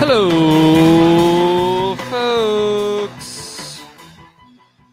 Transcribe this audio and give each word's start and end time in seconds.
Hello, 0.00 1.96
folks, 1.96 3.80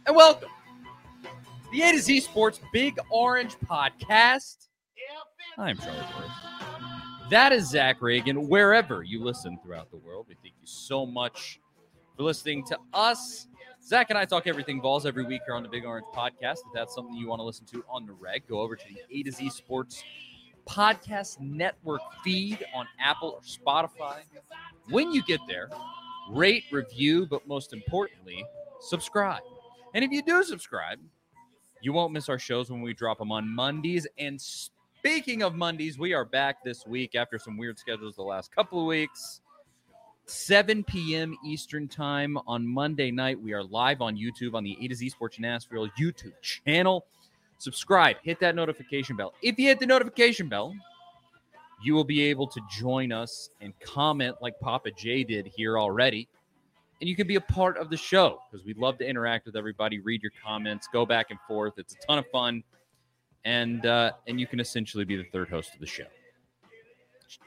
and 0.08 0.16
welcome 0.16 0.48
to 0.48 1.72
the 1.74 1.82
A 1.82 1.92
to 1.92 2.00
Z 2.00 2.22
Sports 2.22 2.62
Big 2.72 2.98
Orange 3.10 3.58
Podcast. 3.66 4.70
I'm 5.58 5.78
Charlie 5.78 5.98
Burris. 5.98 6.32
That 7.30 7.52
is 7.52 7.70
Zach 7.70 8.02
Reagan. 8.02 8.48
Wherever 8.48 9.04
you 9.04 9.22
listen 9.22 9.60
throughout 9.62 9.92
the 9.92 9.98
world, 9.98 10.28
we 10.30 10.36
thank 10.36 10.56
you 10.62 10.66
so 10.66 11.06
much 11.06 11.60
for 12.16 12.24
listening 12.24 12.64
to 12.68 12.78
us. 12.94 13.48
Zach 13.84 14.10
and 14.10 14.18
I 14.18 14.26
talk 14.26 14.48
everything 14.48 14.80
balls 14.80 15.06
every 15.06 15.24
week 15.24 15.42
here 15.46 15.56
on 15.56 15.64
the 15.64 15.70
Big 15.70 15.86
Orange 15.86 16.06
Podcast. 16.14 16.60
If 16.60 16.74
that's 16.74 16.94
something 16.94 17.16
you 17.16 17.28
want 17.28 17.40
to 17.40 17.44
listen 17.44 17.66
to 17.68 17.84
on 17.90 18.06
the 18.06 18.14
reg, 18.14 18.48
go 18.48 18.60
over 18.60 18.76
to 18.76 18.86
the 18.88 19.02
A 19.18 19.24
to 19.24 19.32
Z 19.32 19.50
Sports 19.50 20.04
Podcast 20.68 21.40
Network 21.40 22.02
feed 22.24 22.64
on 22.76 22.88
Apple 23.00 23.40
or 23.40 23.42
Spotify. 23.42 24.20
When 24.90 25.12
you 25.12 25.24
get 25.24 25.40
there, 25.48 25.70
rate, 26.30 26.64
review, 26.72 27.26
but 27.26 27.48
most 27.48 27.74
importantly, 27.74 28.46
subscribe. 28.80 29.42
And 29.94 30.06
if 30.06 30.12
you 30.12 30.22
do 30.22 30.44
subscribe, 30.44 31.00
you 31.82 31.92
won't 31.92 32.14
miss 32.14 32.30
our 32.30 32.40
shows 32.40 32.70
when 32.70 32.82
we 32.82 32.94
drop 32.94 33.18
them 33.18 33.32
on 33.32 33.50
Mondays. 33.50 34.08
And 34.18 34.40
speaking 34.40 35.42
of 35.42 35.56
Mondays, 35.56 35.98
we 35.98 36.14
are 36.14 36.24
back 36.24 36.64
this 36.64 36.86
week 36.86 37.16
after 37.16 37.40
some 37.40 37.58
weird 37.58 37.80
schedules 37.80 38.16
the 38.16 38.22
last 38.22 38.54
couple 38.54 38.80
of 38.80 38.86
weeks. 38.86 39.41
7 40.26 40.84
p.m. 40.84 41.36
Eastern 41.46 41.88
Time 41.88 42.38
on 42.48 42.68
Monday 42.68 43.12
night. 43.12 43.40
We 43.40 43.54
are 43.54 43.64
live 43.64 44.02
on 44.02 44.16
YouTube 44.16 44.54
on 44.54 44.64
the 44.64 44.78
A 44.82 44.88
to 44.88 44.96
Z 44.96 45.10
Sports 45.10 45.40
Nashville 45.40 45.90
YouTube 46.00 46.34
channel. 46.42 47.06
Subscribe, 47.58 48.18
hit 48.24 48.40
that 48.40 48.56
notification 48.56 49.16
bell. 49.16 49.34
If 49.42 49.60
you 49.60 49.68
hit 49.68 49.80
the 49.80 49.86
notification 49.86 50.48
bell, 50.48 50.74
you 51.84 51.94
will 51.94 52.04
be 52.04 52.22
able 52.24 52.48
to 52.48 52.62
join 52.70 53.12
us 53.12 53.50
and 53.60 53.74
comment 53.80 54.38
like 54.42 54.60
Papa 54.60 54.92
J 54.92 55.24
did 55.24 55.48
here 55.56 55.78
already. 55.78 56.28
And 57.00 57.10
you 57.10 57.16
can 57.16 57.28
be 57.28 57.36
a 57.36 57.42
part 57.42 57.78
of 57.78 57.90
the 57.90 57.98
show 57.98 58.40
because 58.50 58.66
we'd 58.66 58.78
love 58.78 58.98
to 59.00 59.08
interact 59.08 59.46
with 59.48 59.56
everybody, 59.56 60.00
read 60.00 60.22
your 60.22 60.32
comments, 60.44 60.88
go 60.94 61.06
back 61.06 61.32
and 61.32 61.40
forth. 61.48 61.74
It's 61.78 61.96
a 61.96 62.08
ton 62.08 62.20
of 62.20 62.28
fun. 62.32 62.64
And 63.44 63.86
uh, 63.88 64.12
and 64.28 64.40
you 64.40 64.46
can 64.46 64.60
essentially 64.60 65.04
be 65.04 65.18
the 65.18 65.24
third 65.24 65.50
host 65.50 65.74
of 65.74 65.80
the 65.80 65.88
show 65.88 66.06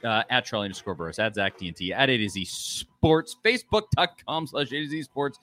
uh, 0.04 0.22
at 0.30 0.44
Charlie 0.44 0.66
underscore 0.66 0.94
Burris, 0.94 1.18
at 1.18 1.34
Zach 1.34 1.58
TNT, 1.58 1.92
at 1.92 2.08
A 2.10 2.16
to 2.18 2.28
Z 2.28 2.44
Sports, 2.44 3.36
Facebook.com 3.44 4.46
slash 4.46 4.68
A 4.68 4.80
to 4.82 4.88
Z 4.88 5.02
Sports, 5.02 5.38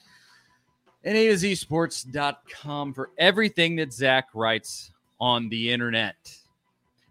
and 1.04 1.18
A 1.18 1.28
to 1.28 1.38
Z 1.38 1.56
Sports.com 1.56 2.94
for 2.94 3.12
everything 3.18 3.76
that 3.78 3.94
Zach 3.94 4.28
writes 4.34 4.92
on 5.20 5.50
the 5.50 5.72
internet. 5.72 6.16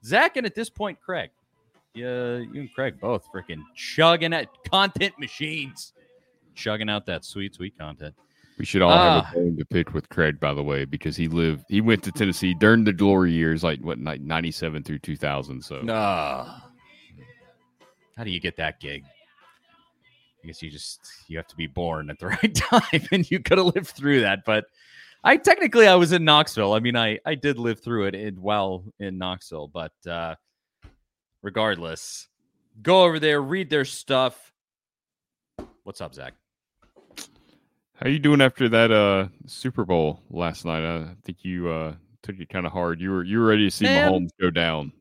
Zach 0.05 0.37
and 0.37 0.47
at 0.47 0.55
this 0.55 0.71
point, 0.71 1.01
Craig. 1.01 1.31
Yeah, 1.95 2.37
you 2.39 2.51
and 2.61 2.73
Craig 2.75 3.01
both 3.01 3.25
freaking 3.35 3.63
chugging 3.75 4.33
at 4.33 4.47
content 4.71 5.19
machines, 5.19 5.93
chugging 6.55 6.89
out 6.89 7.05
that 7.07 7.25
sweet, 7.25 7.55
sweet 7.55 7.77
content. 7.77 8.15
We 8.59 8.65
should 8.65 8.83
all 8.83 8.91
have 8.93 9.25
Ah. 9.25 9.31
a 9.33 9.35
bone 9.35 9.57
to 9.57 9.65
pick 9.65 9.93
with 9.95 10.09
Craig, 10.09 10.39
by 10.39 10.53
the 10.55 10.63
way, 10.63 10.85
because 10.85 11.17
he 11.17 11.27
lived, 11.29 11.65
he 11.69 11.81
went 11.81 12.03
to 12.05 12.13
Tennessee 12.13 12.55
during 12.55 12.85
the 12.85 12.93
glory 12.93 13.33
years, 13.33 13.65
like 13.65 13.81
what, 13.81 13.99
like 13.99 14.21
ninety-seven 14.21 14.83
through 14.85 14.99
two 15.01 15.17
thousand. 15.17 15.63
So 15.65 15.83
Ah. 15.89 16.70
How 18.21 18.25
do 18.25 18.31
you 18.31 18.39
get 18.39 18.59
that 18.59 18.81
gig? 18.81 19.03
I 20.45 20.47
guess 20.47 20.63
you 20.63 20.71
just 20.71 21.01
you 21.27 21.39
have 21.39 21.47
to 21.47 21.57
be 21.57 21.67
born 21.67 22.11
at 22.11 22.19
the 22.19 22.27
right 22.43 22.55
time, 22.55 23.09
and 23.13 23.31
you 23.31 23.41
could 23.41 23.57
have 23.57 23.75
lived 23.75 23.87
through 23.87 24.21
that. 24.21 24.41
But 24.45 24.67
I 25.25 25.39
technically 25.39 25.87
I 25.87 25.95
was 25.95 26.13
in 26.13 26.23
Knoxville. 26.23 26.75
I 26.75 26.81
mean, 26.81 26.97
I 26.97 27.19
I 27.25 27.35
did 27.35 27.59
live 27.59 27.81
through 27.81 28.09
it 28.09 28.15
in, 28.15 28.43
while 28.43 28.85
in 28.99 29.17
Knoxville, 29.17 29.69
but 29.69 29.93
uh, 30.07 30.35
regardless, 31.41 32.29
go 32.83 33.05
over 33.05 33.19
there, 33.19 33.41
read 33.41 33.71
their 33.71 33.87
stuff. 33.87 34.53
What's 35.85 36.03
up, 36.03 36.15
Zach? 36.15 36.35
how 37.95 38.11
you 38.11 38.19
doing 38.19 38.43
after 38.43 38.69
that 38.69 38.91
uh 38.91 39.29
Super 39.47 39.87
Bowl 39.87 40.21
last 40.29 40.67
night? 40.67 40.85
I 40.85 41.15
think 41.25 41.39
you 41.41 41.71
uh 41.71 41.95
took 42.23 42.39
it 42.39 42.51
kind 42.51 42.67
of 42.67 42.73
hard. 42.73 43.01
You 43.01 43.13
were 43.13 43.25
you 43.25 43.39
were 43.39 43.47
ready 43.47 43.65
to 43.65 43.71
see 43.71 43.87
Man, 43.87 44.13
Mahomes 44.13 44.31
go 44.39 44.51
down 44.51 44.93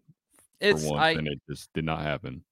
for 0.61 0.67
It's 0.67 0.85
once, 0.85 1.01
I 1.01 1.09
and 1.11 1.27
it 1.27 1.41
just 1.49 1.73
did 1.73 1.83
not 1.83 1.99
happen. 1.99 2.45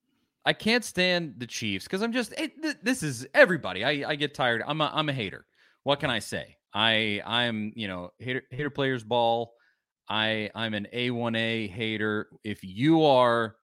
I 0.47 0.53
can't 0.53 0.85
stand 0.85 1.33
the 1.39 1.45
Chiefs 1.45 1.83
because 1.83 2.01
I'm 2.01 2.13
just 2.13 2.33
it, 2.37 2.61
th- 2.61 2.77
this 2.81 3.03
is 3.03 3.27
everybody. 3.33 3.83
I, 3.83 4.11
I 4.11 4.15
get 4.15 4.33
tired. 4.33 4.63
I'm 4.65 4.79
a 4.79 4.89
I'm 4.93 5.09
a 5.09 5.13
hater. 5.13 5.45
What 5.83 5.99
can 5.99 6.09
I 6.09 6.19
say? 6.19 6.55
I 6.73 7.21
I'm 7.25 7.73
you 7.75 7.89
know 7.89 8.11
hater 8.19 8.43
hater 8.49 8.69
players 8.69 9.03
ball. 9.03 9.51
I 10.07 10.49
I'm 10.55 10.73
an 10.73 10.87
A1A 10.93 11.69
hater. 11.69 12.29
If 12.45 12.63
you 12.63 13.03
are 13.03 13.57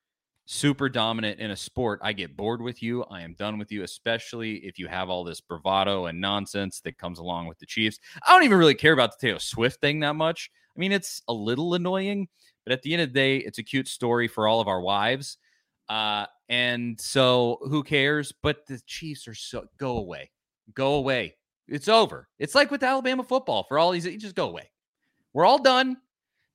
super 0.44 0.90
dominant 0.90 1.40
in 1.40 1.52
a 1.52 1.56
sport, 1.56 2.00
I 2.02 2.12
get 2.12 2.36
bored 2.36 2.60
with 2.60 2.82
you. 2.82 3.02
I 3.04 3.22
am 3.22 3.32
done 3.38 3.58
with 3.58 3.72
you, 3.72 3.82
especially 3.82 4.56
if 4.56 4.78
you 4.78 4.86
have 4.86 5.08
all 5.08 5.24
this 5.24 5.40
bravado 5.40 6.04
and 6.04 6.20
nonsense 6.20 6.80
that 6.80 6.98
comes 6.98 7.18
along 7.18 7.46
with 7.46 7.58
the 7.60 7.66
Chiefs. 7.66 7.98
I 8.26 8.34
don't 8.34 8.44
even 8.44 8.58
really 8.58 8.74
care 8.74 8.92
about 8.92 9.18
the 9.18 9.26
Taylor 9.26 9.38
Swift 9.38 9.80
thing 9.80 10.00
that 10.00 10.16
much. 10.16 10.50
I 10.76 10.78
mean, 10.78 10.92
it's 10.92 11.22
a 11.28 11.32
little 11.32 11.72
annoying, 11.72 12.28
but 12.66 12.74
at 12.74 12.82
the 12.82 12.92
end 12.92 13.00
of 13.00 13.08
the 13.08 13.18
day, 13.18 13.38
it's 13.38 13.58
a 13.58 13.62
cute 13.62 13.88
story 13.88 14.28
for 14.28 14.46
all 14.46 14.60
of 14.60 14.68
our 14.68 14.82
wives. 14.82 15.38
Uh, 15.88 16.26
and 16.48 17.00
so 17.00 17.58
who 17.62 17.82
cares? 17.82 18.32
But 18.42 18.66
the 18.66 18.80
Chiefs 18.86 19.28
are 19.28 19.34
so 19.34 19.66
go 19.78 19.98
away, 19.98 20.30
go 20.74 20.94
away. 20.94 21.36
It's 21.66 21.88
over. 21.88 22.28
It's 22.38 22.54
like 22.54 22.70
with 22.70 22.82
Alabama 22.82 23.22
football 23.22 23.64
for 23.68 23.78
all 23.78 23.90
these. 23.90 24.04
Just 24.04 24.34
go 24.34 24.48
away. 24.48 24.70
We're 25.32 25.46
all 25.46 25.62
done. 25.62 25.96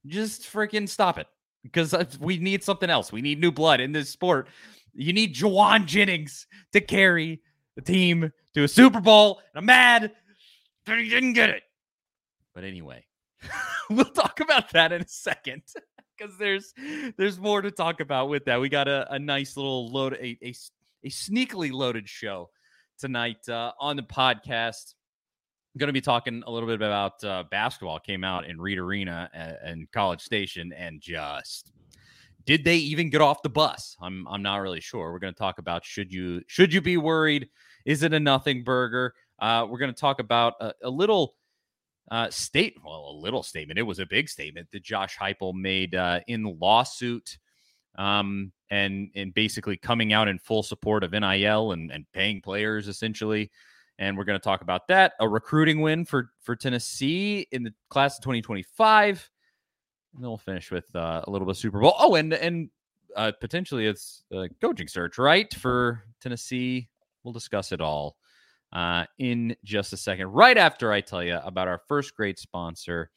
Just 0.06 0.44
freaking 0.44 0.88
stop 0.88 1.17
it 1.17 1.28
because 1.63 1.95
we 2.19 2.38
need 2.38 2.63
something 2.63 2.90
else. 2.90 3.12
We 3.12 3.22
need 3.22 3.40
new 3.40 3.51
blood 3.51 3.81
in 3.81 3.91
this 3.91 4.09
sport. 4.09 4.47
You 4.94 5.13
need 5.13 5.35
Jauan 5.35 5.85
Jennings 5.85 6.47
to 6.73 6.81
carry 6.81 7.41
the 7.75 7.81
team 7.81 8.31
to 8.53 8.63
a 8.63 8.67
Super 8.67 9.01
Bowl. 9.01 9.41
And 9.53 9.59
I'm 9.59 9.66
mad 9.66 10.11
that 10.85 11.00
he 11.00 11.09
didn't 11.09 11.34
get 11.34 11.50
it. 11.50 11.63
But 12.53 12.63
anyway, 12.63 13.06
we'll 13.90 14.06
talk 14.06 14.40
about 14.40 14.72
that 14.72 14.91
in 14.91 15.01
a 15.01 15.07
second 15.07 15.63
because 16.19 16.38
there's 16.38 16.74
there's 17.18 17.40
more 17.40 17.62
to 17.62 17.72
talk 17.72 18.00
about 18.00 18.30
with 18.30 18.46
that. 18.46 18.59
We 18.59 18.69
got 18.69 18.88
a, 18.88 19.12
a 19.13 19.19
nice 19.19 19.56
little 19.57 19.90
load, 19.91 20.18
a 20.22 20.35
sneakily 21.07 21.72
loaded 21.72 22.07
show 22.09 22.50
tonight 22.97 23.47
uh, 23.47 23.72
on 23.80 23.96
the 23.96 24.03
podcast. 24.03 24.96
going 25.78 25.88
to 25.88 25.94
be 25.94 26.02
talking 26.02 26.44
a 26.46 26.52
little 26.52 26.68
bit 26.68 26.75
about 26.75 27.24
uh, 27.24 27.44
basketball. 27.50 28.00
Came 28.00 28.24
out 28.24 28.46
in 28.46 28.59
Reed 28.59 28.78
Arena 28.78 29.29
and, 29.34 29.58
and 29.63 29.91
College 29.91 30.22
Station, 30.22 30.74
and 30.74 31.02
just 31.02 31.72
did 32.46 32.63
they 32.63 32.78
even 32.78 33.09
get 33.09 33.22
off 33.22 33.41
the 33.41 33.50
bus? 33.50 33.96
I'm 34.02 34.28
I'm 34.28 34.41
not 34.41 34.58
really 34.58 34.81
sure. 34.81 35.12
We're 35.12 35.19
going 35.19 35.34
to 35.34 35.40
talk 35.40 35.59
about 35.59 35.85
should 35.85 36.12
you 36.12 36.41
should 36.47 36.74
you 36.74 36.81
be 36.81 36.97
worried? 36.97 37.50
Is 37.85 38.03
it 38.03 38.13
a 38.13 38.19
nothing 38.19 38.63
burger? 38.63 39.13
Uh, 39.40 39.66
we're 39.69 39.79
going 39.79 39.94
to 39.94 40.00
talk 40.00 40.19
about 40.19 40.56
a, 40.59 40.74
a 40.84 40.90
little 40.90 41.35
uh, 42.12 42.30
state, 42.30 42.75
well, 42.84 43.09
a 43.12 43.20
little 43.20 43.44
statement. 43.44 43.80
It 43.80 43.84
was 43.84 44.00
a 44.00 44.06
big 44.06 44.30
statement 44.30 44.70
that 44.72 44.84
Josh 44.84 45.17
Heupel 45.17 45.53
made 45.53 45.96
uh, 45.96 46.22
in 46.28 46.58
lawsuit, 46.59 47.38
um, 47.97 48.52
and 48.72 49.09
and 49.16 49.34
basically 49.34 49.78
coming 49.78 50.14
out 50.14 50.28
in 50.28 50.40
full 50.40 50.64
support 50.64 51.03
of 51.03 51.11
NIL 51.11 51.72
and 51.72 51.91
and 51.91 52.06
paying 52.14 52.41
players 52.41 52.88
essentially. 52.88 53.52
And 54.00 54.17
we're 54.17 54.23
going 54.23 54.40
to 54.40 54.44
talk 54.44 54.61
about 54.61 54.88
that. 54.88 55.14
A 55.20 55.28
recruiting 55.28 55.82
win 55.82 56.06
for 56.06 56.32
for 56.41 56.56
Tennessee 56.56 57.47
in 57.52 57.64
the 57.64 57.73
class 57.90 58.17
of 58.17 58.23
2025. 58.23 59.29
And 60.16 60.23
then 60.23 60.29
we'll 60.29 60.38
finish 60.38 60.72
with 60.72 60.94
uh, 60.96 61.22
a 61.26 61.29
little 61.29 61.46
bit 61.46 61.52
of 61.52 61.58
Super 61.58 61.79
Bowl. 61.79 61.94
Oh, 62.00 62.16
and 62.16 62.34
and 62.34 62.70
uh, 63.16 63.34
potentially 63.40 63.85
it's 63.85 64.23
a 64.32 64.50
coaching 64.62 64.88
search, 64.88 65.17
right, 65.17 65.53
for 65.53 66.03
Tennessee. 66.22 66.88
We'll 67.23 67.34
discuss 67.34 67.72
it 67.72 67.82
all 67.82 68.16
uh, 68.73 69.05
in 69.17 69.55
just 69.63 69.93
a 69.93 69.97
second, 69.97 70.27
right 70.27 70.57
after 70.57 70.91
I 70.91 71.01
tell 71.01 71.23
you 71.23 71.39
about 71.43 71.67
our 71.67 71.81
first 71.87 72.16
great 72.16 72.37
sponsor, 72.37 73.09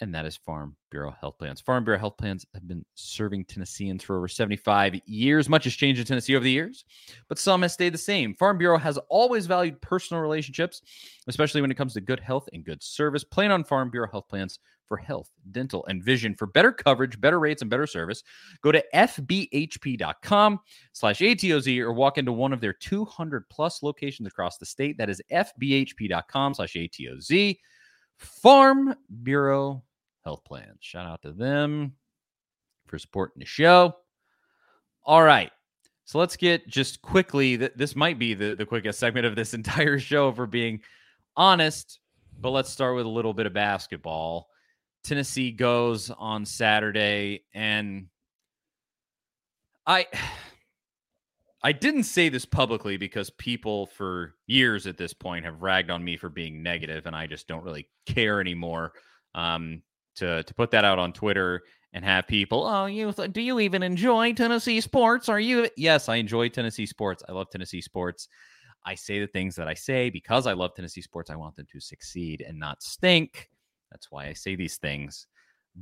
and 0.00 0.14
that 0.14 0.26
is 0.26 0.36
Farm 0.36 0.76
Bureau 0.90 1.14
Health 1.20 1.38
Plans. 1.38 1.60
Farm 1.60 1.84
Bureau 1.84 1.98
Health 1.98 2.16
Plans 2.16 2.44
have 2.54 2.66
been 2.66 2.84
serving 2.94 3.44
Tennesseans 3.44 4.02
for 4.02 4.16
over 4.16 4.26
75 4.26 5.00
years. 5.06 5.48
Much 5.48 5.64
has 5.64 5.74
changed 5.74 6.00
in 6.00 6.06
Tennessee 6.06 6.34
over 6.34 6.44
the 6.44 6.50
years, 6.50 6.84
but 7.28 7.38
some 7.38 7.62
has 7.62 7.72
stayed 7.72 7.94
the 7.94 7.98
same. 7.98 8.34
Farm 8.34 8.58
Bureau 8.58 8.78
has 8.78 8.98
always 9.08 9.46
valued 9.46 9.80
personal 9.80 10.22
relationships, 10.22 10.82
especially 11.28 11.60
when 11.60 11.70
it 11.70 11.76
comes 11.76 11.94
to 11.94 12.00
good 12.00 12.20
health 12.20 12.48
and 12.52 12.64
good 12.64 12.82
service. 12.82 13.22
Plan 13.22 13.52
on 13.52 13.64
Farm 13.64 13.90
Bureau 13.90 14.10
Health 14.10 14.28
Plans 14.28 14.58
for 14.86 14.96
health, 14.96 15.30
dental, 15.52 15.84
and 15.86 16.02
vision. 16.02 16.34
For 16.34 16.46
better 16.46 16.72
coverage, 16.72 17.20
better 17.20 17.40
rates, 17.40 17.62
and 17.62 17.70
better 17.70 17.86
service, 17.86 18.22
go 18.62 18.72
to 18.72 18.84
fbhp.com 18.94 20.60
slash 20.92 21.18
ATOZ 21.20 21.80
or 21.80 21.92
walk 21.92 22.18
into 22.18 22.32
one 22.32 22.52
of 22.52 22.60
their 22.60 22.72
200 22.72 23.48
plus 23.48 23.82
locations 23.82 24.28
across 24.28 24.58
the 24.58 24.66
state. 24.66 24.98
That 24.98 25.10
is 25.10 25.22
fbhp.com 25.32 26.54
slash 26.54 26.74
ATOZ. 26.74 27.58
Farm 28.18 28.94
Bureau 29.22 29.82
Health 30.24 30.44
Plans. 30.44 30.78
Shout 30.80 31.06
out 31.06 31.22
to 31.22 31.32
them 31.32 31.94
for 32.86 32.98
supporting 32.98 33.40
the 33.40 33.46
show. 33.46 33.96
All 35.04 35.22
right. 35.22 35.50
So 36.06 36.18
let's 36.18 36.36
get 36.36 36.68
just 36.68 37.00
quickly. 37.02 37.56
This 37.56 37.96
might 37.96 38.18
be 38.18 38.34
the, 38.34 38.54
the 38.54 38.66
quickest 38.66 38.98
segment 38.98 39.26
of 39.26 39.36
this 39.36 39.54
entire 39.54 39.98
show, 39.98 40.32
for 40.32 40.46
being 40.46 40.80
honest. 41.36 42.00
But 42.38 42.50
let's 42.50 42.70
start 42.70 42.96
with 42.96 43.06
a 43.06 43.10
little 43.10 43.32
bit 43.32 43.46
of 43.46 43.52
basketball. 43.52 44.48
Tennessee 45.04 45.52
goes 45.52 46.10
on 46.10 46.44
Saturday, 46.46 47.44
and 47.52 48.06
I 49.86 50.06
I 51.62 51.72
didn't 51.72 52.04
say 52.04 52.28
this 52.28 52.44
publicly 52.44 52.96
because 52.96 53.30
people 53.30 53.86
for 53.86 54.34
years 54.46 54.86
at 54.86 54.96
this 54.96 55.12
point 55.12 55.44
have 55.44 55.62
ragged 55.62 55.90
on 55.90 56.02
me 56.02 56.16
for 56.16 56.28
being 56.28 56.62
negative, 56.62 57.06
and 57.06 57.14
I 57.14 57.26
just 57.26 57.46
don't 57.46 57.62
really 57.62 57.88
care 58.06 58.40
anymore 58.40 58.92
um, 59.34 59.82
to 60.16 60.42
to 60.42 60.54
put 60.54 60.70
that 60.72 60.84
out 60.84 60.98
on 60.98 61.12
Twitter 61.12 61.62
and 61.92 62.04
have 62.04 62.26
people, 62.26 62.66
oh, 62.66 62.86
you 62.86 63.12
do 63.12 63.40
you 63.40 63.60
even 63.60 63.82
enjoy 63.82 64.32
Tennessee 64.32 64.80
sports? 64.80 65.28
Are 65.28 65.40
you? 65.40 65.68
Yes, 65.76 66.08
I 66.08 66.16
enjoy 66.16 66.48
Tennessee 66.48 66.86
sports. 66.86 67.22
I 67.28 67.32
love 67.32 67.50
Tennessee 67.50 67.80
sports. 67.80 68.28
I 68.86 68.94
say 68.94 69.20
the 69.20 69.26
things 69.26 69.56
that 69.56 69.68
I 69.68 69.74
say 69.74 70.10
because 70.10 70.46
I 70.46 70.52
love 70.52 70.74
Tennessee 70.74 71.00
sports. 71.00 71.30
I 71.30 71.36
want 71.36 71.56
them 71.56 71.66
to 71.72 71.80
succeed 71.80 72.44
and 72.46 72.58
not 72.58 72.82
stink. 72.82 73.48
That's 73.94 74.10
why 74.10 74.26
I 74.26 74.32
say 74.32 74.56
these 74.56 74.76
things. 74.76 75.28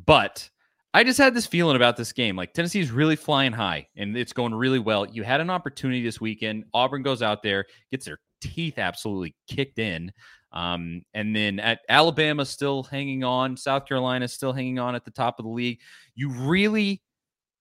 But 0.05 0.49
I 0.93 1.03
just 1.03 1.17
had 1.17 1.33
this 1.33 1.47
feeling 1.47 1.77
about 1.77 1.97
this 1.97 2.13
game. 2.13 2.37
Like 2.37 2.53
Tennessee's 2.53 2.91
really 2.91 3.17
flying 3.17 3.53
high 3.53 3.89
and 3.97 4.15
it's 4.15 4.35
going 4.35 4.55
really 4.55 4.79
well. 4.79 5.07
You 5.07 5.23
had 5.23 5.41
an 5.41 5.49
opportunity 5.49 6.03
this 6.03 6.21
weekend. 6.21 6.65
Auburn 6.75 7.03
goes 7.03 7.23
out 7.23 7.43
there, 7.43 7.65
gets 7.91 8.05
their 8.05 8.19
teeth 8.43 8.79
absolutely 8.79 9.35
kicked 9.49 9.79
in. 9.79 10.13
Um, 10.53 11.07
and 11.15 11.35
then 11.35 11.59
at 11.59 11.81
Alabama 11.89 12.45
still 12.45 12.83
hanging 12.83 13.25
on, 13.25 13.57
South 13.57 13.87
Carolina 13.87 14.29
still 14.29 14.53
hanging 14.53 14.79
on 14.79 14.95
at 14.95 15.07
the 15.07 15.11
top 15.11 15.39
of 15.39 15.47
the 15.47 15.51
league. 15.51 15.81
You 16.15 16.29
really 16.29 17.01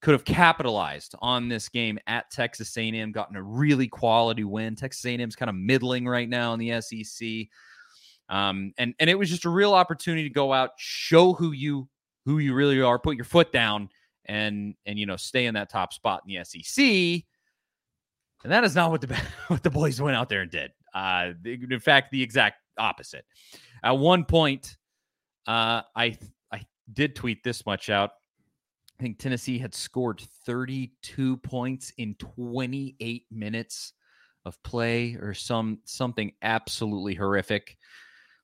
could 0.01 0.11
have 0.11 0.25
capitalized 0.25 1.15
on 1.21 1.47
this 1.47 1.69
game 1.69 1.97
at 2.07 2.29
Texas 2.31 2.75
A&M, 2.75 3.13
gotten 3.13 3.37
a 3.37 3.43
really 3.43 3.87
quality 3.87 4.43
win. 4.43 4.75
Texas 4.75 5.05
A&M's 5.05 5.37
kind 5.37 5.49
of 5.49 5.55
middling 5.55 6.05
right 6.05 6.27
now 6.27 6.53
in 6.53 6.59
the 6.59 6.81
SEC. 6.81 7.47
Um, 8.31 8.73
and 8.77 8.95
and 8.99 9.09
it 9.09 9.19
was 9.19 9.29
just 9.29 9.43
a 9.43 9.49
real 9.49 9.73
opportunity 9.73 10.23
to 10.23 10.33
go 10.33 10.53
out, 10.53 10.71
show 10.77 11.33
who 11.33 11.51
you 11.51 11.89
who 12.25 12.39
you 12.39 12.53
really 12.53 12.81
are, 12.81 12.97
put 12.97 13.17
your 13.17 13.25
foot 13.25 13.51
down, 13.51 13.89
and 14.25 14.73
and 14.85 14.97
you 14.97 15.05
know 15.05 15.17
stay 15.17 15.45
in 15.45 15.53
that 15.55 15.69
top 15.69 15.93
spot 15.93 16.23
in 16.25 16.33
the 16.33 16.43
SEC. 16.45 17.25
And 18.43 18.51
that 18.51 18.63
is 18.63 18.73
not 18.73 18.89
what 18.89 19.01
the 19.01 19.15
what 19.49 19.61
the 19.61 19.69
boys 19.69 20.01
went 20.01 20.15
out 20.15 20.29
there 20.29 20.41
and 20.41 20.49
did. 20.49 20.71
Uh, 20.95 21.31
in 21.43 21.79
fact, 21.81 22.11
the 22.11 22.23
exact 22.23 22.57
opposite. 22.77 23.25
At 23.83 23.97
one 23.97 24.23
point, 24.23 24.77
uh, 25.45 25.81
I 25.93 26.17
I 26.53 26.65
did 26.93 27.17
tweet 27.17 27.43
this 27.43 27.65
much 27.65 27.89
out. 27.89 28.11
I 28.97 29.03
think 29.03 29.19
Tennessee 29.19 29.57
had 29.57 29.75
scored 29.75 30.21
32 30.45 31.37
points 31.37 31.91
in 31.97 32.15
28 32.15 33.25
minutes 33.29 33.93
of 34.45 34.61
play 34.63 35.15
or 35.15 35.33
some 35.33 35.79
something 35.83 36.31
absolutely 36.43 37.15
horrific 37.15 37.77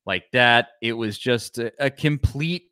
like 0.07 0.31
that. 0.31 0.69
It 0.81 0.93
was 0.93 1.17
just 1.17 1.59
a, 1.59 1.71
a 1.77 1.91
complete 1.91 2.71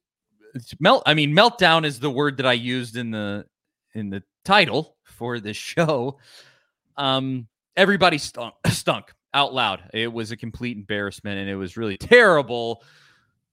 melt. 0.79 1.03
I 1.05 1.13
mean, 1.13 1.31
meltdown 1.35 1.85
is 1.85 1.99
the 1.99 2.09
word 2.09 2.37
that 2.37 2.45
I 2.45 2.53
used 2.53 2.95
in 2.95 3.11
the 3.11 3.45
in 3.93 4.09
the 4.09 4.23
title 4.43 4.95
for 5.03 5.39
this 5.39 5.57
show. 5.57 6.17
Um, 6.97 7.47
everybody 7.75 8.17
stunk, 8.17 8.55
stunk 8.67 9.13
out 9.33 9.53
loud. 9.53 9.83
It 9.93 10.11
was 10.11 10.31
a 10.31 10.37
complete 10.37 10.77
embarrassment, 10.77 11.39
and 11.39 11.49
it 11.49 11.55
was 11.55 11.77
really 11.77 11.97
terrible. 11.97 12.83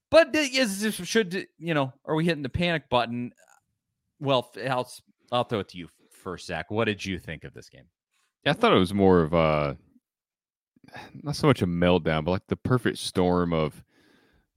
But 0.09 0.33
is 0.33 0.95
should 1.03 1.47
you 1.57 1.73
know? 1.73 1.93
Are 2.05 2.15
we 2.15 2.25
hitting 2.25 2.43
the 2.43 2.49
panic 2.49 2.89
button? 2.89 3.33
Well, 4.19 4.51
I'll 4.67 4.89
I'll 5.31 5.43
throw 5.43 5.59
it 5.59 5.69
to 5.69 5.77
you 5.77 5.89
first, 6.09 6.47
Zach. 6.47 6.71
What 6.71 6.85
did 6.85 7.05
you 7.05 7.19
think 7.19 7.43
of 7.43 7.53
this 7.53 7.69
game? 7.69 7.85
Yeah, 8.45 8.51
I 8.51 8.53
thought 8.53 8.73
it 8.73 8.79
was 8.79 8.93
more 8.93 9.21
of 9.21 9.33
a 9.33 9.77
not 11.21 11.35
so 11.35 11.47
much 11.47 11.61
a 11.61 11.67
meltdown, 11.67 12.25
but 12.25 12.31
like 12.31 12.47
the 12.47 12.55
perfect 12.55 12.97
storm 12.97 13.53
of 13.53 13.83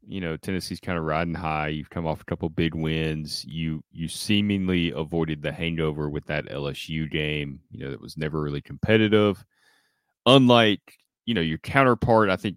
you 0.06 0.20
know 0.20 0.36
Tennessee's 0.36 0.80
kind 0.80 0.98
of 0.98 1.04
riding 1.04 1.34
high. 1.34 1.68
You've 1.68 1.90
come 1.90 2.06
off 2.06 2.20
a 2.20 2.24
couple 2.24 2.48
big 2.48 2.74
wins. 2.74 3.44
You 3.44 3.82
you 3.92 4.08
seemingly 4.08 4.90
avoided 4.90 5.42
the 5.42 5.52
hangover 5.52 6.08
with 6.08 6.26
that 6.26 6.48
LSU 6.48 7.10
game. 7.10 7.60
You 7.70 7.84
know 7.84 7.90
that 7.90 8.00
was 8.00 8.16
never 8.16 8.40
really 8.40 8.62
competitive. 8.62 9.44
Unlike 10.26 10.80
you 11.24 11.34
know 11.34 11.40
your 11.40 11.58
counterpart, 11.58 12.30
I 12.30 12.36
think 12.36 12.56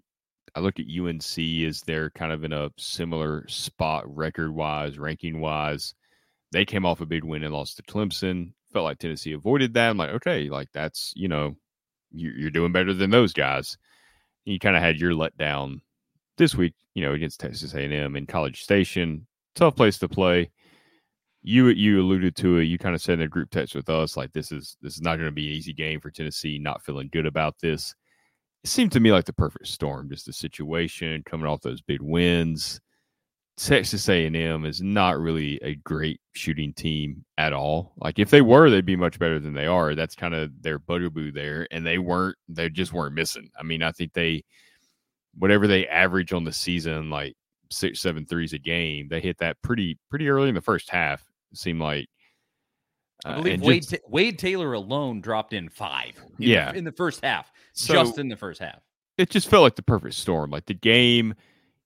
I 0.54 0.60
look 0.60 0.78
at 0.78 0.86
UNC 0.86 1.38
as 1.66 1.82
they're 1.82 2.10
kind 2.10 2.32
of 2.32 2.44
in 2.44 2.52
a 2.52 2.70
similar 2.76 3.46
spot 3.48 4.04
record 4.14 4.52
wise, 4.54 4.98
ranking 4.98 5.40
wise. 5.40 5.94
They 6.52 6.64
came 6.64 6.84
off 6.84 7.00
a 7.00 7.06
big 7.06 7.24
win 7.24 7.44
and 7.44 7.54
lost 7.54 7.76
to 7.76 7.82
Clemson. 7.84 8.52
Felt 8.72 8.84
like 8.84 8.98
Tennessee 8.98 9.32
avoided 9.32 9.74
that. 9.74 9.90
I'm 9.90 9.96
like, 9.96 10.10
okay, 10.10 10.48
like 10.48 10.68
that's 10.72 11.12
you 11.16 11.28
know, 11.28 11.56
you're 12.12 12.50
doing 12.50 12.72
better 12.72 12.92
than 12.92 13.10
those 13.10 13.32
guys. 13.32 13.78
You 14.44 14.58
kind 14.58 14.76
of 14.76 14.82
had 14.82 14.98
your 14.98 15.12
letdown 15.12 15.80
this 16.36 16.54
week, 16.54 16.74
you 16.94 17.02
know, 17.02 17.12
against 17.12 17.40
Texas 17.40 17.74
A&M 17.74 18.16
in 18.16 18.26
College 18.26 18.62
Station. 18.62 19.26
Tough 19.54 19.76
place 19.76 19.98
to 19.98 20.08
play. 20.08 20.50
You 21.42 21.68
you 21.68 22.00
alluded 22.00 22.36
to 22.36 22.58
it. 22.58 22.64
You 22.64 22.78
kind 22.78 22.94
of 22.94 23.00
said 23.00 23.14
in 23.14 23.22
a 23.22 23.28
group 23.28 23.50
text 23.50 23.74
with 23.74 23.88
us, 23.88 24.16
like 24.16 24.32
this 24.32 24.52
is 24.52 24.76
this 24.82 24.94
is 24.94 25.02
not 25.02 25.16
going 25.16 25.28
to 25.28 25.32
be 25.32 25.48
an 25.48 25.54
easy 25.54 25.72
game 25.72 26.00
for 26.00 26.10
Tennessee. 26.10 26.58
Not 26.58 26.82
feeling 26.82 27.08
good 27.12 27.26
about 27.26 27.58
this. 27.60 27.94
It 28.62 28.68
seemed 28.68 28.92
to 28.92 29.00
me 29.00 29.10
like 29.10 29.24
the 29.24 29.32
perfect 29.32 29.66
storm. 29.68 30.10
Just 30.10 30.26
the 30.26 30.32
situation 30.32 31.22
coming 31.24 31.46
off 31.46 31.62
those 31.62 31.80
big 31.80 32.02
wins. 32.02 32.80
Texas 33.62 34.08
A&M 34.08 34.64
is 34.64 34.80
not 34.80 35.18
really 35.18 35.58
a 35.62 35.74
great 35.74 36.18
shooting 36.32 36.72
team 36.72 37.24
at 37.36 37.52
all. 37.52 37.92
Like 37.98 38.18
if 38.18 38.30
they 38.30 38.40
were, 38.40 38.70
they'd 38.70 38.86
be 38.86 38.96
much 38.96 39.18
better 39.18 39.38
than 39.38 39.52
they 39.52 39.66
are. 39.66 39.94
That's 39.94 40.14
kind 40.14 40.34
of 40.34 40.50
their 40.62 40.78
bugaboo 40.78 41.32
there, 41.32 41.68
and 41.70 41.84
they 41.84 41.98
weren't. 41.98 42.36
They 42.48 42.70
just 42.70 42.94
weren't 42.94 43.14
missing. 43.14 43.50
I 43.58 43.62
mean, 43.62 43.82
I 43.82 43.92
think 43.92 44.14
they 44.14 44.44
whatever 45.36 45.66
they 45.66 45.86
average 45.86 46.32
on 46.32 46.44
the 46.44 46.52
season, 46.52 47.10
like 47.10 47.34
six, 47.70 48.00
seven 48.00 48.24
threes 48.24 48.54
a 48.54 48.58
game, 48.58 49.08
they 49.08 49.20
hit 49.20 49.36
that 49.38 49.60
pretty 49.62 49.98
pretty 50.08 50.30
early 50.30 50.48
in 50.48 50.54
the 50.54 50.62
first 50.62 50.88
half. 50.88 51.22
Seemed 51.52 51.80
like. 51.80 52.08
Uh, 53.26 53.28
I 53.28 53.34
believe 53.34 53.60
Wade, 53.60 53.82
just, 53.82 54.08
Wade 54.08 54.38
Taylor 54.38 54.72
alone 54.72 55.20
dropped 55.20 55.52
in 55.52 55.68
five. 55.68 56.14
In 56.38 56.48
yeah, 56.48 56.72
the, 56.72 56.78
in 56.78 56.84
the 56.84 56.92
first 56.92 57.22
half, 57.22 57.52
so 57.74 57.92
just 57.92 58.18
in 58.18 58.28
the 58.28 58.36
first 58.36 58.60
half. 58.60 58.80
It 59.18 59.28
just 59.28 59.48
felt 59.48 59.64
like 59.64 59.76
the 59.76 59.82
perfect 59.82 60.14
storm. 60.14 60.50
Like 60.50 60.64
the 60.64 60.72
game, 60.72 61.34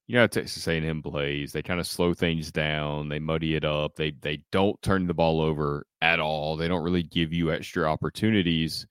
you 0.06 0.16
know, 0.16 0.26
Texas 0.26 0.66
A&M 0.68 1.02
plays. 1.02 1.52
They 1.52 1.62
kind 1.62 1.80
of 1.80 1.86
slow 1.86 2.12
things 2.12 2.52
down. 2.52 3.08
They 3.08 3.18
muddy 3.18 3.54
it 3.54 3.64
up. 3.64 3.96
They 3.96 4.10
they 4.10 4.42
don't 4.52 4.80
turn 4.82 5.06
the 5.06 5.14
ball 5.14 5.40
over 5.40 5.86
at 6.02 6.20
all. 6.20 6.56
They 6.56 6.68
don't 6.68 6.82
really 6.82 7.02
give 7.02 7.32
you 7.32 7.52
extra 7.52 7.90
opportunities. 7.90 8.86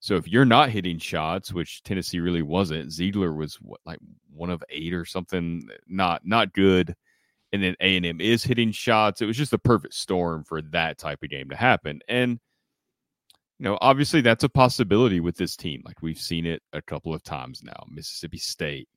So 0.00 0.16
if 0.16 0.28
you're 0.28 0.44
not 0.44 0.70
hitting 0.70 0.98
shots, 0.98 1.52
which 1.52 1.82
Tennessee 1.82 2.20
really 2.20 2.42
wasn't, 2.42 2.90
Zeigler 2.90 3.36
was 3.36 3.56
what, 3.56 3.80
like 3.84 3.98
one 4.32 4.50
of 4.50 4.62
eight 4.70 4.94
or 4.94 5.04
something, 5.04 5.68
eh, 5.70 5.76
not 5.88 6.22
not 6.24 6.52
good. 6.54 6.94
And 7.52 7.62
then 7.62 7.76
A 7.80 7.96
and 7.96 8.06
M 8.06 8.20
is 8.20 8.42
hitting 8.44 8.72
shots. 8.72 9.20
It 9.20 9.26
was 9.26 9.36
just 9.36 9.52
a 9.52 9.58
perfect 9.58 9.94
storm 9.94 10.44
for 10.44 10.62
that 10.62 10.98
type 10.98 11.22
of 11.22 11.30
game 11.30 11.50
to 11.50 11.56
happen. 11.56 12.00
And 12.08 12.40
you 13.58 13.64
know, 13.64 13.78
obviously 13.80 14.20
that's 14.20 14.44
a 14.44 14.48
possibility 14.48 15.20
with 15.20 15.36
this 15.36 15.56
team. 15.56 15.82
Like 15.84 16.02
we've 16.02 16.20
seen 16.20 16.46
it 16.46 16.62
a 16.72 16.82
couple 16.82 17.14
of 17.14 17.22
times 17.22 17.62
now. 17.62 17.86
Mississippi 17.88 18.38
State, 18.38 18.88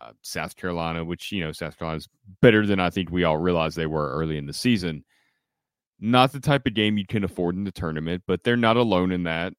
uh, 0.00 0.12
South 0.22 0.56
Carolina, 0.56 1.04
which 1.04 1.32
you 1.32 1.40
know 1.40 1.52
South 1.52 1.78
Carolina's 1.78 2.08
better 2.40 2.66
than 2.66 2.80
I 2.80 2.90
think 2.90 3.10
we 3.10 3.24
all 3.24 3.38
realized 3.38 3.76
they 3.76 3.86
were 3.86 4.10
early 4.12 4.38
in 4.38 4.46
the 4.46 4.52
season. 4.52 5.04
Not 6.00 6.32
the 6.32 6.40
type 6.40 6.66
of 6.66 6.74
game 6.74 6.96
you 6.96 7.06
can 7.06 7.24
afford 7.24 7.56
in 7.56 7.64
the 7.64 7.72
tournament, 7.72 8.22
but 8.26 8.44
they're 8.44 8.56
not 8.56 8.76
alone 8.76 9.10
in 9.10 9.24
that 9.24 9.52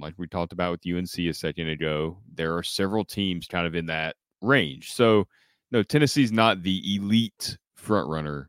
like 0.00 0.14
we 0.16 0.26
talked 0.26 0.52
about 0.52 0.72
with 0.72 0.96
UNC 0.96 1.18
a 1.18 1.32
second 1.32 1.68
ago, 1.68 2.18
there 2.34 2.56
are 2.56 2.62
several 2.62 3.04
teams 3.04 3.46
kind 3.46 3.66
of 3.66 3.74
in 3.74 3.86
that 3.86 4.16
range. 4.40 4.92
So, 4.92 5.26
no, 5.70 5.82
Tennessee's 5.82 6.32
not 6.32 6.62
the 6.62 6.96
elite 6.96 7.56
front 7.76 8.08
runner 8.08 8.48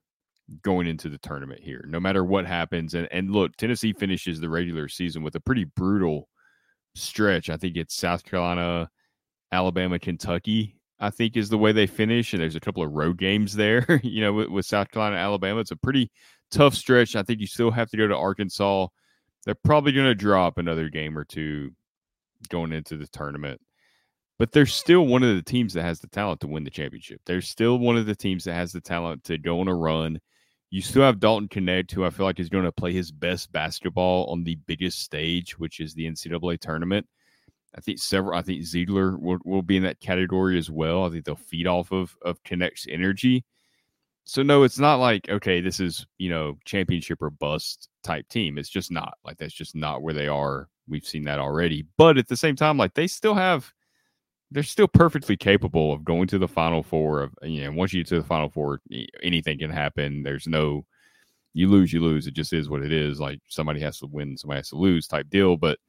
going 0.63 0.87
into 0.87 1.09
the 1.09 1.17
tournament 1.19 1.61
here, 1.61 1.85
no 1.87 1.99
matter 1.99 2.23
what 2.23 2.45
happens. 2.45 2.93
And 2.93 3.07
and 3.11 3.31
look, 3.31 3.55
Tennessee 3.57 3.93
finishes 3.93 4.39
the 4.39 4.49
regular 4.49 4.87
season 4.87 5.23
with 5.23 5.35
a 5.35 5.39
pretty 5.39 5.65
brutal 5.75 6.27
stretch. 6.95 7.49
I 7.49 7.57
think 7.57 7.77
it's 7.77 7.95
South 7.95 8.23
Carolina, 8.23 8.89
Alabama, 9.51 9.99
Kentucky. 9.99 10.77
I 11.01 11.09
think 11.09 11.35
is 11.35 11.49
the 11.49 11.57
way 11.57 11.71
they 11.71 11.87
finish, 11.87 12.33
and 12.33 12.41
there's 12.41 12.55
a 12.55 12.61
couple 12.61 12.83
of 12.83 12.91
road 12.91 13.17
games 13.17 13.55
there. 13.55 13.99
you 14.03 14.21
know, 14.21 14.33
with, 14.33 14.47
with 14.49 14.65
South 14.65 14.91
Carolina, 14.91 15.17
Alabama, 15.17 15.59
it's 15.59 15.71
a 15.71 15.75
pretty 15.75 16.09
tough 16.51 16.75
stretch. 16.75 17.15
I 17.15 17.23
think 17.23 17.41
you 17.41 17.47
still 17.47 17.71
have 17.71 17.89
to 17.89 17.97
go 17.97 18.07
to 18.07 18.15
Arkansas 18.15 18.87
they're 19.45 19.55
probably 19.55 19.91
going 19.91 20.07
to 20.07 20.15
drop 20.15 20.57
another 20.57 20.89
game 20.89 21.17
or 21.17 21.25
two 21.25 21.71
going 22.49 22.71
into 22.71 22.97
the 22.97 23.07
tournament. 23.07 23.61
but 24.39 24.51
they're 24.51 24.65
still 24.65 25.05
one 25.05 25.21
of 25.21 25.35
the 25.35 25.43
teams 25.43 25.73
that 25.73 25.83
has 25.83 25.99
the 25.99 26.07
talent 26.07 26.41
to 26.41 26.47
win 26.47 26.63
the 26.63 26.71
championship. 26.71 27.21
They're 27.25 27.41
still 27.41 27.77
one 27.77 27.95
of 27.95 28.07
the 28.07 28.15
teams 28.15 28.43
that 28.45 28.55
has 28.55 28.71
the 28.71 28.81
talent 28.81 29.23
to 29.25 29.37
go 29.37 29.59
on 29.59 29.67
a 29.67 29.75
run. 29.75 30.19
You 30.71 30.81
still 30.81 31.03
have 31.03 31.19
Dalton 31.19 31.47
Knecht, 31.47 31.91
who 31.91 32.05
I 32.05 32.09
feel 32.09 32.25
like 32.25 32.39
is 32.39 32.49
going 32.49 32.63
to 32.63 32.71
play 32.71 32.91
his 32.91 33.11
best 33.11 33.51
basketball 33.51 34.25
on 34.31 34.43
the 34.43 34.55
biggest 34.65 34.99
stage, 34.99 35.59
which 35.59 35.79
is 35.79 35.93
the 35.93 36.07
NCAA 36.07 36.59
tournament. 36.59 37.07
I 37.75 37.81
think 37.81 37.99
several. 37.99 38.37
I 38.37 38.41
think 38.41 38.61
Zeigler 38.63 39.17
will, 39.19 39.39
will 39.45 39.61
be 39.61 39.77
in 39.77 39.83
that 39.83 40.01
category 40.01 40.57
as 40.57 40.69
well. 40.69 41.05
I 41.05 41.09
think 41.09 41.25
they'll 41.25 41.35
feed 41.35 41.67
off 41.67 41.91
of 41.91 42.17
of 42.23 42.39
Knecht's 42.43 42.87
energy. 42.89 43.45
So 44.25 44.43
no, 44.43 44.63
it's 44.63 44.79
not 44.79 44.95
like 44.95 45.29
okay, 45.29 45.61
this 45.61 45.79
is 45.79 46.05
you 46.17 46.29
know 46.29 46.57
championship 46.65 47.21
or 47.21 47.29
bust 47.29 47.89
type 48.03 48.27
team. 48.27 48.57
It's 48.57 48.69
just 48.69 48.91
not 48.91 49.13
like 49.23 49.37
that's 49.37 49.53
just 49.53 49.75
not 49.75 50.01
where 50.01 50.13
they 50.13 50.27
are. 50.27 50.69
We've 50.87 51.05
seen 51.05 51.23
that 51.25 51.39
already. 51.39 51.85
But 51.97 52.17
at 52.17 52.27
the 52.27 52.37
same 52.37 52.55
time, 52.55 52.77
like 52.77 52.93
they 52.93 53.07
still 53.07 53.33
have, 53.35 53.71
they're 54.51 54.63
still 54.63 54.87
perfectly 54.87 55.37
capable 55.37 55.93
of 55.93 56.03
going 56.03 56.27
to 56.27 56.37
the 56.39 56.47
final 56.47 56.83
four. 56.83 57.21
Of 57.21 57.33
you 57.43 57.63
know, 57.63 57.71
once 57.71 57.93
you 57.93 58.03
get 58.03 58.09
to 58.09 58.21
the 58.21 58.27
final 58.27 58.49
four, 58.49 58.81
anything 59.23 59.59
can 59.59 59.71
happen. 59.71 60.23
There's 60.23 60.47
no, 60.47 60.85
you 61.53 61.69
lose, 61.69 61.93
you 61.93 62.01
lose. 62.01 62.27
It 62.27 62.33
just 62.33 62.53
is 62.53 62.69
what 62.69 62.83
it 62.83 62.91
is. 62.91 63.19
Like 63.19 63.39
somebody 63.47 63.79
has 63.79 63.99
to 63.99 64.07
win, 64.07 64.37
somebody 64.37 64.59
has 64.59 64.69
to 64.69 64.77
lose 64.77 65.07
type 65.07 65.29
deal. 65.29 65.55
But 65.57 65.79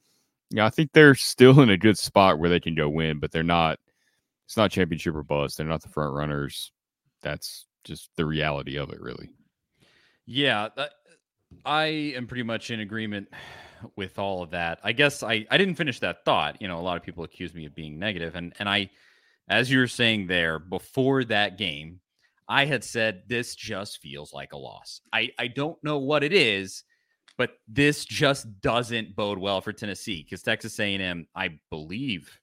yeah, 0.53 0.67
I 0.67 0.71
think 0.71 0.93
they're 0.93 1.15
still 1.15 1.61
in 1.63 1.71
a 1.71 1.79
good 1.79 1.99
spot 1.99 2.39
where 2.39 2.51
they 2.51 2.61
can 2.61 2.75
go 2.75 2.89
win, 2.89 3.19
but 3.19 3.33
they're 3.33 3.43
not. 3.43 3.79
It's 4.47 4.57
not 4.57 4.71
championship 4.71 5.15
or 5.15 5.23
bust. 5.23 5.57
They're 5.57 5.67
not 5.67 5.83
the 5.83 5.89
front 5.89 6.13
runners. 6.15 6.73
That's 7.23 7.67
just 7.85 8.11
the 8.17 8.27
reality 8.27 8.77
of 8.77 8.91
it, 8.91 9.01
really. 9.01 9.31
Yeah, 10.27 10.69
I 11.65 11.85
am 11.85 12.27
pretty 12.27 12.43
much 12.43 12.71
in 12.71 12.81
agreement 12.81 13.29
with 13.97 14.19
all 14.19 14.43
of 14.43 14.51
that. 14.51 14.79
I 14.83 14.93
guess 14.93 15.23
I 15.23 15.47
I 15.51 15.57
didn't 15.57 15.77
finish 15.77 16.01
that 16.01 16.25
thought. 16.25 16.61
You 16.61 16.69
know, 16.69 16.79
a 16.79 16.83
lot 16.83 16.97
of 16.97 17.03
people 17.03 17.25
accuse 17.25 17.55
me 17.55 17.67
of 17.67 17.75
being 17.75 17.99
negative, 17.99 18.35
and 18.35 18.53
and 18.59 18.69
I, 18.69 18.91
as 19.49 19.71
you 19.71 19.79
were 19.79 19.89
saying 19.89 20.27
there 20.27 20.59
before 20.59 21.25
that 21.25 21.57
game, 21.59 22.01
I 22.49 22.67
had 22.67 22.85
said 22.85 23.23
this 23.29 23.55
just 23.55 24.01
feels 24.01 24.33
like 24.33 24.53
a 24.53 24.59
loss. 24.59 25.01
I 25.13 25.31
I 25.39 25.49
don't 25.49 25.83
know 25.83 25.99
what 25.99 26.25
it 26.25 26.33
is 26.33 26.85
but 27.43 27.59
this 27.67 28.05
just 28.05 28.61
doesn't 28.61 29.17
bode 29.17 29.37
well 29.37 29.61
for 29.61 29.73
Tennessee 29.73 30.23
because 30.23 30.45
Texas 30.45 30.79
A&M, 30.79 31.27
I 31.35 31.59
believe 31.71 32.39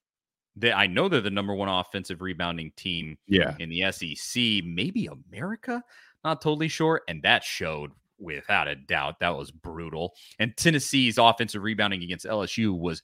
that 0.57 0.77
I 0.77 0.87
know 0.87 1.07
they're 1.07 1.21
the 1.21 1.29
number 1.29 1.53
one 1.53 1.69
offensive 1.69 2.21
rebounding 2.21 2.73
team 2.75 3.17
yeah. 3.25 3.55
in 3.59 3.69
the 3.69 3.89
SEC, 3.93 4.65
maybe 4.65 5.07
America, 5.07 5.81
not 6.25 6.41
totally 6.41 6.67
sure, 6.67 7.03
and 7.07 7.23
that 7.23 7.45
showed 7.45 7.91
without 8.19 8.67
a 8.67 8.75
doubt. 8.75 9.21
That 9.21 9.37
was 9.37 9.51
brutal. 9.51 10.15
And 10.37 10.51
Tennessee's 10.57 11.17
offensive 11.17 11.63
rebounding 11.63 12.03
against 12.03 12.25
LSU 12.25 12.77
was 12.77 13.01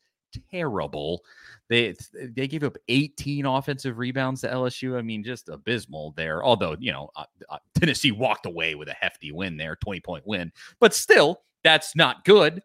terrible. 0.51 1.21
They 1.69 1.95
they 2.13 2.49
gave 2.49 2.65
up 2.65 2.75
18 2.89 3.45
offensive 3.45 3.99
rebounds 3.99 4.41
to 4.41 4.49
LSU. 4.49 4.97
I 4.97 5.01
mean, 5.01 5.23
just 5.23 5.47
abysmal 5.47 6.13
there. 6.17 6.43
Although 6.43 6.75
you 6.77 6.91
know 6.91 7.09
uh, 7.15 7.23
uh, 7.47 7.59
Tennessee 7.73 8.11
walked 8.11 8.47
away 8.47 8.75
with 8.75 8.89
a 8.89 8.95
hefty 8.99 9.31
win 9.31 9.55
there, 9.55 9.77
20 9.77 10.01
point 10.01 10.27
win, 10.27 10.51
but 10.81 10.93
still 10.93 11.39
that's 11.65 11.95
not 11.95 12.23
good. 12.23 12.61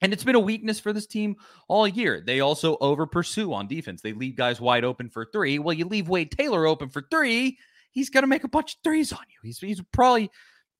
And 0.00 0.12
it's 0.12 0.24
been 0.24 0.34
a 0.34 0.40
weakness 0.40 0.80
for 0.80 0.92
this 0.92 1.06
team 1.06 1.36
all 1.68 1.86
year. 1.86 2.22
They 2.24 2.40
also 2.40 2.76
over 2.80 3.06
pursue 3.06 3.52
on 3.52 3.68
defense. 3.68 4.00
They 4.02 4.14
leave 4.14 4.34
guys 4.34 4.60
wide 4.60 4.82
open 4.82 5.08
for 5.10 5.26
three. 5.30 5.58
Well, 5.58 5.74
you 5.74 5.84
leave 5.84 6.08
Wade 6.08 6.32
Taylor 6.32 6.66
open 6.66 6.88
for 6.88 7.02
three, 7.10 7.58
he's 7.92 8.10
going 8.10 8.22
to 8.22 8.28
make 8.28 8.44
a 8.44 8.48
bunch 8.48 8.74
of 8.74 8.78
threes 8.82 9.12
on 9.12 9.20
you. 9.28 9.36
He's, 9.42 9.58
he's 9.58 9.80
probably 9.92 10.30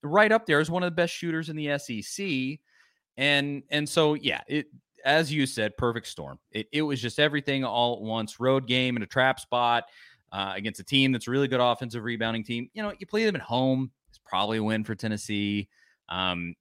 right 0.02 0.32
up 0.32 0.46
there 0.46 0.58
as 0.58 0.70
one 0.70 0.82
of 0.82 0.88
the 0.88 0.96
best 0.96 1.14
shooters 1.14 1.48
in 1.48 1.56
the 1.56 1.78
SEC. 1.78 2.58
And 3.16 3.62
and 3.70 3.88
so 3.88 4.14
yeah, 4.14 4.40
it 4.48 4.66
as 5.04 5.32
you 5.32 5.46
said, 5.46 5.76
perfect 5.76 6.06
storm. 6.06 6.38
It, 6.50 6.66
it 6.72 6.82
was 6.82 7.00
just 7.00 7.20
everything 7.20 7.62
all 7.62 7.96
at 7.96 8.02
once. 8.02 8.40
Road 8.40 8.66
game 8.66 8.96
in 8.96 9.02
a 9.02 9.06
trap 9.06 9.38
spot 9.38 9.84
uh, 10.32 10.54
against 10.56 10.80
a 10.80 10.84
team 10.84 11.12
that's 11.12 11.28
a 11.28 11.30
really 11.30 11.46
good 11.46 11.60
offensive 11.60 12.02
rebounding 12.02 12.42
team. 12.42 12.68
You 12.72 12.82
know, 12.82 12.92
you 12.98 13.06
play 13.06 13.24
them 13.24 13.36
at 13.36 13.42
home. 13.42 13.92
It's 14.08 14.18
probably 14.24 14.58
a 14.58 14.62
win 14.62 14.82
for 14.82 14.94
Tennessee. 14.94 15.68
Um, 16.08 16.54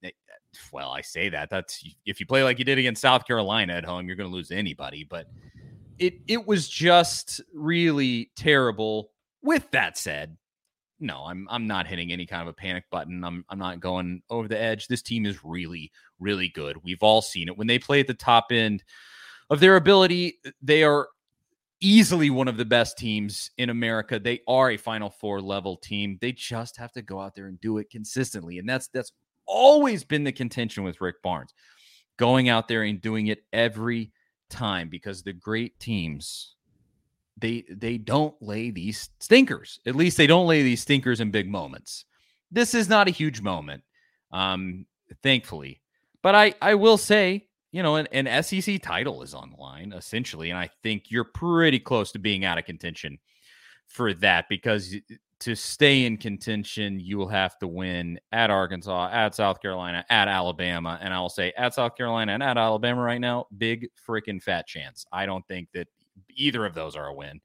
well, 0.71 0.91
I 0.91 1.01
say 1.01 1.29
that. 1.29 1.49
That's 1.49 1.83
if 2.05 2.19
you 2.19 2.25
play 2.25 2.43
like 2.43 2.59
you 2.59 2.65
did 2.65 2.77
against 2.77 3.01
South 3.01 3.25
Carolina 3.25 3.73
at 3.73 3.85
home, 3.85 4.07
you're 4.07 4.15
going 4.15 4.29
to 4.29 4.35
lose 4.35 4.49
to 4.49 4.55
anybody. 4.55 5.03
But 5.03 5.27
it 5.99 6.15
it 6.27 6.45
was 6.45 6.67
just 6.67 7.41
really 7.53 8.31
terrible. 8.35 9.11
With 9.41 9.69
that 9.71 9.97
said, 9.97 10.37
no, 10.99 11.23
I'm 11.25 11.47
I'm 11.49 11.67
not 11.67 11.87
hitting 11.87 12.11
any 12.11 12.25
kind 12.25 12.41
of 12.41 12.47
a 12.47 12.53
panic 12.53 12.85
button. 12.91 13.23
I'm 13.23 13.45
I'm 13.49 13.59
not 13.59 13.79
going 13.79 14.21
over 14.29 14.47
the 14.47 14.59
edge. 14.59 14.87
This 14.87 15.01
team 15.01 15.25
is 15.25 15.43
really 15.43 15.91
really 16.19 16.49
good. 16.49 16.77
We've 16.83 17.03
all 17.03 17.21
seen 17.21 17.49
it 17.49 17.57
when 17.57 17.67
they 17.67 17.79
play 17.79 17.99
at 17.99 18.07
the 18.07 18.13
top 18.13 18.47
end 18.51 18.83
of 19.49 19.59
their 19.59 19.75
ability. 19.75 20.39
They 20.61 20.83
are 20.83 21.09
easily 21.81 22.29
one 22.29 22.47
of 22.47 22.55
the 22.55 22.65
best 22.65 22.97
teams 22.97 23.51
in 23.57 23.69
America. 23.69 24.17
They 24.17 24.39
are 24.47 24.71
a 24.71 24.77
Final 24.77 25.09
Four 25.09 25.41
level 25.41 25.75
team. 25.75 26.17
They 26.21 26.31
just 26.31 26.77
have 26.77 26.93
to 26.93 27.01
go 27.01 27.19
out 27.19 27.35
there 27.35 27.47
and 27.47 27.59
do 27.59 27.77
it 27.77 27.89
consistently, 27.89 28.57
and 28.57 28.67
that's 28.67 28.87
that's 28.87 29.11
always 29.45 30.03
been 30.03 30.23
the 30.23 30.31
contention 30.31 30.83
with 30.83 31.01
Rick 31.01 31.21
Barnes, 31.21 31.53
going 32.17 32.49
out 32.49 32.67
there 32.67 32.83
and 32.83 33.01
doing 33.01 33.27
it 33.27 33.43
every 33.51 34.11
time 34.49 34.89
because 34.89 35.23
the 35.23 35.33
great 35.33 35.79
teams 35.79 36.53
they 37.37 37.65
they 37.69 37.97
don't 37.97 38.35
lay 38.41 38.69
these 38.69 39.09
stinkers. 39.19 39.79
At 39.85 39.95
least 39.95 40.17
they 40.17 40.27
don't 40.27 40.47
lay 40.47 40.63
these 40.63 40.81
stinkers 40.81 41.19
in 41.19 41.31
big 41.31 41.49
moments. 41.49 42.05
This 42.51 42.73
is 42.73 42.87
not 42.87 43.07
a 43.07 43.11
huge 43.11 43.41
moment, 43.41 43.83
um, 44.31 44.85
thankfully. 45.23 45.81
But 46.21 46.35
I 46.35 46.53
I 46.61 46.75
will 46.75 46.97
say, 46.97 47.47
you 47.71 47.81
know, 47.81 47.95
an, 47.95 48.07
an 48.11 48.43
SEC 48.43 48.81
title 48.81 49.23
is 49.23 49.33
on 49.33 49.49
the 49.49 49.61
line 49.61 49.93
essentially, 49.93 50.51
and 50.51 50.59
I 50.59 50.69
think 50.83 51.09
you're 51.09 51.23
pretty 51.23 51.79
close 51.79 52.11
to 52.11 52.19
being 52.19 52.45
out 52.45 52.57
of 52.59 52.65
contention 52.65 53.17
for 53.87 54.13
that 54.15 54.47
because 54.47 54.95
to 55.43 55.55
stay 55.55 56.05
in 56.05 56.15
contention, 56.15 56.99
you 56.99 57.17
will 57.17 57.27
have 57.27 57.59
to 57.59 57.67
win 57.67 58.17
at 58.31 58.49
Arkansas, 58.49 59.09
at 59.11 59.35
South 59.35 59.61
Carolina, 59.61 60.05
at 60.09 60.27
Alabama. 60.27 60.97
And 61.01 61.13
I'll 61.13 61.29
say 61.29 61.51
at 61.57 61.73
South 61.73 61.97
Carolina 61.97 62.31
and 62.31 62.41
at 62.41 62.57
Alabama 62.57 63.01
right 63.01 63.19
now, 63.19 63.47
big 63.57 63.89
freaking 64.07 64.41
fat 64.41 64.67
chance. 64.67 65.05
I 65.11 65.25
don't 65.25 65.45
think 65.47 65.69
that 65.73 65.87
either 66.29 66.65
of 66.65 66.73
those 66.73 66.95
are 66.95 67.07
a 67.07 67.13
win 67.13 67.41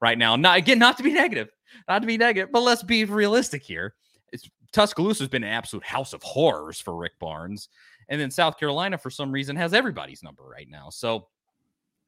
right 0.00 0.16
now. 0.16 0.34
Not 0.34 0.56
again, 0.56 0.78
not 0.78 0.96
to 0.96 1.02
be 1.02 1.12
negative, 1.12 1.50
not 1.88 2.00
to 2.00 2.06
be 2.06 2.16
negative, 2.16 2.50
but 2.52 2.62
let's 2.62 2.82
be 2.82 3.04
realistic 3.04 3.62
here. 3.62 3.94
It's, 4.32 4.48
Tuscaloosa 4.72 5.22
has 5.24 5.28
been 5.28 5.44
an 5.44 5.50
absolute 5.50 5.84
house 5.84 6.14
of 6.14 6.22
horrors 6.22 6.80
for 6.80 6.96
Rick 6.96 7.18
Barnes. 7.18 7.68
And 8.08 8.18
then 8.18 8.30
South 8.30 8.58
Carolina, 8.58 8.96
for 8.96 9.10
some 9.10 9.30
reason, 9.30 9.56
has 9.56 9.74
everybody's 9.74 10.22
number 10.22 10.42
right 10.42 10.68
now. 10.70 10.88
So 10.88 11.28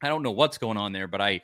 I 0.01 0.09
don't 0.09 0.23
know 0.23 0.31
what's 0.31 0.57
going 0.57 0.77
on 0.77 0.91
there, 0.91 1.07
but 1.07 1.21
I 1.21 1.41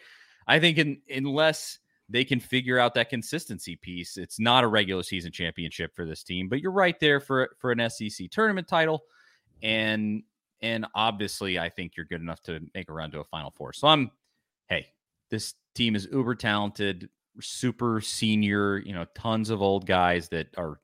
I 0.48 0.60
think 0.60 0.80
in, 0.80 1.02
unless 1.10 1.78
they 2.12 2.26
can 2.26 2.40
figure 2.40 2.78
out 2.78 2.94
that 2.96 3.10
consistency 3.10 3.76
piece. 3.76 4.18
It's 4.18 4.40
not 4.40 4.64
a 4.64 4.68
regular 4.68 5.04
season 5.04 5.32
championship 5.32 5.96
for 5.96 6.06
this 6.06 6.24
team, 6.24 6.50
but 6.50 6.62
you're 6.62 6.72
right 6.72 7.00
there 7.00 7.20
for 7.20 7.56
for 7.60 7.72
an 7.72 7.90
SEC 7.90 8.30
tournament 8.30 8.68
title, 8.68 9.04
and 9.64 10.24
and 10.62 10.86
obviously 10.94 11.58
I 11.58 11.70
think 11.70 11.96
you're 11.96 12.06
good 12.06 12.22
enough 12.22 12.42
to 12.44 12.60
make 12.74 12.90
a 12.90 12.94
run 12.94 13.12
to 13.12 13.20
a 13.20 13.24
Final 13.26 13.52
Four. 13.52 13.74
So 13.74 13.88
I'm, 13.88 14.12
hey, 14.68 14.88
this 15.30 15.56
team 15.74 15.96
is 15.96 16.08
uber 16.12 16.36
talented, 16.36 17.10
super 17.40 18.02
senior, 18.02 18.78
you 18.78 18.94
know, 18.94 19.06
tons 19.16 19.50
of 19.50 19.62
old 19.62 19.88
guys 19.88 20.30
that 20.30 20.48
are 20.58 20.80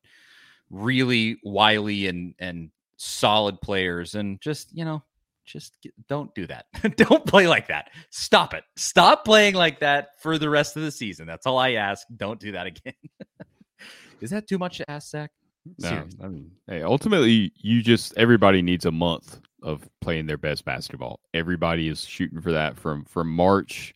really 0.69 1.39
wily 1.43 2.07
and 2.07 2.33
and 2.39 2.71
solid 2.95 3.61
players, 3.61 4.15
and 4.15 4.39
just 4.39 4.75
you 4.75 4.85
know 4.85 5.03
just 5.47 5.77
get, 5.81 5.93
don't 6.07 6.33
do 6.35 6.45
that. 6.47 6.65
don't 6.97 7.25
play 7.25 7.47
like 7.47 7.67
that. 7.69 7.89
Stop 8.11 8.53
it. 8.53 8.63
Stop 8.75 9.25
playing 9.25 9.55
like 9.55 9.79
that 9.79 10.09
for 10.21 10.37
the 10.37 10.49
rest 10.49 10.75
of 10.75 10.83
the 10.83 10.91
season. 10.91 11.25
That's 11.25 11.47
all 11.47 11.57
I 11.57 11.73
ask. 11.73 12.05
Don't 12.15 12.39
do 12.39 12.51
that 12.51 12.67
again. 12.67 12.93
Is 14.21 14.29
that 14.31 14.47
too 14.47 14.57
much 14.57 14.77
to 14.77 14.89
ask, 14.91 15.09
Zach? 15.09 15.31
No, 15.79 16.05
I 16.23 16.27
mean, 16.27 16.51
hey, 16.67 16.81
ultimately, 16.81 17.51
you 17.57 17.81
just 17.81 18.13
everybody 18.17 18.61
needs 18.61 18.85
a 18.85 18.91
month 18.91 19.39
of 19.63 19.87
playing 20.01 20.25
their 20.25 20.37
best 20.37 20.63
basketball. 20.65 21.19
Everybody 21.33 21.89
is 21.89 22.05
shooting 22.05 22.41
for 22.41 22.53
that 22.53 22.77
from 22.77 23.03
from 23.05 23.29
March, 23.29 23.93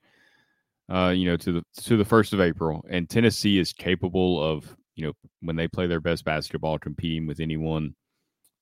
uh, 0.93 1.13
you 1.15 1.25
know, 1.25 1.37
to 1.37 1.51
the 1.53 1.63
to 1.83 1.97
the 1.97 2.05
first 2.05 2.33
of 2.33 2.41
April, 2.41 2.83
and 2.89 3.09
Tennessee 3.09 3.57
is 3.57 3.71
capable 3.71 4.43
of 4.43 4.75
you 4.95 5.05
know 5.05 5.13
when 5.41 5.55
they 5.55 5.67
play 5.67 5.87
their 5.87 6.01
best 6.01 6.25
basketball, 6.25 6.77
competing 6.77 7.25
with 7.25 7.39
anyone 7.39 7.95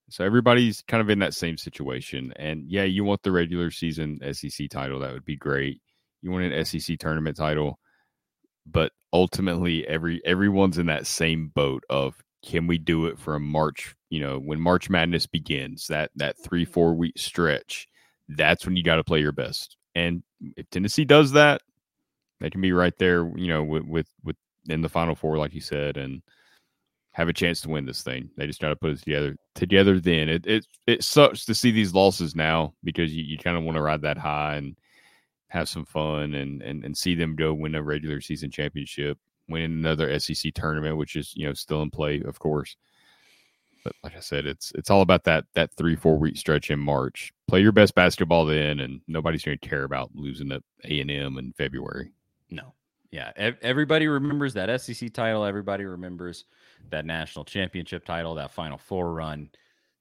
so 0.10 0.24
everybody's 0.24 0.82
kind 0.88 1.02
of 1.02 1.10
in 1.10 1.20
that 1.20 1.34
same 1.34 1.58
situation. 1.58 2.34
And 2.36 2.64
yeah, 2.68 2.84
you 2.84 3.04
want 3.04 3.24
the 3.24 3.32
regular 3.32 3.72
season 3.72 4.20
SEC 4.34 4.70
title. 4.70 5.00
That 5.00 5.14
would 5.14 5.26
be 5.26 5.36
great. 5.36 5.82
You 6.22 6.32
want 6.32 6.52
an 6.52 6.66
SEC 6.66 7.00
tournament 7.00 7.38
title. 7.38 7.80
But 8.66 8.92
ultimately 9.12 9.88
every 9.88 10.22
everyone's 10.26 10.78
in 10.78 10.88
that 10.88 11.08
same 11.08 11.48
boat 11.48 11.84
of 11.90 12.16
can 12.44 12.68
we 12.68 12.78
do 12.78 13.06
it 13.08 13.20
from 13.20 13.44
March, 13.44 13.96
you 14.10 14.20
know, 14.20 14.40
when 14.40 14.62
March 14.62 14.90
Madness 14.90 15.28
begins, 15.28 15.88
that 15.88 16.12
that 16.16 16.42
three, 16.42 16.64
mm-hmm. 16.64 16.74
four 16.74 16.94
week 16.94 17.18
stretch, 17.18 17.88
that's 18.30 18.66
when 18.66 18.76
you 18.76 18.84
got 18.84 18.96
to 18.96 19.04
play 19.04 19.20
your 19.20 19.32
best. 19.32 19.76
And 19.96 20.24
if 20.56 20.70
Tennessee 20.70 21.06
does 21.06 21.32
that, 21.34 21.62
they 22.40 22.50
can 22.50 22.62
be 22.62 22.72
right 22.72 22.98
there, 22.98 23.30
you 23.36 23.48
know, 23.48 23.64
with 23.64 23.84
with 23.86 24.08
with 24.24 24.36
in 24.70 24.82
the 24.82 24.90
final 24.90 25.16
four, 25.16 25.38
like 25.38 25.54
you 25.54 25.62
said, 25.62 25.98
and 25.98 26.22
have 27.20 27.28
a 27.28 27.34
chance 27.34 27.60
to 27.60 27.70
win 27.70 27.86
this 27.86 28.02
thing. 28.02 28.30
They 28.38 28.48
just 28.48 28.62
got 28.62 28.70
to 28.70 28.78
put 28.78 28.92
it 28.92 29.00
together 29.00 29.36
together. 29.54 30.00
Then 30.00 30.30
it 30.30 30.48
it 30.48 30.66
it 30.88 31.04
sucks 31.04 31.44
to 31.46 31.54
see 31.54 31.70
these 31.70 31.94
losses 31.94 32.34
now 32.34 32.74
because 32.82 33.14
you, 33.14 33.26
you 33.26 33.38
kind 33.38 33.58
of 33.58 33.64
want 33.64 33.76
to 33.76 33.82
ride 33.82 34.04
that 34.04 34.18
high 34.18 34.56
and 34.56 34.78
have 35.50 35.68
some 35.68 35.84
fun 35.84 36.34
and 36.34 36.62
and 36.62 36.86
and 36.86 36.98
see 36.98 37.16
them 37.16 37.36
go 37.36 37.54
win 37.54 37.76
a 37.76 37.84
regular 37.84 38.22
season 38.22 38.50
championship, 38.50 39.18
win 39.50 39.64
another 39.64 40.18
SEC 40.18 40.54
tournament, 40.54 40.96
which 40.96 41.18
is 41.18 41.34
you 41.36 41.46
know 41.46 41.54
still 41.54 41.82
in 41.82 41.92
play, 41.92 42.22
of 42.22 42.40
course. 42.40 42.78
But 43.84 43.96
like 44.02 44.16
I 44.16 44.22
said, 44.22 44.46
it's 44.46 44.72
it's 44.76 44.90
all 44.90 45.02
about 45.02 45.26
that 45.26 45.44
that 45.56 45.74
three 45.76 45.98
four 45.98 46.18
week 46.18 46.38
stretch 46.38 46.72
in 46.72 46.80
March. 46.80 47.34
Play 47.50 47.60
your 47.60 47.74
best 47.74 47.96
basketball 47.96 48.46
then, 48.46 48.80
and 48.80 49.02
nobody's 49.10 49.44
going 49.44 49.58
to 49.60 49.68
care 49.68 49.84
about 49.84 50.12
losing 50.14 50.48
to 50.50 50.64
A 50.86 51.02
and 51.02 51.12
M 51.12 51.38
in 51.38 51.52
February. 51.52 52.14
No, 52.50 52.76
yeah, 53.12 53.32
everybody 53.62 54.08
remembers 54.08 54.54
that 54.54 54.80
SEC 54.80 55.12
title. 55.12 55.44
Everybody 55.44 55.84
remembers 55.84 56.46
that 56.90 57.06
national 57.06 57.46
championship 57.46 58.06
title, 58.06 58.36
that 58.36 58.52
Final 58.52 58.78
Four 58.78 59.14
run. 59.14 59.50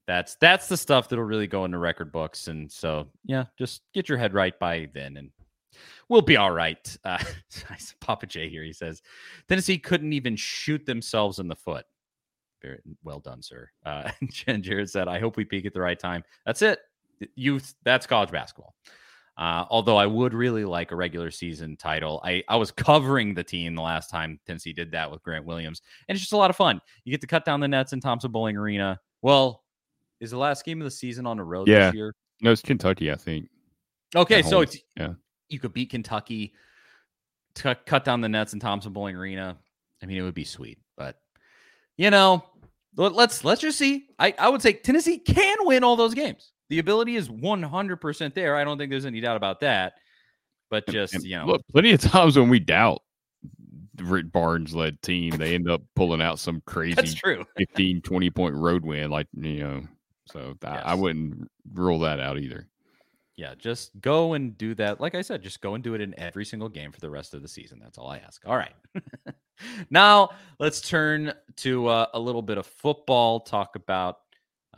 That's 0.06 0.36
that's 0.36 0.68
the 0.68 0.76
stuff 0.76 1.08
that'll 1.08 1.24
really 1.24 1.46
go 1.46 1.64
into 1.64 1.78
record 1.78 2.12
books. 2.12 2.48
And 2.48 2.70
so, 2.70 3.08
yeah, 3.24 3.44
just 3.58 3.82
get 3.92 4.08
your 4.08 4.18
head 4.18 4.34
right 4.34 4.58
by 4.58 4.88
then, 4.94 5.16
and 5.16 5.30
we'll 6.08 6.22
be 6.22 6.36
all 6.36 6.50
right. 6.50 6.96
Uh, 7.04 7.22
Papa 8.00 8.26
J 8.26 8.48
here, 8.48 8.62
he 8.62 8.72
says 8.72 9.02
Tennessee 9.48 9.78
couldn't 9.78 10.12
even 10.12 10.36
shoot 10.36 10.84
themselves 10.86 11.38
in 11.38 11.48
the 11.48 11.56
foot. 11.56 11.84
Very 12.62 12.80
well 13.04 13.20
done, 13.20 13.42
sir. 13.42 13.68
Uh, 13.84 14.10
and 14.46 14.62
Jared 14.62 14.90
said, 14.90 15.08
"I 15.08 15.18
hope 15.18 15.36
we 15.36 15.44
peak 15.44 15.66
at 15.66 15.74
the 15.74 15.80
right 15.80 15.98
time." 15.98 16.24
That's 16.46 16.62
it. 16.62 16.80
Youth. 17.34 17.74
That's 17.84 18.06
college 18.06 18.30
basketball. 18.30 18.74
Uh, 19.38 19.64
although 19.70 19.96
I 19.96 20.06
would 20.06 20.34
really 20.34 20.64
like 20.64 20.90
a 20.90 20.96
regular 20.96 21.30
season 21.30 21.76
title. 21.76 22.20
I, 22.24 22.42
I 22.48 22.56
was 22.56 22.72
covering 22.72 23.34
the 23.34 23.44
team 23.44 23.76
the 23.76 23.82
last 23.82 24.10
time 24.10 24.40
Tennessee 24.46 24.72
did 24.72 24.90
that 24.90 25.10
with 25.10 25.22
Grant 25.22 25.44
Williams, 25.44 25.80
and 26.08 26.16
it's 26.16 26.22
just 26.22 26.32
a 26.32 26.36
lot 26.36 26.50
of 26.50 26.56
fun. 26.56 26.80
You 27.04 27.12
get 27.12 27.20
to 27.20 27.28
cut 27.28 27.44
down 27.44 27.60
the 27.60 27.68
nets 27.68 27.92
in 27.92 28.00
Thompson 28.00 28.32
Boling 28.32 28.56
Arena. 28.56 28.98
Well, 29.22 29.62
is 30.20 30.32
the 30.32 30.38
last 30.38 30.64
game 30.64 30.80
of 30.80 30.84
the 30.84 30.90
season 30.90 31.24
on 31.24 31.36
the 31.36 31.44
road 31.44 31.68
yeah. 31.68 31.86
this 31.86 31.94
year? 31.94 32.14
No, 32.40 32.50
it's 32.50 32.62
Kentucky, 32.62 33.12
I 33.12 33.14
think. 33.14 33.48
Okay, 34.16 34.42
so 34.42 34.60
it's 34.60 34.78
yeah. 34.96 35.12
You 35.48 35.60
could 35.60 35.72
beat 35.72 35.90
Kentucky, 35.90 36.52
to 37.58 37.76
cut 37.86 38.04
down 38.04 38.20
the 38.20 38.28
nets 38.28 38.52
in 38.52 38.60
Thompson 38.60 38.92
Boling 38.92 39.16
Arena. 39.16 39.56
I 40.02 40.06
mean, 40.06 40.18
it 40.18 40.22
would 40.22 40.34
be 40.34 40.44
sweet, 40.44 40.78
but 40.96 41.16
you 41.96 42.10
know, 42.10 42.44
let's 42.96 43.44
let's 43.44 43.60
just 43.60 43.78
see. 43.78 44.06
I, 44.18 44.34
I 44.38 44.48
would 44.48 44.62
say 44.62 44.72
Tennessee 44.72 45.18
can 45.18 45.58
win 45.62 45.84
all 45.84 45.96
those 45.96 46.14
games. 46.14 46.52
The 46.68 46.78
ability 46.78 47.16
is 47.16 47.28
100% 47.28 48.34
there. 48.34 48.56
I 48.56 48.64
don't 48.64 48.78
think 48.78 48.90
there's 48.90 49.06
any 49.06 49.20
doubt 49.20 49.36
about 49.36 49.60
that. 49.60 49.94
But 50.70 50.86
just, 50.88 51.14
and, 51.14 51.24
you 51.24 51.38
know, 51.38 51.46
look, 51.46 51.62
plenty 51.72 51.92
of 51.92 52.00
times 52.02 52.38
when 52.38 52.48
we 52.48 52.58
doubt 52.58 53.02
Rick 53.96 54.30
Barnes 54.32 54.74
led 54.74 55.00
team, 55.02 55.36
they 55.36 55.54
end 55.54 55.68
up 55.68 55.82
pulling 55.96 56.20
out 56.20 56.38
some 56.38 56.62
crazy 56.66 56.94
That's 56.94 57.14
true. 57.14 57.44
15, 57.56 58.02
20 58.02 58.30
point 58.30 58.54
road 58.54 58.84
win. 58.84 59.10
Like, 59.10 59.28
you 59.34 59.60
know, 59.60 59.82
so 60.26 60.56
yes. 60.62 60.82
I, 60.84 60.92
I 60.92 60.94
wouldn't 60.94 61.50
rule 61.72 62.00
that 62.00 62.20
out 62.20 62.38
either. 62.38 62.68
Yeah, 63.36 63.54
just 63.56 63.92
go 64.00 64.32
and 64.32 64.58
do 64.58 64.74
that. 64.74 65.00
Like 65.00 65.14
I 65.14 65.22
said, 65.22 65.42
just 65.42 65.60
go 65.60 65.74
and 65.74 65.84
do 65.84 65.94
it 65.94 66.00
in 66.00 66.12
every 66.18 66.44
single 66.44 66.68
game 66.68 66.90
for 66.90 66.98
the 66.98 67.08
rest 67.08 67.34
of 67.34 67.42
the 67.42 67.46
season. 67.46 67.78
That's 67.80 67.96
all 67.96 68.08
I 68.08 68.18
ask. 68.18 68.42
All 68.44 68.56
right. 68.56 68.74
now 69.90 70.30
let's 70.58 70.80
turn 70.80 71.32
to 71.58 71.86
uh, 71.86 72.06
a 72.14 72.18
little 72.18 72.42
bit 72.42 72.58
of 72.58 72.66
football. 72.66 73.38
Talk 73.38 73.76
about 73.76 74.18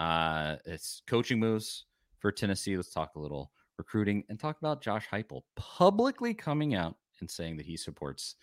uh, 0.00 0.56
it's 0.64 1.02
coaching 1.06 1.38
moves 1.38 1.84
for 2.18 2.32
Tennessee. 2.32 2.74
Let's 2.74 2.90
talk 2.90 3.12
a 3.16 3.20
little 3.20 3.52
recruiting 3.76 4.24
and 4.30 4.40
talk 4.40 4.58
about 4.58 4.82
Josh 4.82 5.06
Heupel 5.12 5.42
publicly 5.56 6.32
coming 6.32 6.74
out 6.74 6.96
and 7.20 7.30
saying 7.30 7.58
that 7.58 7.66
he 7.66 7.76
supports 7.76 8.36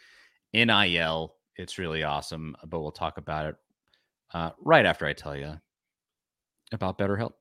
NIL. 0.54 1.36
It's 1.56 1.80
really 1.80 2.04
awesome, 2.04 2.56
but 2.68 2.80
we'll 2.80 2.92
talk 2.92 3.18
about 3.18 3.48
it 3.48 3.56
uh, 4.36 4.52
right 4.64 4.86
after 4.86 5.08
I 5.08 5.14
tell 5.14 5.36
you 5.36 5.60
about 6.72 7.00
BetterHelp. 7.00 7.32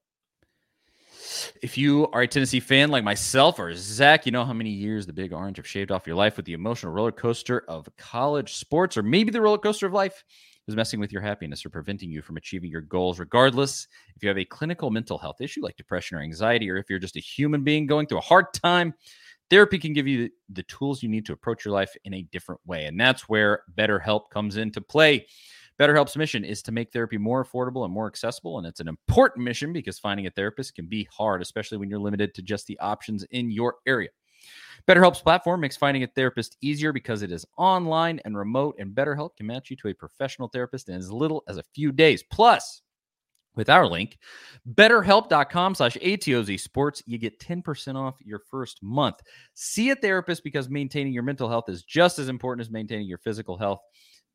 If 1.62 1.76
you 1.76 2.08
are 2.08 2.22
a 2.22 2.28
Tennessee 2.28 2.60
fan 2.60 2.90
like 2.90 3.04
myself 3.04 3.58
or 3.58 3.74
Zach, 3.74 4.24
you 4.24 4.32
know 4.32 4.44
how 4.44 4.52
many 4.54 4.70
years 4.70 5.06
the 5.06 5.12
Big 5.12 5.34
Orange 5.34 5.58
have 5.58 5.66
shaved 5.66 5.90
off 5.90 6.06
your 6.06 6.16
life 6.16 6.38
with 6.38 6.46
the 6.46 6.54
emotional 6.54 6.92
roller 6.92 7.12
coaster 7.12 7.64
of 7.68 7.88
college 7.98 8.54
sports, 8.54 8.96
or 8.96 9.02
maybe 9.02 9.30
the 9.30 9.42
roller 9.42 9.58
coaster 9.58 9.86
of 9.86 9.92
life 9.92 10.24
is 10.68 10.76
messing 10.76 11.00
with 11.00 11.12
your 11.12 11.22
happiness 11.22 11.64
or 11.64 11.70
preventing 11.70 12.10
you 12.10 12.22
from 12.22 12.36
achieving 12.36 12.70
your 12.70 12.80
goals. 12.80 13.18
Regardless, 13.18 13.86
if 14.14 14.22
you 14.22 14.28
have 14.28 14.38
a 14.38 14.44
clinical 14.44 14.90
mental 14.90 15.18
health 15.18 15.40
issue 15.40 15.62
like 15.62 15.76
depression 15.76 16.16
or 16.16 16.22
anxiety, 16.22 16.70
or 16.70 16.76
if 16.76 16.90
you're 16.90 16.98
just 16.98 17.16
a 17.16 17.20
human 17.20 17.62
being 17.62 17.86
going 17.86 18.06
through 18.06 18.18
a 18.18 18.22
hard 18.22 18.52
time, 18.52 18.94
therapy 19.50 19.78
can 19.78 19.92
give 19.92 20.06
you 20.06 20.28
the 20.50 20.62
tools 20.64 21.02
you 21.02 21.08
need 21.08 21.26
to 21.26 21.32
approach 21.32 21.64
your 21.64 21.72
life 21.72 21.94
in 22.04 22.14
a 22.14 22.22
different 22.22 22.60
way. 22.66 22.86
And 22.86 23.00
that's 23.00 23.28
where 23.28 23.62
BetterHelp 23.76 24.30
comes 24.30 24.56
into 24.56 24.80
play. 24.80 25.26
BetterHelp's 25.78 26.16
mission 26.16 26.44
is 26.44 26.62
to 26.62 26.72
make 26.72 26.90
therapy 26.90 27.18
more 27.18 27.44
affordable 27.44 27.84
and 27.84 27.92
more 27.92 28.06
accessible. 28.06 28.58
And 28.58 28.66
it's 28.66 28.80
an 28.80 28.88
important 28.88 29.44
mission 29.44 29.72
because 29.72 29.98
finding 29.98 30.26
a 30.26 30.30
therapist 30.30 30.74
can 30.74 30.86
be 30.86 31.06
hard, 31.12 31.42
especially 31.42 31.78
when 31.78 31.90
you're 31.90 31.98
limited 31.98 32.34
to 32.34 32.42
just 32.42 32.66
the 32.66 32.78
options 32.80 33.24
in 33.24 33.50
your 33.50 33.76
area. 33.86 34.08
BetterHelp's 34.88 35.20
platform 35.20 35.60
makes 35.60 35.76
finding 35.76 36.04
a 36.04 36.06
therapist 36.06 36.56
easier 36.60 36.92
because 36.92 37.22
it 37.22 37.32
is 37.32 37.44
online 37.58 38.20
and 38.24 38.36
remote, 38.36 38.76
and 38.78 38.94
BetterHelp 38.94 39.36
can 39.36 39.46
match 39.46 39.70
you 39.70 39.76
to 39.76 39.88
a 39.88 39.94
professional 39.94 40.48
therapist 40.48 40.88
in 40.88 40.94
as 40.94 41.10
little 41.10 41.42
as 41.48 41.56
a 41.56 41.64
few 41.74 41.90
days. 41.90 42.22
Plus, 42.22 42.82
with 43.56 43.68
our 43.68 43.86
link, 43.86 44.18
betterhelp.com 44.74 45.74
slash 45.74 45.96
ATOZ 45.96 46.60
sports, 46.60 47.02
you 47.06 47.18
get 47.18 47.40
10% 47.40 47.96
off 47.96 48.14
your 48.20 48.40
first 48.50 48.82
month. 48.82 49.16
See 49.54 49.90
a 49.90 49.96
therapist 49.96 50.44
because 50.44 50.68
maintaining 50.68 51.12
your 51.12 51.22
mental 51.22 51.48
health 51.48 51.68
is 51.68 51.82
just 51.82 52.18
as 52.18 52.28
important 52.28 52.66
as 52.66 52.70
maintaining 52.70 53.08
your 53.08 53.18
physical 53.18 53.56
health. 53.56 53.80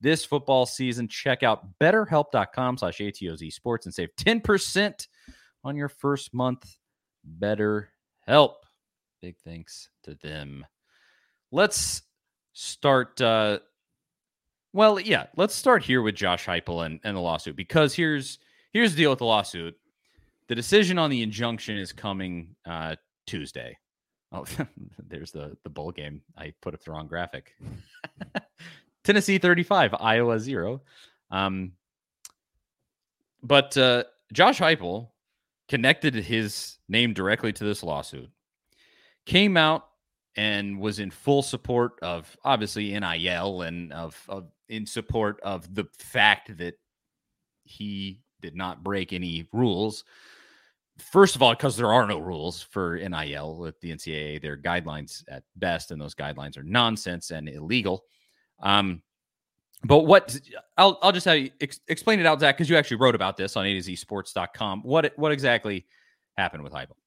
This 0.01 0.25
football 0.25 0.65
season, 0.65 1.07
check 1.07 1.43
out 1.43 1.79
betterhelp.com 1.79 2.77
slash 2.77 2.97
ATOZ 2.97 3.53
sports 3.53 3.85
and 3.85 3.93
save 3.93 4.09
10% 4.17 5.07
on 5.63 5.77
your 5.77 5.89
first 5.89 6.33
month. 6.33 6.75
Better 7.23 7.91
help. 8.25 8.60
Big 9.21 9.37
thanks 9.45 9.89
to 10.03 10.15
them. 10.15 10.65
Let's 11.51 12.01
start. 12.53 13.21
Uh, 13.21 13.59
well, 14.73 14.99
yeah, 14.99 15.27
let's 15.35 15.53
start 15.53 15.83
here 15.83 16.01
with 16.01 16.15
Josh 16.15 16.47
Heupel 16.47 16.87
and, 16.87 16.99
and 17.03 17.15
the 17.15 17.21
lawsuit 17.21 17.55
because 17.55 17.93
here's 17.93 18.39
here's 18.73 18.95
the 18.95 18.97
deal 18.97 19.11
with 19.11 19.19
the 19.19 19.25
lawsuit. 19.25 19.77
The 20.47 20.55
decision 20.55 20.97
on 20.97 21.11
the 21.11 21.21
injunction 21.21 21.77
is 21.77 21.93
coming 21.93 22.55
uh, 22.65 22.95
Tuesday. 23.27 23.77
Oh, 24.31 24.45
there's 25.07 25.31
the 25.31 25.55
the 25.63 25.69
bowl 25.69 25.91
game. 25.91 26.23
I 26.35 26.53
put 26.59 26.73
up 26.73 26.83
the 26.83 26.91
wrong 26.91 27.05
graphic. 27.05 27.53
Tennessee 29.03 29.37
35, 29.37 29.95
Iowa 29.99 30.39
0. 30.39 30.81
Um, 31.29 31.73
but 33.43 33.77
uh, 33.77 34.05
Josh 34.33 34.59
Heupel 34.59 35.09
connected 35.69 36.15
his 36.15 36.77
name 36.89 37.13
directly 37.13 37.53
to 37.53 37.63
this 37.63 37.83
lawsuit 37.83 38.29
came 39.25 39.57
out 39.57 39.87
and 40.35 40.79
was 40.79 40.99
in 40.99 41.11
full 41.11 41.41
support 41.41 41.99
of 42.01 42.35
obviously 42.43 42.97
NIL 42.97 43.61
and 43.63 43.91
of, 43.91 44.21
of 44.29 44.49
in 44.69 44.85
support 44.85 45.39
of 45.41 45.73
the 45.75 45.85
fact 45.97 46.57
that 46.57 46.75
he 47.63 48.21
did 48.41 48.55
not 48.55 48.83
break 48.83 49.13
any 49.13 49.47
rules. 49.51 50.03
First 50.97 51.35
of 51.35 51.41
all, 51.41 51.53
because 51.53 51.75
there 51.77 51.91
are 51.91 52.07
no 52.07 52.19
rules 52.19 52.61
for 52.61 52.97
NIL 52.97 53.57
with 53.57 53.79
the 53.81 53.91
NCAA, 53.91 54.41
they're 54.41 54.57
guidelines 54.57 55.23
at 55.29 55.43
best, 55.55 55.91
and 55.91 55.99
those 55.99 56.15
guidelines 56.15 56.57
are 56.57 56.63
nonsense 56.63 57.31
and 57.31 57.49
illegal. 57.49 58.03
Um, 58.61 59.01
but 59.83 60.05
what 60.05 60.39
I'll 60.77 60.99
I'll 61.01 61.11
just 61.11 61.25
have 61.25 61.39
you 61.39 61.49
ex- 61.59 61.79
explain 61.87 62.19
it 62.19 62.25
out, 62.25 62.39
Zach, 62.39 62.55
because 62.55 62.69
you 62.69 62.77
actually 62.77 62.97
wrote 62.97 63.15
about 63.15 63.35
this 63.35 63.57
on 63.57 63.65
A 63.65 63.73
to 63.73 63.81
Z 63.81 63.95
Sports.com. 63.95 64.83
What 64.83 65.13
what 65.15 65.31
exactly 65.31 65.87
happened 66.37 66.63
with 66.63 66.73
Heupel? 66.73 67.00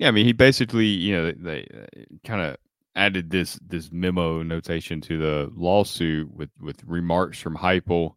Yeah, 0.00 0.08
I 0.08 0.12
mean, 0.12 0.24
he 0.24 0.32
basically, 0.32 0.86
you 0.86 1.14
know, 1.14 1.24
they, 1.26 1.66
they 1.70 2.06
kind 2.24 2.40
of 2.40 2.56
added 2.96 3.28
this 3.28 3.60
this 3.62 3.92
memo 3.92 4.42
notation 4.42 5.02
to 5.02 5.18
the 5.18 5.52
lawsuit 5.54 6.32
with 6.34 6.48
with 6.58 6.82
remarks 6.86 7.38
from 7.38 7.54
Heupel, 7.54 8.14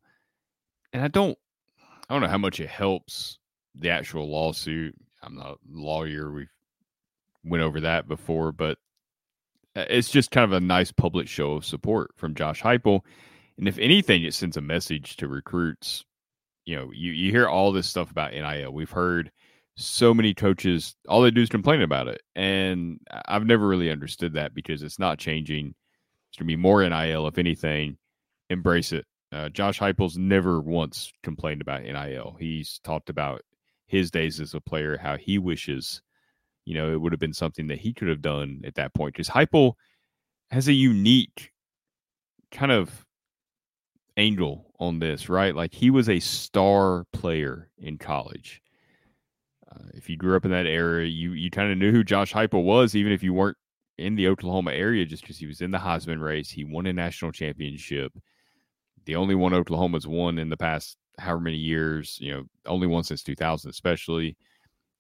and 0.93 1.03
I 1.03 1.09
don't, 1.09 1.37
I 2.07 2.13
don't 2.13 2.21
know 2.21 2.29
how 2.29 2.37
much 2.37 2.61
it 2.61 2.69
helps 2.69 3.37
the 3.75 3.89
actual 3.89 4.31
lawsuit. 4.31 4.95
I'm 5.21 5.35
not 5.35 5.47
a 5.51 5.55
lawyer. 5.69 6.31
We 6.31 6.47
went 7.43 7.63
over 7.63 7.81
that 7.81 8.07
before, 8.07 8.53
but 8.53 8.77
uh, 9.75 9.83
it's 9.89 10.09
just 10.09 10.31
kind 10.31 10.45
of 10.45 10.53
a 10.53 10.61
nice 10.61 10.93
public 10.93 11.27
show 11.27 11.51
of 11.51 11.65
support 11.65 12.11
from 12.15 12.33
Josh 12.33 12.61
Heupel. 12.61 13.01
And 13.57 13.67
if 13.67 13.77
anything, 13.77 14.23
it 14.23 14.33
sends 14.33 14.55
a 14.55 14.61
message 14.61 15.17
to 15.17 15.27
recruits. 15.27 16.05
You 16.63 16.77
know, 16.77 16.91
you, 16.93 17.11
you 17.11 17.29
hear 17.29 17.49
all 17.49 17.73
this 17.73 17.87
stuff 17.87 18.09
about 18.09 18.31
NIL. 18.31 18.71
We've 18.71 18.89
heard 18.89 19.33
so 19.75 20.13
many 20.13 20.33
coaches 20.33 20.95
all 21.07 21.21
they 21.21 21.31
do 21.31 21.41
is 21.41 21.49
complain 21.49 21.81
about 21.81 22.07
it 22.07 22.21
and 22.35 22.99
i've 23.25 23.45
never 23.45 23.67
really 23.67 23.89
understood 23.89 24.33
that 24.33 24.53
because 24.53 24.83
it's 24.83 24.99
not 24.99 25.17
changing. 25.17 25.73
It's 26.29 26.37
going 26.37 26.47
to 26.47 26.51
be 26.51 26.55
more 26.55 26.87
nil 26.87 27.27
if 27.27 27.37
anything 27.37 27.97
embrace 28.49 28.91
it. 28.91 29.05
Uh, 29.31 29.49
josh 29.49 29.79
heupel's 29.79 30.17
never 30.17 30.61
once 30.61 31.11
complained 31.23 31.61
about 31.61 31.83
nil 31.83 32.35
he's 32.39 32.79
talked 32.83 33.09
about 33.09 33.41
his 33.87 34.11
days 34.11 34.39
as 34.39 34.53
a 34.53 34.61
player 34.61 34.97
how 34.97 35.17
he 35.17 35.39
wishes 35.39 36.01
you 36.65 36.75
know 36.75 36.91
it 36.93 37.01
would 37.01 37.11
have 37.11 37.19
been 37.19 37.33
something 37.33 37.67
that 37.67 37.79
he 37.79 37.93
could 37.93 38.07
have 38.07 38.21
done 38.21 38.61
at 38.65 38.75
that 38.75 38.93
point 38.93 39.13
because 39.13 39.29
heupel 39.29 39.73
has 40.51 40.67
a 40.67 40.73
unique 40.73 41.51
kind 42.51 42.71
of 42.71 43.05
angle 44.17 44.71
on 44.79 44.99
this 44.99 45.29
right? 45.29 45.55
Like 45.55 45.73
he 45.73 45.89
was 45.89 46.09
a 46.09 46.19
star 46.19 47.05
player 47.13 47.69
in 47.77 47.97
college 47.97 48.61
uh, 49.73 49.83
if 49.93 50.09
you 50.09 50.17
grew 50.17 50.35
up 50.35 50.45
in 50.45 50.51
that 50.51 50.65
area, 50.65 51.07
you 51.07 51.33
you 51.33 51.49
kind 51.49 51.71
of 51.71 51.77
knew 51.77 51.91
who 51.91 52.03
Josh 52.03 52.33
Heupel 52.33 52.63
was, 52.63 52.95
even 52.95 53.11
if 53.11 53.23
you 53.23 53.33
weren't 53.33 53.57
in 53.97 54.15
the 54.15 54.27
Oklahoma 54.27 54.71
area 54.71 55.05
just 55.05 55.23
because 55.23 55.37
he 55.37 55.45
was 55.45 55.61
in 55.61 55.71
the 55.71 55.77
Heisman 55.77 56.21
race. 56.21 56.49
He 56.49 56.63
won 56.63 56.85
a 56.87 56.93
national 56.93 57.31
championship, 57.31 58.11
the 59.05 59.15
only 59.15 59.35
one 59.35 59.53
Oklahoma's 59.53 60.07
won 60.07 60.37
in 60.37 60.49
the 60.49 60.57
past 60.57 60.97
however 61.19 61.41
many 61.41 61.57
years. 61.57 62.17
You 62.21 62.33
know, 62.33 62.43
only 62.65 62.87
one 62.87 63.03
since 63.03 63.23
2000, 63.23 63.69
especially. 63.69 64.37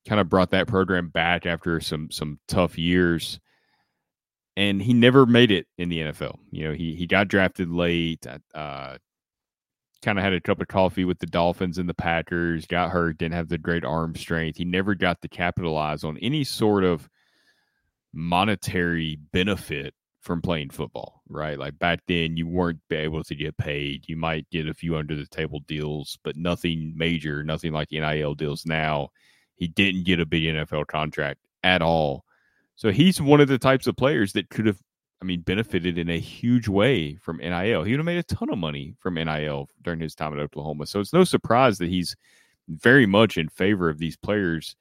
Kind 0.07 0.19
of 0.19 0.27
brought 0.27 0.51
that 0.51 0.67
program 0.67 1.07
back 1.07 1.45
after 1.45 1.79
some 1.79 2.11
some 2.11 2.37
tough 2.49 2.77
years, 2.77 3.39
and 4.57 4.81
he 4.81 4.93
never 4.93 5.25
made 5.25 5.49
it 5.49 5.65
in 5.77 5.87
the 5.87 5.99
NFL. 5.99 6.39
You 6.51 6.67
know, 6.67 6.73
he 6.73 6.93
he 6.93 7.07
got 7.07 7.29
drafted 7.29 7.69
late. 7.69 8.27
Uh, 8.53 8.97
kind 10.03 10.19
of 10.19 10.23
had 10.23 10.33
a 10.33 10.41
cup 10.41 10.61
of 10.61 10.67
coffee 10.67 11.05
with 11.05 11.19
the 11.19 11.25
Dolphins 11.25 11.77
and 11.77 11.89
the 11.89 11.93
Packers. 11.93 12.65
Got 12.65 12.91
hurt, 12.91 13.17
didn't 13.17 13.35
have 13.35 13.49
the 13.49 13.57
great 13.57 13.83
arm 13.83 14.15
strength. 14.15 14.57
He 14.57 14.65
never 14.65 14.95
got 14.95 15.21
to 15.21 15.27
capitalize 15.27 16.03
on 16.03 16.17
any 16.19 16.43
sort 16.43 16.83
of 16.83 17.09
monetary 18.13 19.17
benefit 19.31 19.93
from 20.21 20.41
playing 20.41 20.69
football, 20.69 21.21
right? 21.27 21.59
Like 21.59 21.77
back 21.79 21.99
then, 22.07 22.37
you 22.37 22.47
weren't 22.47 22.79
able 22.91 23.23
to 23.23 23.35
get 23.35 23.57
paid. 23.57 24.07
You 24.07 24.15
might 24.15 24.49
get 24.49 24.69
a 24.69 24.73
few 24.73 24.95
under 24.95 25.15
the 25.15 25.25
table 25.25 25.59
deals, 25.67 26.17
but 26.23 26.37
nothing 26.37 26.93
major, 26.95 27.43
nothing 27.43 27.73
like 27.73 27.89
the 27.89 27.99
NIL 27.99 28.35
deals 28.35 28.65
now. 28.65 29.09
He 29.55 29.67
didn't 29.67 30.05
get 30.05 30.21
a 30.21 30.25
big 30.25 30.43
NFL 30.43 30.87
contract 30.87 31.39
at 31.63 31.81
all. 31.81 32.23
So 32.75 32.91
he's 32.91 33.21
one 33.21 33.41
of 33.41 33.49
the 33.49 33.59
types 33.59 33.85
of 33.85 33.97
players 33.97 34.33
that 34.33 34.49
could 34.49 34.65
have, 34.65 34.79
I 35.23 35.25
mean, 35.25 35.39
benefited 35.39 35.97
in 35.97 36.09
a 36.09 36.19
huge 36.19 36.67
way 36.67 37.15
from 37.15 37.37
NIL. 37.37 37.83
He 37.83 37.93
would 37.93 37.99
have 37.99 38.05
made 38.05 38.17
a 38.17 38.23
ton 38.23 38.49
of 38.49 38.57
money 38.57 38.93
from 38.99 39.13
NIL 39.13 39.69
during 39.81 40.01
his 40.01 40.15
time 40.15 40.33
at 40.33 40.39
Oklahoma. 40.39 40.85
So 40.85 40.99
it's 40.99 41.13
no 41.13 41.23
surprise 41.23 41.77
that 41.77 41.87
he's 41.87 42.13
very 42.67 43.05
much 43.05 43.37
in 43.37 43.47
favor 43.47 43.89
of 43.89 43.99
these 43.99 44.17
players 44.17 44.75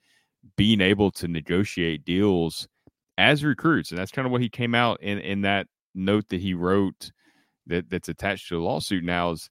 being 0.57 0.81
able 0.81 1.11
to 1.11 1.29
negotiate 1.29 2.03
deals 2.03 2.67
as 3.17 3.45
recruits, 3.45 3.91
and 3.91 3.97
that's 3.97 4.11
kind 4.11 4.25
of 4.25 4.33
what 4.33 4.41
he 4.41 4.49
came 4.49 4.75
out 4.75 5.01
in 5.01 5.17
in 5.19 5.41
that 5.41 5.67
note 5.95 6.27
that 6.27 6.41
he 6.41 6.53
wrote 6.53 7.11
that 7.67 7.89
that's 7.89 8.09
attached 8.09 8.49
to 8.49 8.55
the 8.55 8.61
lawsuit 8.61 9.03
now 9.05 9.31
is 9.31 9.49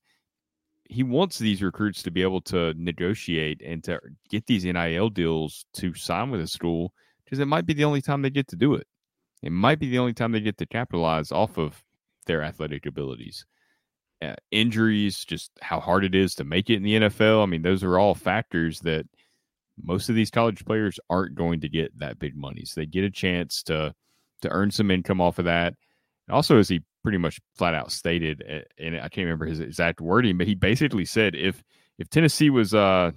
he 0.90 1.02
wants 1.02 1.38
these 1.38 1.62
recruits 1.62 2.02
to 2.02 2.10
be 2.10 2.20
able 2.20 2.42
to 2.42 2.74
negotiate 2.74 3.62
and 3.64 3.82
to 3.84 3.98
get 4.28 4.44
these 4.44 4.64
NIL 4.64 5.08
deals 5.08 5.64
to 5.72 5.94
sign 5.94 6.30
with 6.30 6.42
a 6.42 6.46
school 6.46 6.92
because 7.24 7.38
it 7.38 7.46
might 7.46 7.64
be 7.64 7.72
the 7.72 7.84
only 7.84 8.02
time 8.02 8.20
they 8.20 8.28
get 8.28 8.48
to 8.48 8.56
do 8.56 8.74
it. 8.74 8.86
It 9.42 9.52
might 9.52 9.78
be 9.78 9.88
the 9.88 9.98
only 9.98 10.12
time 10.12 10.32
they 10.32 10.40
get 10.40 10.58
to 10.58 10.66
capitalize 10.66 11.32
off 11.32 11.58
of 11.58 11.82
their 12.26 12.42
athletic 12.42 12.86
abilities. 12.86 13.44
Uh, 14.22 14.34
injuries, 14.52 15.24
just 15.24 15.50
how 15.60 15.80
hard 15.80 16.04
it 16.04 16.14
is 16.14 16.36
to 16.36 16.44
make 16.44 16.70
it 16.70 16.76
in 16.76 16.84
the 16.84 16.94
NFL. 16.94 17.42
I 17.42 17.46
mean, 17.46 17.62
those 17.62 17.82
are 17.82 17.98
all 17.98 18.14
factors 18.14 18.78
that 18.80 19.04
most 19.82 20.08
of 20.08 20.14
these 20.14 20.30
college 20.30 20.64
players 20.64 21.00
aren't 21.10 21.34
going 21.34 21.60
to 21.60 21.68
get 21.68 21.98
that 21.98 22.20
big 22.20 22.36
money. 22.36 22.64
So 22.64 22.80
they 22.80 22.86
get 22.86 23.04
a 23.04 23.10
chance 23.10 23.62
to 23.64 23.94
to 24.42 24.48
earn 24.48 24.70
some 24.70 24.90
income 24.90 25.20
off 25.20 25.38
of 25.38 25.44
that. 25.46 25.74
Also, 26.30 26.58
as 26.58 26.68
he 26.68 26.82
pretty 27.02 27.18
much 27.18 27.40
flat 27.56 27.74
out 27.74 27.90
stated, 27.90 28.42
and 28.78 28.96
I 28.96 29.08
can't 29.08 29.24
remember 29.24 29.46
his 29.46 29.60
exact 29.60 30.00
wording, 30.00 30.38
but 30.38 30.46
he 30.46 30.54
basically 30.54 31.04
said 31.04 31.34
if 31.34 31.62
if 31.98 32.08
Tennessee 32.08 32.50
was 32.50 32.74
uh, 32.74 33.10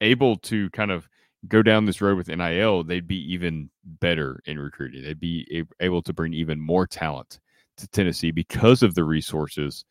able 0.00 0.36
to 0.36 0.68
kind 0.70 0.90
of 0.90 1.08
go 1.46 1.62
down 1.62 1.84
this 1.84 2.00
road 2.00 2.16
with 2.16 2.28
NIL, 2.28 2.82
they'd 2.82 3.06
be 3.06 3.32
even 3.32 3.70
better 3.84 4.40
in 4.46 4.58
recruiting. 4.58 5.04
They'd 5.04 5.20
be 5.20 5.64
able 5.80 6.02
to 6.02 6.12
bring 6.12 6.34
even 6.34 6.60
more 6.60 6.86
talent 6.86 7.38
to 7.76 7.86
Tennessee 7.88 8.32
because 8.32 8.82
of 8.82 8.94
the 8.94 9.04
resources 9.04 9.84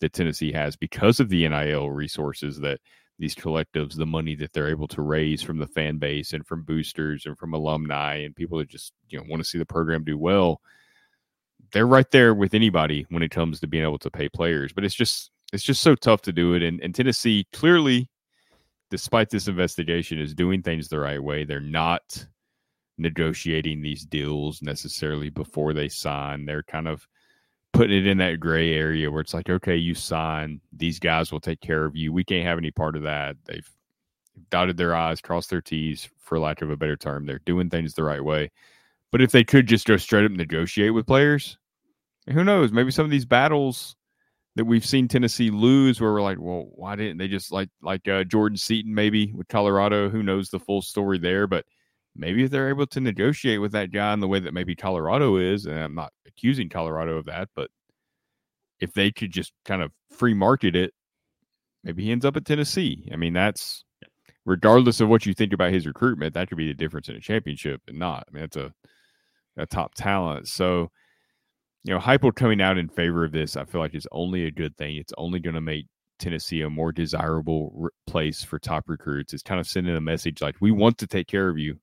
that 0.00 0.12
Tennessee 0.12 0.52
has, 0.52 0.76
because 0.76 1.20
of 1.20 1.28
the 1.28 1.46
NIL 1.48 1.90
resources 1.90 2.58
that 2.60 2.80
these 3.18 3.34
collectives 3.34 3.96
the 3.96 4.06
money 4.06 4.34
that 4.34 4.52
they're 4.52 4.68
able 4.68 4.88
to 4.88 5.02
raise 5.02 5.42
from 5.42 5.58
the 5.58 5.66
fan 5.66 5.98
base 5.98 6.32
and 6.32 6.46
from 6.46 6.62
boosters 6.62 7.26
and 7.26 7.38
from 7.38 7.54
alumni 7.54 8.16
and 8.16 8.34
people 8.34 8.58
that 8.58 8.68
just 8.68 8.92
you 9.08 9.18
know 9.18 9.24
want 9.28 9.42
to 9.42 9.48
see 9.48 9.58
the 9.58 9.66
program 9.66 10.02
do 10.04 10.18
well 10.18 10.60
they're 11.72 11.86
right 11.86 12.10
there 12.10 12.34
with 12.34 12.54
anybody 12.54 13.06
when 13.10 13.22
it 13.22 13.30
comes 13.30 13.60
to 13.60 13.66
being 13.66 13.84
able 13.84 13.98
to 13.98 14.10
pay 14.10 14.28
players 14.28 14.72
but 14.72 14.84
it's 14.84 14.94
just 14.94 15.30
it's 15.52 15.62
just 15.62 15.82
so 15.82 15.94
tough 15.94 16.22
to 16.22 16.32
do 16.32 16.54
it 16.54 16.62
and, 16.62 16.80
and 16.80 16.94
tennessee 16.94 17.46
clearly 17.52 18.08
despite 18.94 19.28
this 19.28 19.48
investigation 19.48 20.20
is 20.20 20.36
doing 20.36 20.62
things 20.62 20.86
the 20.86 21.00
right 21.00 21.20
way 21.20 21.42
they're 21.42 21.58
not 21.58 22.24
negotiating 22.96 23.82
these 23.82 24.04
deals 24.04 24.62
necessarily 24.62 25.30
before 25.30 25.72
they 25.72 25.88
sign 25.88 26.46
they're 26.46 26.62
kind 26.62 26.86
of 26.86 27.08
putting 27.74 27.98
it 27.98 28.06
in 28.06 28.18
that 28.18 28.38
gray 28.38 28.72
area 28.72 29.10
where 29.10 29.20
it's 29.20 29.34
like, 29.34 29.50
okay, 29.50 29.76
you 29.76 29.94
sign, 29.94 30.60
these 30.72 31.00
guys 31.00 31.32
will 31.32 31.40
take 31.40 31.60
care 31.60 31.84
of 31.84 31.96
you. 31.96 32.12
We 32.12 32.24
can't 32.24 32.46
have 32.46 32.56
any 32.56 32.70
part 32.70 32.96
of 32.96 33.02
that. 33.02 33.36
They've 33.44 33.68
dotted 34.48 34.76
their 34.76 34.94
I's, 34.94 35.20
crossed 35.20 35.50
their 35.50 35.60
T's, 35.60 36.08
for 36.18 36.38
lack 36.38 36.62
of 36.62 36.70
a 36.70 36.76
better 36.76 36.96
term. 36.96 37.26
They're 37.26 37.40
doing 37.44 37.68
things 37.68 37.92
the 37.92 38.04
right 38.04 38.24
way. 38.24 38.52
But 39.10 39.20
if 39.20 39.32
they 39.32 39.44
could 39.44 39.66
just 39.66 39.86
go 39.86 39.96
straight 39.96 40.24
up 40.24 40.30
negotiate 40.30 40.94
with 40.94 41.06
players, 41.06 41.58
who 42.32 42.44
knows? 42.44 42.72
Maybe 42.72 42.92
some 42.92 43.04
of 43.04 43.10
these 43.10 43.26
battles 43.26 43.96
that 44.56 44.64
we've 44.64 44.86
seen 44.86 45.08
Tennessee 45.08 45.50
lose, 45.50 46.00
where 46.00 46.12
we're 46.12 46.22
like, 46.22 46.38
well, 46.40 46.70
why 46.74 46.96
didn't 46.96 47.18
they 47.18 47.28
just 47.28 47.52
like 47.52 47.68
like 47.82 48.06
uh, 48.08 48.24
Jordan 48.24 48.56
Seaton 48.56 48.94
maybe 48.94 49.32
with 49.32 49.48
Colorado? 49.48 50.08
Who 50.08 50.22
knows 50.22 50.48
the 50.48 50.60
full 50.60 50.82
story 50.82 51.18
there? 51.18 51.46
But 51.46 51.64
maybe 52.14 52.44
if 52.44 52.50
they're 52.50 52.68
able 52.68 52.86
to 52.88 53.00
negotiate 53.00 53.60
with 53.60 53.72
that 53.72 53.92
guy 53.92 54.12
in 54.12 54.20
the 54.20 54.28
way 54.28 54.40
that 54.40 54.54
maybe 54.54 54.76
Colorado 54.76 55.36
is, 55.36 55.66
and 55.66 55.78
I'm 55.78 55.94
not 55.94 56.12
accusing 56.26 56.68
Colorado 56.68 57.18
of 57.18 57.26
that, 57.26 57.48
but 57.54 57.70
if 58.80 58.92
they 58.92 59.10
could 59.10 59.32
just 59.32 59.52
kind 59.64 59.82
of 59.82 59.92
free 60.10 60.34
market 60.34 60.76
it, 60.76 60.92
maybe 61.82 62.04
he 62.04 62.12
ends 62.12 62.24
up 62.24 62.36
at 62.36 62.44
Tennessee. 62.44 63.08
I 63.12 63.16
mean, 63.16 63.32
that's 63.32 63.84
regardless 64.44 65.00
of 65.00 65.08
what 65.08 65.26
you 65.26 65.34
think 65.34 65.52
about 65.52 65.72
his 65.72 65.86
recruitment, 65.86 66.34
that 66.34 66.48
could 66.48 66.58
be 66.58 66.68
the 66.68 66.74
difference 66.74 67.08
in 67.08 67.16
a 67.16 67.20
championship 67.20 67.80
and 67.88 67.98
not. 67.98 68.24
I 68.28 68.32
mean, 68.32 68.42
that's 68.42 68.56
a 68.56 68.72
a 69.56 69.66
top 69.66 69.94
talent. 69.94 70.48
So, 70.48 70.90
you 71.84 71.92
know, 71.92 72.00
Heupel 72.00 72.34
coming 72.34 72.62
out 72.62 72.78
in 72.78 72.88
favor 72.88 73.24
of 73.24 73.32
this, 73.32 73.56
I 73.56 73.64
feel 73.64 73.80
like 73.80 73.94
is 73.94 74.08
only 74.10 74.46
a 74.46 74.50
good 74.50 74.76
thing. 74.76 74.96
It's 74.96 75.12
only 75.18 75.38
going 75.38 75.54
to 75.54 75.60
make 75.60 75.86
Tennessee 76.18 76.62
a 76.62 76.70
more 76.70 76.92
desirable 76.92 77.72
re- 77.74 77.90
place 78.06 78.42
for 78.42 78.58
top 78.58 78.88
recruits. 78.88 79.34
It's 79.34 79.42
kind 79.42 79.60
of 79.60 79.66
sending 79.66 79.94
a 79.94 80.00
message 80.00 80.40
like 80.40 80.56
we 80.60 80.70
want 80.70 80.96
to 80.98 81.06
take 81.06 81.28
care 81.28 81.48
of 81.48 81.58
you. 81.58 81.78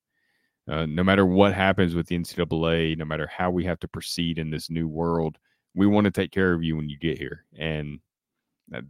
Uh, 0.68 0.86
no 0.88 1.04
matter 1.04 1.26
what 1.26 1.54
happens 1.54 1.94
with 1.94 2.08
the 2.08 2.18
NCAA, 2.18 2.98
no 2.98 3.06
matter 3.06 3.28
how 3.28 3.52
we 3.52 3.64
have 3.66 3.80
to 3.80 3.88
proceed 3.88 4.40
in 4.40 4.50
this 4.50 4.70
new 4.70 4.88
world, 4.88 5.38
we 5.76 5.86
want 5.86 6.06
to 6.06 6.12
take 6.12 6.32
care 6.32 6.54
of 6.54 6.64
you 6.64 6.76
when 6.76 6.90
you 6.90 6.98
get 6.98 7.18
here. 7.18 7.46
And 7.58 8.00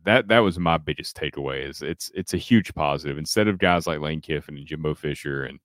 that 0.03 0.27
that 0.27 0.39
was 0.39 0.59
my 0.59 0.77
biggest 0.77 1.17
takeaway. 1.17 1.67
Is 1.67 1.81
it's 1.81 2.11
it's 2.13 2.33
a 2.33 2.37
huge 2.37 2.73
positive. 2.73 3.17
Instead 3.17 3.47
of 3.47 3.57
guys 3.57 3.87
like 3.87 3.99
Lane 3.99 4.21
Kiffin 4.21 4.57
and 4.57 4.65
Jimbo 4.65 4.95
Fisher 4.95 5.43
and 5.43 5.59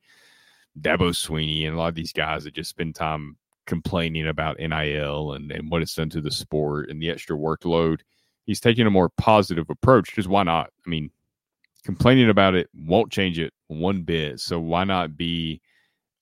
Dabo 0.80 1.10
Swinney 1.10 1.66
and 1.66 1.74
a 1.74 1.78
lot 1.78 1.88
of 1.88 1.94
these 1.94 2.12
guys 2.12 2.44
that 2.44 2.54
just 2.54 2.70
spend 2.70 2.94
time 2.94 3.36
complaining 3.66 4.28
about 4.28 4.58
NIL 4.58 5.32
and, 5.32 5.50
and 5.50 5.70
what 5.70 5.82
it's 5.82 5.94
done 5.94 6.10
to 6.10 6.20
the 6.20 6.30
sport 6.30 6.88
and 6.88 7.00
the 7.02 7.10
extra 7.10 7.36
workload, 7.36 8.00
he's 8.44 8.60
taking 8.60 8.86
a 8.86 8.90
more 8.90 9.08
positive 9.08 9.68
approach. 9.70 10.10
Because 10.10 10.28
why 10.28 10.42
not? 10.42 10.70
I 10.86 10.90
mean, 10.90 11.10
complaining 11.84 12.30
about 12.30 12.54
it 12.54 12.68
won't 12.74 13.12
change 13.12 13.38
it 13.38 13.52
one 13.68 14.02
bit. 14.02 14.40
So 14.40 14.58
why 14.60 14.84
not 14.84 15.16
be 15.16 15.60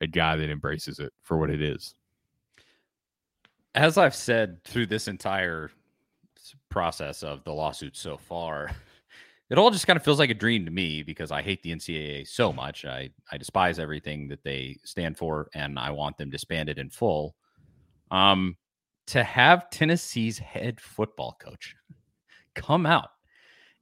a 0.01 0.07
guy 0.07 0.37
that 0.37 0.51
embraces 0.51 1.01
it 1.01 1.13
for 1.23 1.37
what 1.37 1.51
it 1.51 1.61
is. 1.61 1.95
As 3.75 3.99
I've 3.99 4.15
said 4.15 4.63
through 4.65 4.87
this 4.87 5.09
entire 5.09 5.71
process 6.69 7.25
of 7.25 7.43
the 7.43 7.53
lawsuit 7.53 7.97
so 7.97 8.17
far, 8.17 8.71
it 9.51 9.59
all 9.59 9.71
just 9.71 9.87
kind 9.87 9.97
of 9.97 10.05
feels 10.05 10.19
like 10.19 10.31
a 10.31 10.35
dream 10.35 10.65
to 10.65 10.71
me 10.71 11.03
because 11.03 11.31
I 11.31 11.43
hate 11.43 11.63
the 11.63 11.73
NCAA 11.73 12.27
so 12.27 12.53
much. 12.53 12.85
I, 12.85 13.11
I 13.31 13.37
despise 13.37 13.79
everything 13.79 14.29
that 14.29 14.43
they 14.43 14.79
stand 14.85 15.19
for 15.19 15.49
and 15.55 15.79
I 15.79 15.91
want 15.91 16.17
them 16.17 16.31
disbanded 16.31 16.79
in 16.79 16.91
full. 16.91 17.37
Um, 18.11 18.57
to 19.09 19.23
have 19.23 19.69
Tennessee's 19.71 20.39
head 20.39 20.81
football 20.81 21.37
coach 21.41 21.75
come 22.55 22.87
out 22.87 23.11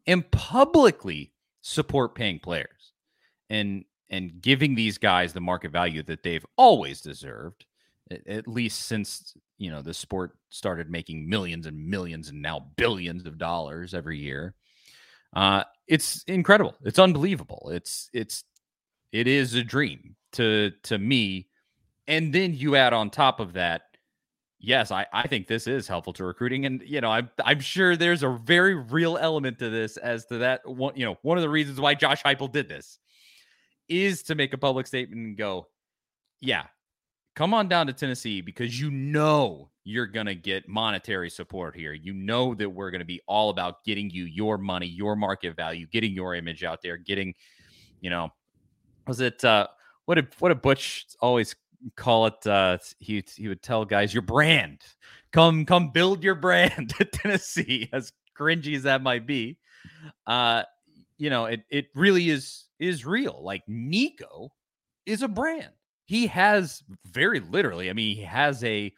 and 0.07 0.29
publicly 0.31 1.33
support 1.61 2.15
paying 2.15 2.39
players 2.39 2.93
and 3.51 3.85
and 4.11 4.43
giving 4.43 4.75
these 4.75 4.99
guys 4.99 5.33
the 5.33 5.41
market 5.41 5.73
value 5.73 6.03
that 6.03 6.23
they've 6.23 6.45
always 6.57 7.01
deserved, 7.01 7.65
at 8.27 8.47
least 8.47 8.83
since 8.87 9.35
you 9.59 9.71
know 9.71 9.81
the 9.81 9.95
sport 9.95 10.33
started 10.51 10.91
making 10.91 11.29
millions 11.29 11.67
and 11.67 11.87
millions 11.87 12.29
and 12.29 12.43
now 12.43 12.67
billions 12.77 13.27
of 13.27 13.39
dollars 13.39 13.95
every 13.95 14.19
year. 14.19 14.55
Uh, 15.35 15.65
it's 15.87 16.23
incredible. 16.25 16.75
It's 16.85 16.99
unbelievable. 16.99 17.71
It's 17.73 18.09
it's 18.13 18.45
it 19.13 19.27
is 19.27 19.55
a 19.55 19.65
dream 19.65 20.17
to 20.33 20.73
to 20.85 20.99
me. 20.99 21.49
And 22.09 22.33
then 22.33 22.55
you 22.55 22.77
add 22.77 22.93
on 22.93 23.11
top 23.11 23.41
of 23.41 23.53
that, 23.53 23.83
yes, 24.59 24.91
I, 24.91 25.07
I 25.13 25.29
think 25.29 25.47
this 25.47 25.67
is 25.67 25.87
helpful 25.87 26.13
to 26.15 26.25
recruiting. 26.25 26.67
And 26.67 26.83
you 26.85 27.01
know, 27.01 27.11
I'm 27.11 27.31
I'm 27.45 27.61
sure 27.61 27.97
there's 27.97 28.23
a 28.23 28.31
very 28.31 28.75
real 28.75 29.19
element 29.19 29.59
to 29.61 29.71
this 29.71 29.97
as 29.97 30.27
to 30.27 30.39
that 30.39 30.67
one, 30.69 30.95
you 30.97 31.05
know, 31.05 31.17
one 31.23 31.39
of 31.39 31.43
the 31.43 31.51
reasons 31.51 31.81
why 31.81 31.95
Josh 31.95 32.23
Heupel 32.23 32.51
did 32.51 32.69
this 32.69 32.99
is 33.89 34.23
to 34.25 34.35
make 34.35 34.53
a 34.53 34.59
public 34.59 34.87
statement 34.87 35.21
and 35.21 35.37
go, 35.37 35.67
yeah, 36.41 36.65
come 37.35 37.55
on 37.55 37.69
down 37.69 37.87
to 37.87 37.93
Tennessee 37.93 38.41
because 38.41 38.79
you 38.79 38.91
know 38.91 39.71
you're 39.85 40.07
going 40.07 40.27
to 40.27 40.35
get 40.35 40.69
monetary 40.69 41.31
support 41.31 41.75
here. 41.75 41.93
You 41.93 42.15
know 42.15 42.55
that 42.55 42.69
we're 42.69 42.91
going 42.91 43.01
to 43.01 43.05
be 43.05 43.21
all 43.27 43.51
about 43.51 43.85
getting 43.85 44.11
you 44.11 44.25
your 44.25 44.59
money, 44.59 44.87
your 44.87 45.17
market 45.17 45.57
value, 45.57 45.87
getting 45.87 46.13
your 46.13 46.35
image 46.35 46.63
out 46.63 46.81
there, 46.83 46.97
getting, 46.97 47.35
you 48.01 48.11
know, 48.11 48.31
was 49.07 49.21
it, 49.21 49.45
uh, 49.45 49.67
what 50.05 50.15
did, 50.17 50.29
what 50.39 50.51
did 50.51 50.63
Butch 50.63 51.07
always 51.21 51.55
call 51.97 52.27
it. 52.27 52.47
Uh, 52.47 52.79
he 52.99 53.25
he 53.35 53.49
would 53.49 53.63
tell 53.63 53.85
guys 53.85 54.13
your 54.13 54.23
brand. 54.23 54.81
Come 55.33 55.65
come 55.65 55.91
build 55.91 56.23
your 56.23 56.35
brand 56.35 56.93
at 57.01 57.13
Tennessee. 57.13 57.89
As 57.93 58.13
cringy 58.39 58.77
as 58.77 58.85
that 58.85 59.03
might 59.03 59.27
be, 59.27 59.59
uh, 60.27 60.63
you 61.19 61.31
know 61.31 61.47
it 61.47 61.63
it 61.71 61.87
really 61.95 62.31
is 62.31 62.65
is 62.79 63.05
real. 63.05 63.41
Like 63.43 63.63
Nico 63.67 64.53
is 65.07 65.23
a 65.23 65.29
brand. 65.29 65.71
He 66.13 66.27
has 66.27 66.83
very 67.07 67.41
literally. 67.41 67.89
I 67.89 67.95
mean, 67.95 68.15
he 68.15 68.23
has 68.25 68.63
a 68.65 68.93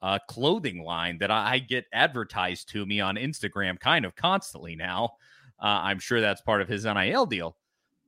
uh, 0.00 0.20
clothing 0.28 0.84
line 0.84 1.18
that 1.18 1.28
I, 1.28 1.54
I, 1.54 1.58
get 1.58 1.86
advertised 1.92 2.68
to 2.68 2.86
me 2.86 3.00
on 3.00 3.16
Instagram 3.16 3.80
kind 3.80 4.04
of 4.04 4.14
constantly 4.14 4.76
now. 4.76 5.14
Uh, 5.60 5.82
I'm 5.82 5.98
sure 5.98 6.20
that's 6.20 6.40
part 6.42 6.62
of 6.62 6.68
his 6.68 6.84
NIL 6.84 7.26
deal. 7.26 7.56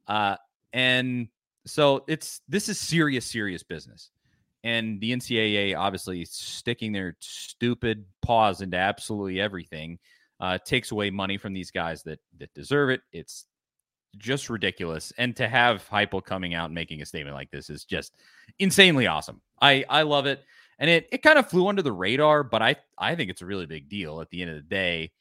Uh, 0.07 0.37
and 0.73 1.27
so 1.67 2.05
it's 2.07 2.41
this 2.49 2.69
is 2.69 2.79
serious, 2.79 3.27
serious 3.27 3.65
business. 3.65 4.13
And 4.63 5.01
the 5.01 5.11
NCAA 5.11 5.77
obviously 5.77 6.25
sticking 6.25 6.93
their 6.93 7.17
stupid 7.19 8.05
paws 8.23 8.61
into 8.61 8.77
absolutely 8.77 9.41
everything 9.41 9.99
uh, 10.39 10.59
takes 10.65 10.93
away 10.93 11.11
money 11.11 11.39
from 11.39 11.55
these 11.55 11.73
guys 11.73 12.05
that 12.05 12.21
that 12.39 12.55
deserve 12.55 12.91
it. 12.91 13.01
It's 13.13 13.47
just 14.17 14.49
ridiculous. 14.49 15.13
And 15.19 15.37
to 15.37 15.49
have 15.49 15.87
Heupel 15.89 16.25
coming 16.25 16.55
out 16.55 16.67
and 16.67 16.75
making 16.75 17.03
a 17.03 17.07
statement 17.07 17.37
like 17.37 17.51
this 17.51 17.71
is 17.71 17.85
just 17.85 18.15
insanely 18.59 19.07
awesome. 19.07 19.41
I 19.61 19.85
I 19.89 20.03
love 20.03 20.27
it 20.27 20.43
and 20.79 20.89
it 20.89 21.09
it 21.11 21.23
kind 21.23 21.39
of 21.39 21.49
flew 21.49 21.69
under 21.69 21.83
the 21.83 21.93
radar, 21.93 22.43
but 22.43 22.63
I 22.63 22.77
I 22.97 23.15
think 23.15 23.31
it's 23.31 23.43
a 23.43 23.47
really 23.47 23.67
big 23.67 23.89
deal 23.89 24.21
at 24.21 24.31
the 24.31 24.43
end 24.43 24.51
of 24.51 24.57
the 24.57 24.63
day, 24.63 25.13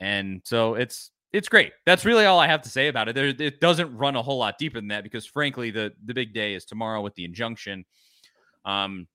and 0.00 0.40
so 0.44 0.74
it's 0.74 1.10
it's 1.32 1.48
great. 1.48 1.72
That's 1.84 2.04
really 2.04 2.26
all 2.26 2.38
I 2.38 2.46
have 2.46 2.62
to 2.62 2.68
say 2.68 2.86
about 2.88 3.08
it. 3.08 3.14
There, 3.14 3.26
it 3.26 3.60
doesn't 3.60 3.96
run 3.96 4.14
a 4.14 4.22
whole 4.22 4.38
lot 4.38 4.56
deeper 4.56 4.78
than 4.78 4.88
that 4.88 5.02
because, 5.02 5.26
frankly, 5.26 5.70
the 5.70 5.92
the 6.04 6.14
big 6.14 6.32
day 6.32 6.54
is 6.54 6.64
tomorrow 6.64 7.00
with 7.02 7.14
the 7.16 7.24
injunction. 7.24 7.84
Um, 8.64 9.08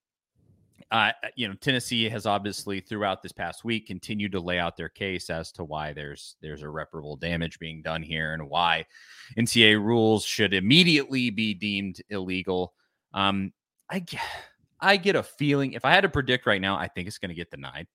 uh, 0.91 1.11
you 1.35 1.47
know, 1.47 1.53
Tennessee 1.53 2.09
has 2.09 2.25
obviously 2.25 2.79
throughout 2.79 3.21
this 3.21 3.31
past 3.31 3.63
week 3.63 3.87
continued 3.87 4.31
to 4.31 4.39
lay 4.39 4.57
out 4.57 4.75
their 4.75 4.89
case 4.89 5.29
as 5.29 5.51
to 5.51 5.63
why 5.63 5.93
there's 5.93 6.35
there's 6.41 6.63
irreparable 6.63 7.15
damage 7.15 7.59
being 7.59 7.81
done 7.81 8.01
here 8.01 8.33
and 8.33 8.49
why 8.49 8.85
NCAA 9.37 9.83
rules 9.83 10.25
should 10.25 10.53
immediately 10.53 11.29
be 11.29 11.53
deemed 11.53 12.01
illegal. 12.09 12.73
Um, 13.13 13.53
I 13.89 14.03
I 14.79 14.97
get 14.97 15.15
a 15.15 15.21
feeling 15.21 15.73
if 15.73 15.85
I 15.85 15.91
had 15.91 16.01
to 16.01 16.09
predict 16.09 16.47
right 16.47 16.61
now, 16.61 16.75
I 16.75 16.87
think 16.87 17.07
it's 17.07 17.19
going 17.19 17.29
to 17.29 17.35
get 17.35 17.51
denied. 17.51 17.87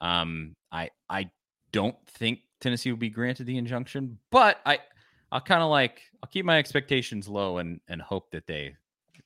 Um, 0.00 0.56
I 0.72 0.90
I 1.08 1.30
don't 1.70 1.96
think 2.08 2.40
Tennessee 2.60 2.90
will 2.90 2.98
be 2.98 3.10
granted 3.10 3.46
the 3.46 3.58
injunction, 3.58 4.18
but 4.32 4.58
I 4.66 4.80
I'll 5.30 5.40
kind 5.40 5.62
of 5.62 5.70
like 5.70 6.00
I'll 6.20 6.28
keep 6.28 6.44
my 6.44 6.58
expectations 6.58 7.28
low 7.28 7.58
and 7.58 7.80
and 7.86 8.02
hope 8.02 8.32
that 8.32 8.48
they 8.48 8.74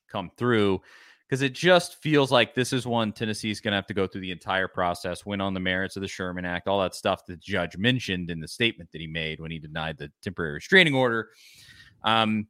come 0.09 0.31
through 0.37 0.83
because 1.29 1.43
it 1.43 1.53
just 1.53 2.01
feels 2.01 2.33
like 2.33 2.55
this 2.55 2.73
is 2.73 2.87
one 2.87 3.13
Tennessee's 3.13 3.61
going 3.61 3.73
to 3.73 3.77
have 3.77 3.87
to 3.87 3.95
go 3.95 4.07
through 4.07 4.23
the 4.23 4.31
entire 4.31 4.69
process, 4.69 5.27
win 5.27 5.43
on 5.43 5.53
the 5.53 5.61
merits 5.61 5.97
of 5.97 6.01
the 6.01 6.09
Sherman 6.09 6.47
Act, 6.47 6.69
all 6.69 6.81
that 6.81 6.95
stuff 6.95 7.27
the 7.27 7.37
judge 7.37 7.77
mentioned 7.77 8.31
in 8.31 8.41
the 8.41 8.49
statement 8.49 8.91
that 8.93 9.01
he 9.01 9.07
made 9.07 9.39
when 9.39 9.51
he 9.51 9.59
denied 9.59 9.99
the 9.99 10.11
temporary 10.23 10.55
restraining 10.55 10.95
order. 10.95 11.29
Um, 12.03 12.47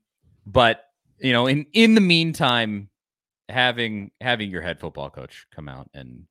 but 0.47 0.85
you 1.19 1.33
know, 1.33 1.49
in 1.49 1.67
in 1.73 1.95
the 1.95 2.01
meantime, 2.01 2.89
having 3.49 4.13
having 4.21 4.51
your 4.51 4.63
head 4.63 4.79
football 4.79 5.11
coach 5.11 5.47
come 5.53 5.69
out 5.69 5.91
and 5.95 6.25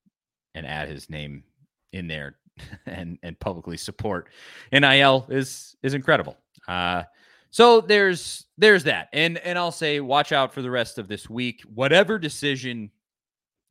and 0.55 0.65
add 0.65 0.87
his 0.87 1.09
name 1.09 1.43
in 1.91 2.07
there 2.07 2.37
and 2.85 3.19
and 3.23 3.37
publicly 3.39 3.75
support 3.75 4.29
NIL 4.71 5.25
is 5.29 5.75
is 5.83 5.93
incredible. 5.93 6.37
Uh, 6.67 7.03
so 7.49 7.81
there's 7.81 8.45
there's 8.57 8.83
that, 8.85 9.09
and 9.13 9.37
and 9.39 9.57
I'll 9.57 9.71
say 9.71 9.99
watch 9.99 10.31
out 10.31 10.53
for 10.53 10.61
the 10.61 10.71
rest 10.71 10.97
of 10.97 11.07
this 11.07 11.29
week. 11.29 11.61
Whatever 11.73 12.19
decision 12.19 12.91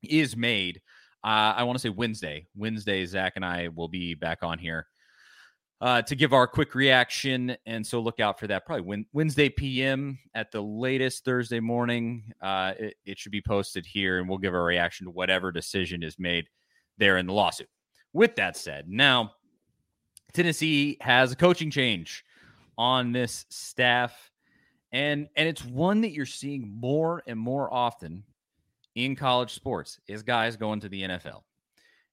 is 0.03 0.37
made, 0.37 0.81
uh, 1.25 1.55
I 1.57 1.65
want 1.65 1.79
to 1.79 1.83
say 1.83 1.89
Wednesday. 1.89 2.47
Wednesday, 2.57 3.05
Zach 3.07 3.35
and 3.37 3.45
I 3.45 3.69
will 3.69 3.89
be 3.89 4.15
back 4.15 4.39
on 4.43 4.59
here 4.59 4.87
uh, 5.81 6.03
to 6.03 6.17
give 6.17 6.33
our 6.33 6.47
quick 6.47 6.75
reaction. 6.75 7.57
And 7.67 7.87
so 7.87 8.01
look 8.01 8.21
out 8.21 8.39
for 8.39 8.47
that 8.47 8.65
probably 8.65 9.07
Wednesday 9.12 9.49
PM 9.49 10.19
at 10.35 10.51
the 10.51 10.61
latest 10.61 11.25
Thursday 11.25 11.61
morning. 11.61 12.33
Uh, 12.41 12.73
it, 12.79 12.95
it, 13.05 13.19
should 13.19 13.33
be 13.33 13.43
posted 13.43 13.85
here 13.85 14.19
and 14.19 14.29
we'll 14.29 14.39
give 14.39 14.55
our 14.55 14.65
reaction 14.65 15.07
to 15.07 15.11
whatever 15.11 15.53
decision 15.53 16.03
is 16.03 16.19
made 16.19 16.47
there 16.99 17.19
in 17.19 17.27
the 17.27 17.33
lawsuit. 17.33 17.69
With 18.12 18.37
that 18.37 18.57
said, 18.57 18.89
now 18.89 19.33
Tennessee 20.33 20.97
has 21.01 21.33
a 21.33 21.37
coaching 21.37 21.71
change 21.71 22.25
on 22.79 23.12
this 23.12 23.47
staff. 23.51 24.31
And, 24.93 25.29
and 25.37 25.49
it's 25.49 25.65
one 25.65 26.03
that 26.03 26.12
you're 26.12 26.27
seeing 26.27 26.69
more 26.69 27.23
and 27.27 27.39
more 27.39 27.73
often 27.73 28.25
in 28.95 29.17
college 29.17 29.53
sports 29.53 30.01
is 30.09 30.23
guys 30.23 30.57
going 30.57 30.81
to 30.81 30.89
the 30.89 31.03
NFL. 31.03 31.43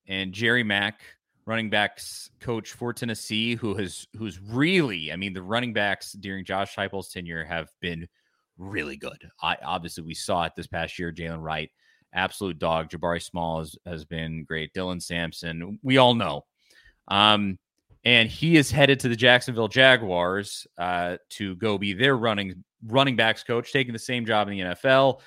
And 0.07 0.33
Jerry 0.33 0.63
Mack, 0.63 1.01
running 1.45 1.69
backs 1.69 2.29
coach 2.39 2.73
for 2.73 2.93
Tennessee, 2.93 3.55
who 3.55 3.75
has 3.75 4.05
who's 4.17 4.39
really, 4.39 5.11
I 5.11 5.15
mean, 5.15 5.33
the 5.33 5.41
running 5.41 5.73
backs 5.73 6.13
during 6.13 6.45
Josh 6.45 6.75
Heupel's 6.75 7.09
tenure 7.09 7.45
have 7.45 7.69
been 7.79 8.07
really 8.57 8.97
good. 8.97 9.29
I 9.41 9.57
obviously 9.63 10.03
we 10.03 10.13
saw 10.13 10.43
it 10.43 10.53
this 10.55 10.67
past 10.67 10.99
year. 10.99 11.11
Jaylen 11.11 11.41
Wright, 11.41 11.71
absolute 12.13 12.59
dog. 12.59 12.89
Jabari 12.89 13.21
Small 13.21 13.59
has, 13.59 13.75
has 13.85 14.05
been 14.05 14.43
great. 14.43 14.73
Dylan 14.73 15.01
Sampson, 15.01 15.79
we 15.81 15.97
all 15.97 16.13
know. 16.13 16.45
Um, 17.07 17.57
and 18.05 18.29
he 18.29 18.57
is 18.57 18.69
headed 18.69 18.99
to 19.01 19.07
the 19.07 19.15
Jacksonville 19.15 19.67
Jaguars 19.67 20.67
uh, 20.77 21.17
to 21.31 21.55
go 21.55 21.77
be 21.77 21.93
their 21.93 22.17
running 22.17 22.63
running 22.85 23.15
backs 23.15 23.43
coach, 23.43 23.71
taking 23.71 23.93
the 23.93 23.99
same 23.99 24.25
job 24.25 24.49
in 24.49 24.57
the 24.57 24.63
NFL. 24.75 25.21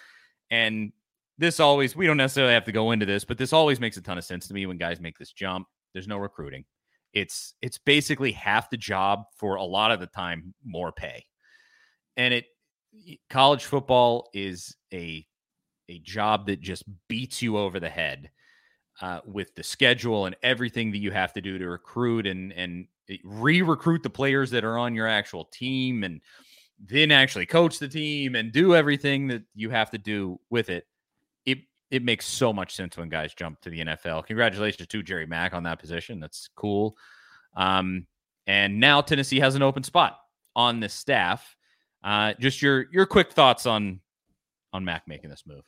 And 0.50 0.92
this 1.38 1.58
always 1.58 1.96
we 1.96 2.06
don't 2.06 2.16
necessarily 2.16 2.54
have 2.54 2.64
to 2.64 2.72
go 2.72 2.90
into 2.92 3.06
this, 3.06 3.24
but 3.24 3.38
this 3.38 3.52
always 3.52 3.80
makes 3.80 3.96
a 3.96 4.02
ton 4.02 4.18
of 4.18 4.24
sense 4.24 4.46
to 4.48 4.54
me 4.54 4.66
when 4.66 4.76
guys 4.76 5.00
make 5.00 5.18
this 5.18 5.32
jump. 5.32 5.66
There's 5.94 6.08
no 6.08 6.18
recruiting. 6.18 6.64
It's 7.14 7.54
it's 7.62 7.78
basically 7.78 8.32
half 8.32 8.68
the 8.68 8.76
job 8.76 9.24
for 9.36 9.56
a 9.56 9.64
lot 9.64 9.90
of 9.90 10.00
the 10.00 10.06
time, 10.06 10.54
more 10.64 10.92
pay. 10.92 11.24
And 12.18 12.34
it 12.34 12.44
college 13.30 13.64
football 13.64 14.28
is 14.34 14.76
a 14.92 15.26
a 15.88 15.98
job 16.00 16.46
that 16.46 16.60
just 16.60 16.84
beats 17.08 17.40
you 17.40 17.56
over 17.56 17.80
the 17.80 17.88
head 17.88 18.30
uh, 19.00 19.20
with 19.26 19.54
the 19.54 19.62
schedule 19.62 20.26
and 20.26 20.36
everything 20.42 20.90
that 20.90 20.98
you 20.98 21.10
have 21.10 21.32
to 21.32 21.40
do 21.40 21.58
to 21.58 21.68
recruit 21.68 22.26
and 22.26 22.52
and 22.52 22.86
re-recruit 23.22 24.02
the 24.02 24.10
players 24.10 24.50
that 24.50 24.64
are 24.64 24.78
on 24.78 24.94
your 24.94 25.06
actual 25.06 25.44
team 25.44 26.02
and 26.02 26.20
then 26.80 27.12
actually 27.12 27.46
coach 27.46 27.78
the 27.78 27.88
team 27.88 28.34
and 28.34 28.52
do 28.52 28.74
everything 28.74 29.28
that 29.28 29.42
you 29.54 29.70
have 29.70 29.90
to 29.90 29.98
do 29.98 30.40
with 30.50 30.68
it 30.68 30.86
it 31.90 32.02
makes 32.02 32.26
so 32.26 32.52
much 32.52 32.74
sense 32.74 32.96
when 32.96 33.08
guys 33.08 33.34
jump 33.34 33.60
to 33.60 33.70
the 33.70 33.80
NFL. 33.80 34.26
Congratulations 34.26 34.88
to 34.88 35.02
Jerry 35.02 35.26
Mack 35.26 35.54
on 35.54 35.62
that 35.64 35.78
position. 35.78 36.20
That's 36.20 36.48
cool. 36.56 36.96
Um, 37.56 38.06
and 38.46 38.80
now 38.80 39.00
Tennessee 39.00 39.40
has 39.40 39.54
an 39.54 39.62
open 39.62 39.82
spot 39.82 40.18
on 40.54 40.80
the 40.80 40.88
staff. 40.88 41.56
Uh, 42.02 42.34
just 42.40 42.62
your 42.62 42.86
your 42.92 43.06
quick 43.06 43.32
thoughts 43.32 43.66
on 43.66 44.00
on 44.72 44.84
Mack 44.84 45.08
making 45.08 45.30
this 45.30 45.44
move. 45.46 45.64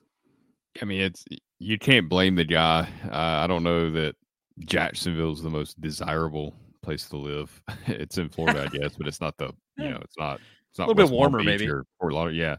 I 0.80 0.84
mean, 0.84 1.00
it's 1.00 1.24
you 1.58 1.78
can't 1.78 2.08
blame 2.08 2.36
the 2.36 2.44
guy. 2.44 2.88
Uh, 3.04 3.16
I 3.44 3.46
don't 3.46 3.62
know 3.62 3.90
that 3.92 4.14
Jacksonville 4.60 5.32
is 5.32 5.42
the 5.42 5.50
most 5.50 5.80
desirable 5.80 6.54
place 6.82 7.08
to 7.08 7.16
live. 7.16 7.62
it's 7.86 8.18
in 8.18 8.28
Florida, 8.30 8.64
I 8.64 8.76
guess, 8.76 8.96
but 8.96 9.06
it's 9.06 9.20
not 9.20 9.36
the 9.38 9.52
you 9.76 9.90
know, 9.90 10.00
it's 10.02 10.18
not 10.18 10.40
it's 10.70 10.78
not 10.78 10.86
a 10.86 10.88
little 10.88 11.04
West 11.04 11.10
bit 11.10 11.16
warmer, 11.16 11.42
maybe 11.42 11.68
or 11.68 11.84
Fort 11.98 12.12
Lauderdale. 12.12 12.38
Yeah, 12.38 12.56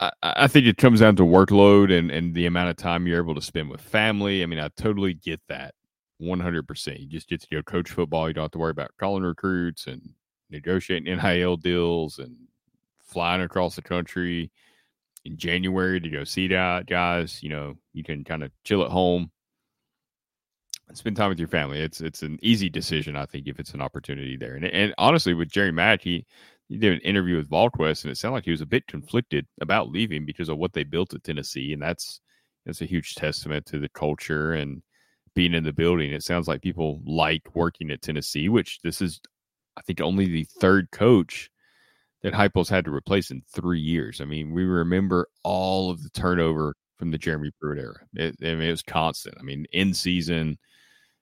I, 0.00 0.10
I 0.22 0.46
think 0.48 0.66
it 0.66 0.76
comes 0.76 1.00
down 1.00 1.16
to 1.16 1.22
workload 1.22 1.96
and, 1.96 2.10
and 2.10 2.34
the 2.34 2.46
amount 2.46 2.70
of 2.70 2.76
time 2.76 3.06
you're 3.06 3.22
able 3.22 3.34
to 3.34 3.42
spend 3.42 3.70
with 3.70 3.80
family. 3.80 4.42
I 4.42 4.46
mean, 4.46 4.58
I 4.58 4.68
totally 4.76 5.14
get 5.14 5.40
that 5.48 5.74
100%. 6.22 7.00
You 7.00 7.06
just 7.06 7.28
get 7.28 7.40
to 7.42 7.48
go 7.50 7.62
coach 7.62 7.90
football. 7.90 8.28
You 8.28 8.34
don't 8.34 8.44
have 8.44 8.50
to 8.52 8.58
worry 8.58 8.70
about 8.70 8.90
calling 8.98 9.22
recruits 9.22 9.86
and 9.86 10.02
negotiating 10.50 11.16
NIL 11.16 11.56
deals 11.56 12.18
and 12.18 12.34
flying 13.02 13.42
across 13.42 13.76
the 13.76 13.82
country 13.82 14.50
in 15.24 15.36
January 15.36 16.00
to 16.00 16.08
go 16.08 16.24
see 16.24 16.48
that 16.48 16.86
guys. 16.86 17.42
You 17.42 17.50
know, 17.50 17.74
you 17.92 18.04
can 18.04 18.24
kind 18.24 18.42
of 18.42 18.50
chill 18.64 18.84
at 18.84 18.90
home 18.90 19.30
and 20.88 20.96
spend 20.96 21.16
time 21.16 21.28
with 21.28 21.38
your 21.38 21.48
family. 21.48 21.80
It's 21.80 22.00
it's 22.00 22.22
an 22.22 22.38
easy 22.42 22.68
decision, 22.68 23.16
I 23.16 23.26
think, 23.26 23.46
if 23.46 23.58
it's 23.60 23.74
an 23.74 23.80
opportunity 23.80 24.36
there. 24.36 24.54
And, 24.56 24.64
and 24.66 24.94
honestly, 24.98 25.34
with 25.34 25.50
Jerry 25.50 25.72
Mack, 25.72 26.02
he 26.02 26.26
he 26.68 26.76
did 26.76 26.92
an 26.92 27.00
interview 27.00 27.36
with 27.36 27.50
VolQuest, 27.50 28.04
and 28.04 28.12
it 28.12 28.16
sounded 28.16 28.34
like 28.34 28.44
he 28.44 28.50
was 28.52 28.60
a 28.60 28.66
bit 28.66 28.86
conflicted 28.86 29.46
about 29.60 29.90
leaving 29.90 30.24
because 30.24 30.48
of 30.48 30.58
what 30.58 30.72
they 30.72 30.84
built 30.84 31.14
at 31.14 31.24
Tennessee, 31.24 31.72
and 31.72 31.82
that's 31.82 32.20
that's 32.66 32.82
a 32.82 32.86
huge 32.86 33.14
testament 33.14 33.66
to 33.66 33.78
the 33.78 33.88
culture 33.88 34.52
and 34.52 34.82
being 35.34 35.54
in 35.54 35.64
the 35.64 35.72
building. 35.72 36.12
It 36.12 36.22
sounds 36.22 36.48
like 36.48 36.62
people 36.62 37.00
like 37.04 37.54
working 37.54 37.90
at 37.90 38.02
Tennessee, 38.02 38.48
which 38.48 38.80
this 38.82 39.00
is, 39.00 39.20
I 39.76 39.82
think, 39.82 40.00
only 40.00 40.26
the 40.26 40.46
third 40.60 40.90
coach 40.90 41.50
that 42.22 42.34
Heupel's 42.34 42.68
had 42.68 42.84
to 42.84 42.94
replace 42.94 43.30
in 43.30 43.42
three 43.48 43.80
years. 43.80 44.20
I 44.20 44.24
mean, 44.24 44.52
we 44.52 44.64
remember 44.64 45.28
all 45.42 45.90
of 45.90 46.02
the 46.02 46.10
turnover 46.10 46.74
from 46.96 47.10
the 47.10 47.18
Jeremy 47.18 47.50
Pruitt 47.60 47.78
era. 47.78 47.96
It, 48.14 48.36
I 48.42 48.54
mean, 48.54 48.62
it 48.62 48.70
was 48.70 48.82
constant. 48.82 49.36
I 49.38 49.42
mean, 49.42 49.66
in 49.72 49.94
season, 49.94 50.58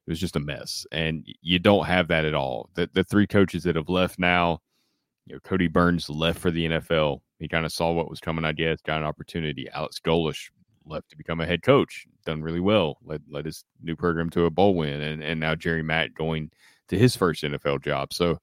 it 0.07 0.11
was 0.11 0.21
just 0.21 0.37
a 0.37 0.41
mess, 0.41 0.87
and 0.91 1.25
you 1.43 1.59
don't 1.59 1.87
have 1.87 2.09
that 2.09 2.25
at 2.25 2.35
all. 2.35 2.71
The 2.75 2.89
the 2.93 3.05
three 3.05 3.27
coaches 3.27 3.63
that 3.65 3.77
have 3.77 3.89
left 3.89 4.19
now 4.19 4.61
you 5.29 5.35
know, 5.35 5.41
Kodi 5.41 5.71
Burns 5.71 6.09
left 6.09 6.39
for 6.39 6.51
the 6.51 6.67
NFL. 6.67 7.21
He 7.39 7.49
kind 7.49 7.67
of 7.67 7.73
saw 7.73 7.93
what 7.93 8.09
was 8.09 8.19
coming, 8.19 8.45
I 8.45 8.53
guess, 8.53 8.81
got 8.81 8.99
an 8.99 9.07
opportunity. 9.07 9.69
Alex 9.73 10.01
Golesh 10.05 10.51
left 10.87 11.11
to 11.11 11.17
become 11.17 11.41
a 11.41 11.47
head 11.47 11.63
coach, 11.63 12.07
done 12.25 12.43
really 12.43 12.61
well, 12.61 12.99
led 13.05 13.23
led 13.31 13.45
his 13.45 13.65
new 13.83 13.95
program 13.95 14.31
to 14.31 14.47
a 14.47 14.51
bowl 14.51 14.75
win, 14.75 15.01
and 15.03 15.23
and 15.23 15.39
now 15.39 15.55
Jerry 15.55 15.83
Mack 15.83 16.15
going 16.15 16.51
to 16.89 16.99
his 16.99 17.15
first 17.15 17.45
NFL 17.45 17.85
job. 17.85 18.15
So, 18.15 18.41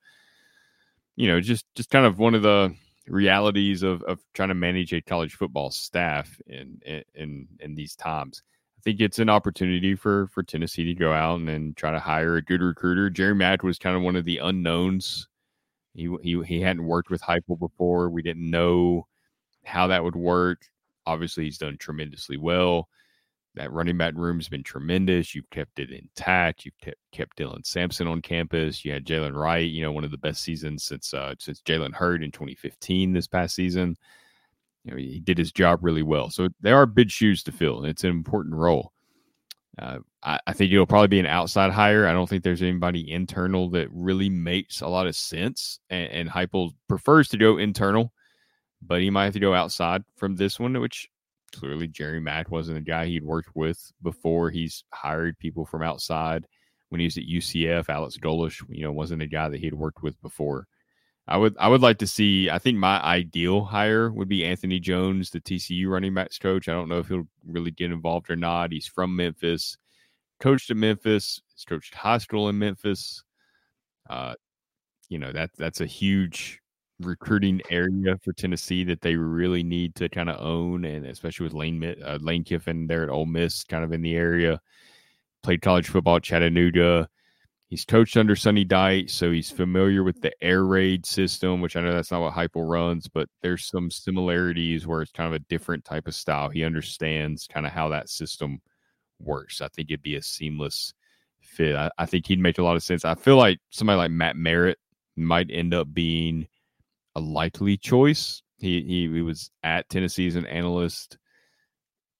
you 1.16 1.28
know, 1.28 1.40
just 1.42 1.66
just 1.76 1.90
kind 1.90 2.06
of 2.06 2.20
one 2.20 2.36
of 2.36 2.42
the 2.42 2.74
realities 3.08 3.84
of 3.84 4.02
of 4.04 4.20
trying 4.34 4.50
to 4.50 4.56
manage 4.56 4.94
a 4.94 5.02
college 5.02 5.36
football 5.36 5.72
staff 5.72 6.40
in 6.48 6.80
in 7.14 7.48
in 7.60 7.76
these 7.76 7.96
times. 7.96 8.44
I 8.78 8.82
think 8.82 9.00
it's 9.00 9.20
an 9.20 9.30
opportunity 9.30 9.96
for 9.96 10.28
for 10.28 10.44
Tennessee 10.44 10.86
to 10.86 10.94
go 10.94 11.14
out 11.14 11.40
and, 11.40 11.50
and 11.50 11.78
try 11.78 11.92
to 11.92 12.00
hire 12.00 12.36
a 12.36 12.42
good 12.42 12.62
recruiter. 12.62 13.10
Jerry 13.10 13.36
Mack 13.36 13.64
was 13.64 13.80
kind 13.80 13.96
of 13.96 14.02
one 14.02 14.16
of 14.16 14.26
the 14.26 14.40
unknowns. 14.40 15.28
He 15.94 16.14
he 16.22 16.42
he 16.44 16.62
hadn't 16.62 16.86
worked 16.86 17.10
with 17.10 17.22
Heupel 17.22 17.60
before. 17.60 18.10
We 18.10 18.22
didn't 18.22 18.50
know 18.50 19.08
how 19.64 19.88
that 19.88 20.04
would 20.04 20.16
work. 20.16 20.66
Obviously, 21.06 21.46
he's 21.46 21.58
done 21.58 21.78
tremendously 21.78 22.38
well. 22.38 22.90
That 23.56 23.72
running 23.72 23.98
back 23.98 24.14
room's 24.16 24.50
been 24.50 24.64
tremendous. 24.64 25.34
You've 25.34 25.50
kept 25.50 25.80
it 25.80 25.90
intact. 25.90 26.66
You've 26.66 26.78
kept, 26.80 26.98
kept 27.12 27.38
Dylan 27.38 27.66
Sampson 27.66 28.08
on 28.08 28.22
campus. 28.22 28.84
You 28.84 28.92
had 28.92 29.06
Jaylen 29.06 29.34
Wright, 29.34 29.70
you 29.70 29.82
know, 29.82 29.94
one 29.94 30.04
of 30.04 30.12
the 30.12 30.18
best 30.18 30.44
seasons 30.44 30.84
since 30.84 31.14
uh, 31.14 31.36
since 31.40 31.62
Jalen 31.62 31.94
Hurd 31.94 32.24
in 32.24 32.32
2015 32.32 33.14
this 33.14 33.28
past 33.28 33.56
season. 33.56 33.96
You 34.84 34.92
know, 34.92 34.98
he 34.98 35.20
did 35.20 35.38
his 35.38 35.52
job 35.52 35.80
really 35.82 36.04
well. 36.04 36.30
So 36.30 36.50
there 36.62 36.78
are 36.78 36.86
big 36.86 37.10
shoes 37.10 37.44
to 37.44 37.52
fill, 37.52 37.80
and 37.80 37.88
it's 37.88 38.04
an 38.04 38.12
important 38.12 38.56
role. 38.56 38.92
Uh, 39.80 40.00
I, 40.24 40.40
I, 40.48 40.54
think 40.54 40.72
it'll 40.72 40.86
probably 40.86 41.10
be 41.10 41.20
an 41.20 41.26
outside 41.26 41.72
hire. 41.72 42.08
I 42.08 42.14
don't 42.14 42.30
think 42.30 42.44
there's 42.44 42.62
anybody 42.62 43.12
internal 43.12 43.70
that 43.72 43.90
really 43.92 44.30
makes 44.30 44.80
a 44.82 44.88
lot 44.88 45.08
of 45.08 45.16
sense. 45.16 45.80
And, 45.90 46.30
and 46.30 46.70
prefers 46.88 47.28
to 47.30 47.38
go 47.38 47.58
internal, 47.58 48.14
but 48.82 49.02
he 49.02 49.10
might 49.10 49.26
have 49.26 49.34
to 49.34 49.40
go 49.40 49.54
outside 49.54 50.04
from 50.16 50.36
this 50.38 50.60
one, 50.60 50.80
which 50.80 51.10
clearly 51.56 51.88
Jerry 51.88 52.20
Mack 52.20 52.52
wasn't 52.52 52.78
a 52.78 52.82
guy 52.82 53.06
he'd 53.06 53.24
worked 53.24 53.56
with 53.56 53.92
before. 54.02 54.50
He's 54.50 54.84
hired 54.94 55.38
people 55.40 55.66
from 55.66 55.82
outside. 55.82 56.46
When 56.90 57.00
he 57.00 57.06
was 57.06 57.18
at 57.18 57.28
UCF, 57.28 57.90
Alex 57.90 58.18
Golesh, 58.18 58.64
you 58.70 58.84
know, 58.84 58.92
wasn't 58.92 59.24
a 59.24 59.28
guy 59.28 59.50
that 59.50 59.60
he'd 59.60 59.74
worked 59.74 60.04
with 60.04 60.22
before. 60.22 60.68
I 61.28 61.38
would 61.38 61.56
I 61.58 61.68
would 61.68 61.82
like 61.82 61.98
to 62.00 62.08
see. 62.08 62.50
I 62.50 62.60
think 62.60 62.78
my 62.78 63.02
ideal 63.02 63.64
hire 63.64 64.12
would 64.12 64.28
be 64.28 64.46
Anthony 64.46 64.80
Jones, 64.80 65.32
the 65.32 65.42
TCU 65.42 65.88
running 65.88 66.14
backs 66.14 66.38
coach. 66.38 66.70
I 66.70 66.74
don't 66.74 66.88
know 66.88 67.00
if 67.00 67.08
he'll 67.08 67.28
really 67.48 67.72
get 67.72 67.92
involved 67.92 68.30
or 68.30 68.36
not. 68.36 68.72
He's 68.72 68.86
from 68.86 69.16
Memphis, 69.16 69.78
coached 70.40 70.70
at 70.70 70.78
Memphis, 70.78 71.42
he's 71.56 71.66
coached 71.66 71.96
high 71.96 72.20
school 72.20 72.48
in 72.50 72.60
Memphis. 72.60 73.24
Uh, 74.08 74.36
you 75.10 75.18
know 75.18 75.32
that 75.32 75.50
that's 75.58 75.82
a 75.82 75.88
huge 75.88 76.62
recruiting 77.00 77.62
area 77.70 78.18
for 78.24 78.34
Tennessee 78.34 78.84
that 78.86 79.02
they 79.02 79.16
really 79.16 79.64
need 79.64 79.96
to 79.96 80.10
kind 80.10 80.30
of 80.30 80.40
own, 80.40 80.86
and 80.86 81.06
especially 81.06 81.46
with 81.46 81.54
Lane 81.54 81.84
uh, 82.04 82.18
Lane 82.22 82.44
Kiffin 82.44 82.88
there 82.88 83.04
at 83.04 83.10
Ole 83.10 83.26
Miss, 83.26 83.64
kind 83.64 83.84
of 83.84 83.92
in 83.92 84.02
the 84.02 84.16
area. 84.16 84.60
Played 85.44 85.62
college 85.62 85.90
football 85.90 86.18
at 86.18 86.24
Chattanooga. 86.24 87.08
He's 87.68 87.86
coached 87.86 88.16
under 88.16 88.36
Sonny 88.36 88.64
Dykes, 88.64 89.14
so 89.14 89.32
he's 89.32 89.50
familiar 89.52 90.04
with 90.04 90.22
the 90.22 90.32
air 90.42 90.64
raid 90.64 91.06
system, 91.06 91.62
which 91.62 91.76
I 91.76 91.82
know 91.82 91.94
that's 91.94 92.12
not 92.12 92.22
what 92.22 92.34
Heupel 92.34 92.70
runs, 92.70 93.08
but 93.08 93.28
there's 93.42 93.66
some 93.68 93.90
similarities 93.90 94.86
where 94.86 95.02
it's 95.02 95.12
kind 95.12 95.28
of 95.28 95.34
a 95.34 95.46
different 95.50 95.84
type 95.84 96.08
of 96.08 96.16
style. 96.16 96.50
He 96.50 96.64
understands 96.64 97.48
kind 97.48 97.66
of 97.66 97.72
how 97.72 97.90
that 97.90 98.10
system 98.10 98.60
works. 99.20 99.62
I 99.62 99.68
think 99.68 99.90
it'd 99.90 100.04
be 100.04 100.16
a 100.16 100.22
seamless 100.22 100.94
fit. 101.42 101.76
I, 101.76 101.90
I 101.98 102.06
think 102.06 102.28
he'd 102.28 102.40
make 102.40 102.60
a 102.60 102.64
lot 102.64 102.76
of 102.76 102.84
sense. 102.84 103.04
I 103.04 103.16
feel 103.16 103.38
like 103.38 103.60
somebody 103.72 103.98
like 103.98 104.12
Matt 104.12 104.36
Merritt 104.36 104.78
might 105.16 105.50
end 105.52 105.74
up 105.74 105.92
being 105.92 106.48
a 107.16 107.20
likely 107.20 107.78
choice. 107.78 108.42
He, 108.58 108.82
he, 108.82 109.14
he 109.14 109.22
was 109.22 109.52
at 109.64 109.90
Tennessee 109.90 110.28
as 110.28 110.36
an 110.36 110.46
analyst. 110.46 111.18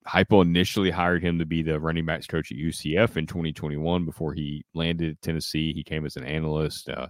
Heupel 0.08 0.44
initially 0.44 0.92
hired 0.92 1.24
him 1.24 1.40
to 1.40 1.46
be 1.46 1.64
the 1.64 1.80
running 1.80 2.06
backs 2.06 2.28
coach 2.28 2.52
at 2.52 2.58
UCF 2.58 3.18
in 3.18 3.26
2021 3.26 4.06
before 4.06 4.34
he 4.34 4.64
landed 4.74 5.12
at 5.12 5.22
Tennessee. 5.22 5.74
He 5.74 5.84
came 5.84 6.06
as 6.06 6.16
an 6.16 6.26
analyst. 6.26 6.90
Uh, 6.90 7.08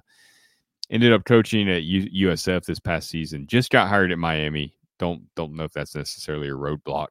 ended 0.89 1.11
up 1.11 1.25
coaching 1.25 1.69
at 1.69 1.83
U- 1.83 2.29
USF 2.29 2.63
this 2.65 2.79
past 2.79 3.09
season. 3.09 3.47
Just 3.47 3.71
got 3.71 3.89
hired 3.89 4.11
at 4.11 4.17
Miami. 4.17 4.77
Don't 4.97 5.23
don't 5.35 5.55
know 5.55 5.65
if 5.65 5.73
that's 5.73 5.95
necessarily 5.95 6.47
a 6.47 6.51
roadblock 6.51 7.09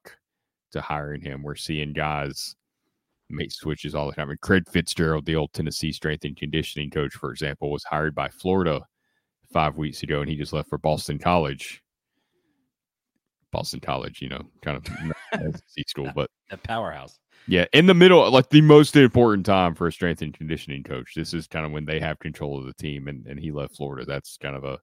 to 0.72 0.80
hiring 0.80 1.20
him. 1.20 1.42
We're 1.42 1.54
seeing 1.54 1.92
guys 1.92 2.56
make 3.28 3.52
switches 3.52 3.94
all 3.94 4.06
the 4.06 4.14
time. 4.14 4.30
And 4.30 4.40
Craig 4.40 4.64
Fitzgerald, 4.70 5.26
the 5.26 5.37
old 5.37 5.52
Tennessee 5.52 5.92
strength 5.92 6.24
and 6.24 6.37
conditioning 6.37 6.90
coach, 6.90 7.14
for 7.14 7.30
example, 7.30 7.70
was 7.70 7.84
hired 7.84 8.14
by 8.14 8.28
Florida 8.30 8.80
five 9.55 9.79
weeks 9.79 10.03
ago, 10.03 10.21
and 10.21 10.29
he 10.29 10.37
just 10.37 10.53
left 10.53 10.69
for 10.69 10.77
Boston 10.77 11.19
College. 11.19 11.81
Boston 13.53 13.81
College, 13.81 14.21
you 14.21 14.29
know, 14.29 14.43
kind 14.62 14.77
of 14.77 15.55
SEC 15.55 15.88
school, 15.88 16.11
but 16.14 16.29
a 16.51 16.57
powerhouse. 16.57 17.19
Yeah, 17.47 17.67
in 17.73 17.87
the 17.87 17.95
middle, 17.95 18.29
like 18.31 18.51
the 18.51 18.61
most 18.61 18.97
important 18.97 19.47
time 19.47 19.75
for 19.75 19.87
a 19.87 19.93
strength 19.93 20.23
and 20.23 20.35
conditioning 20.35 20.83
coach. 20.83 21.12
This 21.14 21.33
is 21.33 21.47
kind 21.47 21.64
of 21.64 21.73
when 21.73 21.85
they 21.85 22.01
have 22.01 22.19
control 22.19 22.59
of 22.59 22.67
the 22.67 22.75
team, 22.75 23.07
and, 23.07 23.27
and 23.27 23.38
he 23.38 23.53
left 23.53 23.77
Florida. 23.77 24.05
That's 24.05 24.37
kind 24.38 24.57
of 24.57 24.64
a 24.64 24.79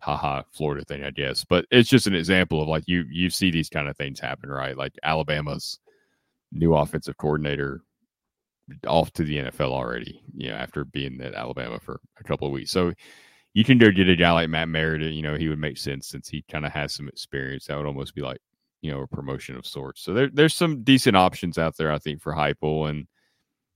haha 0.00 0.42
Florida 0.52 0.84
thing, 0.84 1.04
I 1.04 1.10
guess. 1.10 1.44
But 1.44 1.66
it's 1.70 1.88
just 1.88 2.08
an 2.08 2.14
example 2.14 2.60
of 2.60 2.68
like 2.68 2.84
you 2.86 3.04
you 3.08 3.30
see 3.30 3.50
these 3.50 3.68
kind 3.68 3.88
of 3.88 3.96
things 3.96 4.18
happen, 4.18 4.50
right? 4.50 4.76
Like 4.76 4.94
Alabama's 5.04 5.78
new 6.50 6.74
offensive 6.74 7.16
coordinator 7.18 7.82
off 8.86 9.12
to 9.12 9.22
the 9.22 9.36
NFL 9.38 9.70
already, 9.70 10.22
you 10.36 10.48
know, 10.48 10.56
after 10.56 10.84
being 10.84 11.20
at 11.20 11.34
Alabama 11.34 11.78
for 11.78 12.00
a 12.18 12.24
couple 12.24 12.46
of 12.46 12.52
weeks. 12.52 12.70
So 12.70 12.92
you 13.58 13.64
can 13.64 13.76
go 13.76 13.90
get 13.90 14.08
a 14.08 14.14
guy 14.14 14.30
like 14.30 14.48
Matt 14.48 14.68
Meredith. 14.68 15.12
You 15.12 15.22
know, 15.22 15.34
he 15.34 15.48
would 15.48 15.58
make 15.58 15.78
sense 15.78 16.06
since 16.06 16.28
he 16.28 16.44
kind 16.48 16.64
of 16.64 16.70
has 16.70 16.94
some 16.94 17.08
experience. 17.08 17.66
That 17.66 17.76
would 17.76 17.86
almost 17.86 18.14
be 18.14 18.20
like 18.20 18.38
you 18.82 18.92
know 18.92 19.00
a 19.00 19.08
promotion 19.08 19.56
of 19.56 19.66
sorts. 19.66 20.00
So 20.00 20.14
there, 20.14 20.30
there's 20.32 20.54
some 20.54 20.84
decent 20.84 21.16
options 21.16 21.58
out 21.58 21.76
there, 21.76 21.90
I 21.90 21.98
think, 21.98 22.22
for 22.22 22.32
Heupel. 22.32 22.88
And 22.88 23.08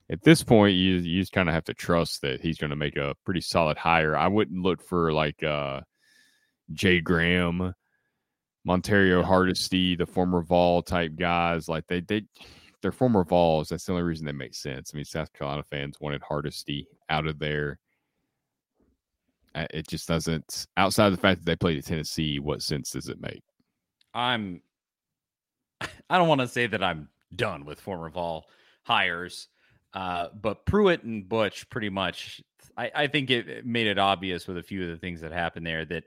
at 0.09 0.23
this 0.23 0.41
point, 0.41 0.75
you 0.75 0.93
you 0.99 1.19
just 1.21 1.33
kind 1.33 1.49
of 1.49 1.53
have 1.53 1.65
to 1.65 1.73
trust 1.73 2.21
that 2.21 2.39
he's 2.39 2.57
going 2.57 2.69
to 2.69 2.77
make 2.77 2.95
a 2.95 3.13
pretty 3.25 3.41
solid 3.41 3.77
hire. 3.77 4.15
I 4.15 4.29
wouldn't 4.29 4.63
look 4.63 4.81
for 4.81 5.11
like 5.11 5.43
uh, 5.43 5.81
Jay 6.71 7.01
Graham, 7.01 7.73
Montario 8.65 9.21
Hardesty, 9.21 9.97
the 9.97 10.05
former 10.05 10.43
Vol 10.43 10.81
type 10.81 11.17
guys. 11.17 11.67
Like 11.67 11.87
they 11.87 11.99
they 11.99 12.23
they're 12.81 12.93
former 12.93 13.25
Vols. 13.25 13.67
That's 13.67 13.83
the 13.83 13.91
only 13.91 14.03
reason 14.03 14.25
they 14.25 14.31
make 14.31 14.55
sense. 14.55 14.91
I 14.93 14.95
mean, 14.95 15.03
South 15.03 15.33
Carolina 15.33 15.63
fans 15.69 15.97
wanted 15.99 16.21
Hardesty 16.21 16.87
out 17.09 17.27
of 17.27 17.37
there 17.37 17.79
it 19.55 19.87
just 19.87 20.07
doesn't. 20.07 20.65
Outside 20.77 21.07
of 21.07 21.13
the 21.13 21.21
fact 21.21 21.39
that 21.39 21.45
they 21.45 21.55
played 21.55 21.77
at 21.77 21.85
Tennessee, 21.85 22.39
what 22.39 22.61
sense 22.61 22.91
does 22.91 23.09
it 23.09 23.21
make? 23.21 23.43
I'm. 24.13 24.61
I 26.09 26.17
don't 26.17 26.27
want 26.27 26.41
to 26.41 26.47
say 26.47 26.67
that 26.67 26.83
I'm 26.83 27.09
done 27.35 27.65
with 27.65 27.79
former 27.79 28.09
Vol 28.09 28.45
hires, 28.83 29.47
uh, 29.93 30.27
but 30.41 30.65
Pruitt 30.65 31.03
and 31.03 31.27
Butch 31.27 31.69
pretty 31.69 31.89
much. 31.89 32.41
I, 32.77 32.91
I 32.95 33.07
think 33.07 33.29
it 33.29 33.65
made 33.65 33.87
it 33.87 33.99
obvious 33.99 34.47
with 34.47 34.57
a 34.57 34.63
few 34.63 34.83
of 34.83 34.89
the 34.89 34.97
things 34.97 35.21
that 35.21 35.31
happened 35.31 35.65
there 35.65 35.85
that 35.85 36.05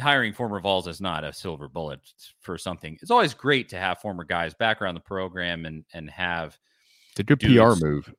hiring 0.00 0.32
former 0.32 0.60
Vols 0.60 0.86
is 0.86 1.00
not 1.00 1.24
a 1.24 1.32
silver 1.32 1.68
bullet 1.68 2.00
for 2.40 2.58
something. 2.58 2.96
It's 3.02 3.10
always 3.10 3.34
great 3.34 3.68
to 3.70 3.78
have 3.78 3.98
former 3.98 4.24
guys 4.24 4.54
back 4.54 4.80
around 4.80 4.94
the 4.94 5.00
program 5.00 5.66
and 5.66 5.84
and 5.92 6.08
have. 6.10 6.58
It's 7.10 7.20
a 7.20 7.24
good 7.24 7.38
dudes. 7.38 7.80
PR 7.80 7.86
move. 7.86 8.12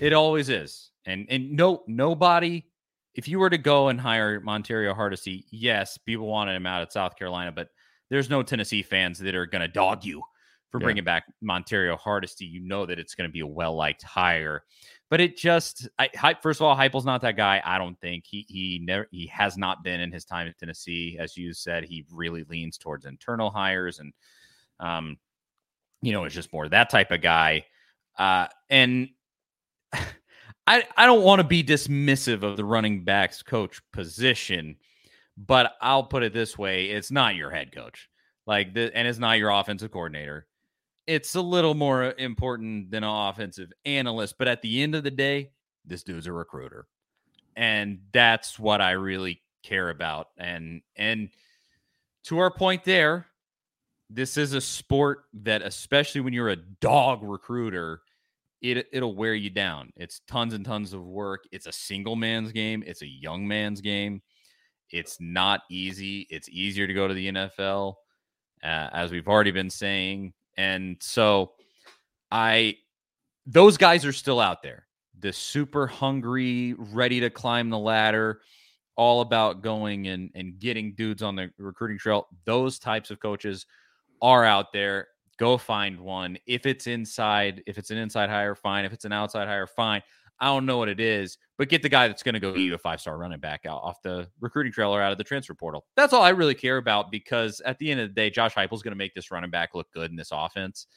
It 0.00 0.12
always 0.12 0.48
is, 0.48 0.90
and 1.04 1.26
and 1.28 1.52
no 1.52 1.82
nobody 1.86 2.64
if 3.14 3.28
you 3.28 3.38
were 3.38 3.50
to 3.50 3.58
go 3.58 3.88
and 3.88 4.00
hire 4.00 4.40
Montario 4.40 4.94
Hardesty, 4.94 5.44
yes, 5.50 5.98
people 5.98 6.26
wanted 6.26 6.56
him 6.56 6.66
out 6.66 6.82
at 6.82 6.92
South 6.92 7.16
Carolina, 7.16 7.52
but 7.52 7.68
there's 8.10 8.30
no 8.30 8.42
Tennessee 8.42 8.82
fans 8.82 9.18
that 9.18 9.34
are 9.34 9.46
going 9.46 9.62
to 9.62 9.68
dog 9.68 10.04
you 10.04 10.22
for 10.70 10.80
yeah. 10.80 10.84
bringing 10.84 11.04
back 11.04 11.24
Montario 11.44 11.98
Hardesty. 11.98 12.46
You 12.46 12.60
know 12.60 12.86
that 12.86 12.98
it's 12.98 13.14
going 13.14 13.28
to 13.28 13.32
be 13.32 13.40
a 13.40 13.46
well 13.46 13.74
liked 13.74 14.02
hire, 14.02 14.64
but 15.10 15.20
it 15.20 15.36
just, 15.36 15.88
I, 15.98 16.36
first 16.42 16.60
of 16.60 16.66
all, 16.66 16.74
Heupel's 16.74 17.04
not 17.04 17.20
that 17.22 17.36
guy. 17.36 17.60
I 17.64 17.78
don't 17.78 18.00
think 18.00 18.24
he 18.26 18.46
he 18.48 18.80
never 18.82 19.06
he 19.10 19.26
has 19.26 19.58
not 19.58 19.84
been 19.84 20.00
in 20.00 20.10
his 20.10 20.24
time 20.24 20.48
at 20.48 20.58
Tennessee, 20.58 21.16
as 21.20 21.36
you 21.36 21.52
said. 21.52 21.84
He 21.84 22.06
really 22.10 22.44
leans 22.44 22.78
towards 22.78 23.04
internal 23.04 23.50
hires, 23.50 23.98
and 23.98 24.12
um, 24.80 25.18
you 26.00 26.12
know, 26.12 26.24
it's 26.24 26.34
just 26.34 26.52
more 26.52 26.68
that 26.68 26.90
type 26.90 27.10
of 27.10 27.20
guy. 27.20 27.66
Uh, 28.18 28.46
and 28.70 29.08
I, 30.66 30.84
I 30.96 31.06
don't 31.06 31.22
want 31.22 31.40
to 31.40 31.46
be 31.46 31.62
dismissive 31.62 32.42
of 32.42 32.56
the 32.56 32.64
running 32.64 33.04
backs 33.04 33.42
coach 33.42 33.80
position, 33.92 34.76
but 35.36 35.72
I'll 35.80 36.04
put 36.04 36.22
it 36.22 36.32
this 36.32 36.56
way: 36.56 36.86
it's 36.86 37.10
not 37.10 37.34
your 37.34 37.50
head 37.50 37.72
coach, 37.72 38.08
like 38.46 38.74
the, 38.74 38.90
and 38.96 39.06
it's 39.08 39.18
not 39.18 39.38
your 39.38 39.50
offensive 39.50 39.90
coordinator. 39.90 40.46
It's 41.06 41.34
a 41.34 41.40
little 41.40 41.74
more 41.74 42.14
important 42.16 42.90
than 42.90 43.02
an 43.02 43.10
offensive 43.10 43.72
analyst, 43.84 44.36
but 44.38 44.46
at 44.46 44.62
the 44.62 44.82
end 44.82 44.94
of 44.94 45.02
the 45.02 45.10
day, 45.10 45.50
this 45.84 46.04
dude's 46.04 46.26
a 46.26 46.32
recruiter, 46.32 46.86
and 47.56 47.98
that's 48.12 48.58
what 48.58 48.80
I 48.80 48.92
really 48.92 49.42
care 49.62 49.90
about. 49.90 50.28
And 50.38 50.82
and 50.96 51.30
to 52.24 52.38
our 52.38 52.52
point 52.52 52.84
there, 52.84 53.26
this 54.10 54.36
is 54.36 54.52
a 54.52 54.60
sport 54.60 55.24
that, 55.42 55.62
especially 55.62 56.20
when 56.20 56.32
you're 56.32 56.50
a 56.50 56.56
dog 56.56 57.20
recruiter 57.22 58.02
it 58.62 58.86
it'll 58.92 59.16
wear 59.16 59.34
you 59.34 59.50
down. 59.50 59.92
It's 59.96 60.20
tons 60.26 60.54
and 60.54 60.64
tons 60.64 60.92
of 60.92 61.04
work. 61.04 61.44
It's 61.52 61.66
a 61.66 61.72
single 61.72 62.16
man's 62.16 62.52
game. 62.52 62.82
It's 62.86 63.02
a 63.02 63.06
young 63.06 63.46
man's 63.46 63.80
game. 63.80 64.22
It's 64.90 65.18
not 65.20 65.62
easy. 65.70 66.26
It's 66.30 66.48
easier 66.48 66.86
to 66.86 66.94
go 66.94 67.08
to 67.08 67.14
the 67.14 67.32
NFL, 67.32 67.94
uh, 68.62 68.88
as 68.92 69.10
we've 69.10 69.28
already 69.28 69.50
been 69.50 69.70
saying. 69.70 70.32
And 70.56 70.96
so 71.00 71.52
I 72.30 72.76
those 73.46 73.76
guys 73.76 74.06
are 74.06 74.12
still 74.12 74.40
out 74.40 74.62
there. 74.62 74.86
The 75.18 75.32
super 75.32 75.86
hungry, 75.86 76.74
ready 76.76 77.20
to 77.20 77.30
climb 77.30 77.70
the 77.70 77.78
ladder, 77.78 78.40
all 78.96 79.20
about 79.20 79.62
going 79.62 80.08
and, 80.08 80.30
and 80.34 80.58
getting 80.58 80.94
dudes 80.94 81.22
on 81.22 81.36
the 81.36 81.50
recruiting 81.58 81.98
trail. 81.98 82.28
Those 82.44 82.78
types 82.78 83.10
of 83.10 83.20
coaches 83.20 83.66
are 84.20 84.44
out 84.44 84.72
there. 84.72 85.08
Go 85.38 85.58
find 85.58 85.98
one. 86.00 86.38
If 86.46 86.66
it's 86.66 86.86
inside, 86.86 87.62
if 87.66 87.78
it's 87.78 87.90
an 87.90 87.98
inside 87.98 88.30
hire, 88.30 88.54
fine. 88.54 88.84
If 88.84 88.92
it's 88.92 89.04
an 89.04 89.12
outside 89.12 89.48
hire, 89.48 89.66
fine. 89.66 90.02
I 90.42 90.46
don't 90.46 90.66
know 90.66 90.76
what 90.76 90.88
it 90.88 90.98
is, 90.98 91.38
but 91.56 91.68
get 91.68 91.82
the 91.82 91.88
guy 91.88 92.08
that's 92.08 92.24
going 92.24 92.34
to 92.34 92.40
go 92.40 92.56
eat 92.56 92.72
a 92.72 92.78
five 92.78 93.00
star 93.00 93.16
running 93.16 93.38
back 93.38 93.64
out 93.64 93.80
off 93.82 94.02
the 94.02 94.28
recruiting 94.40 94.72
trail 94.72 94.92
or 94.92 95.00
out 95.00 95.12
of 95.12 95.18
the 95.18 95.24
transfer 95.24 95.54
portal. 95.54 95.86
That's 95.94 96.12
all 96.12 96.22
I 96.22 96.30
really 96.30 96.56
care 96.56 96.78
about 96.78 97.12
because 97.12 97.60
at 97.64 97.78
the 97.78 97.90
end 97.90 98.00
of 98.00 98.08
the 98.08 98.14
day, 98.14 98.28
Josh 98.28 98.54
Heupel's 98.54 98.82
going 98.82 98.92
to 98.92 98.96
make 98.98 99.14
this 99.14 99.30
running 99.30 99.50
back 99.50 99.70
look 99.74 99.86
good 99.92 100.10
in 100.10 100.16
this 100.16 100.30
offense, 100.32 100.88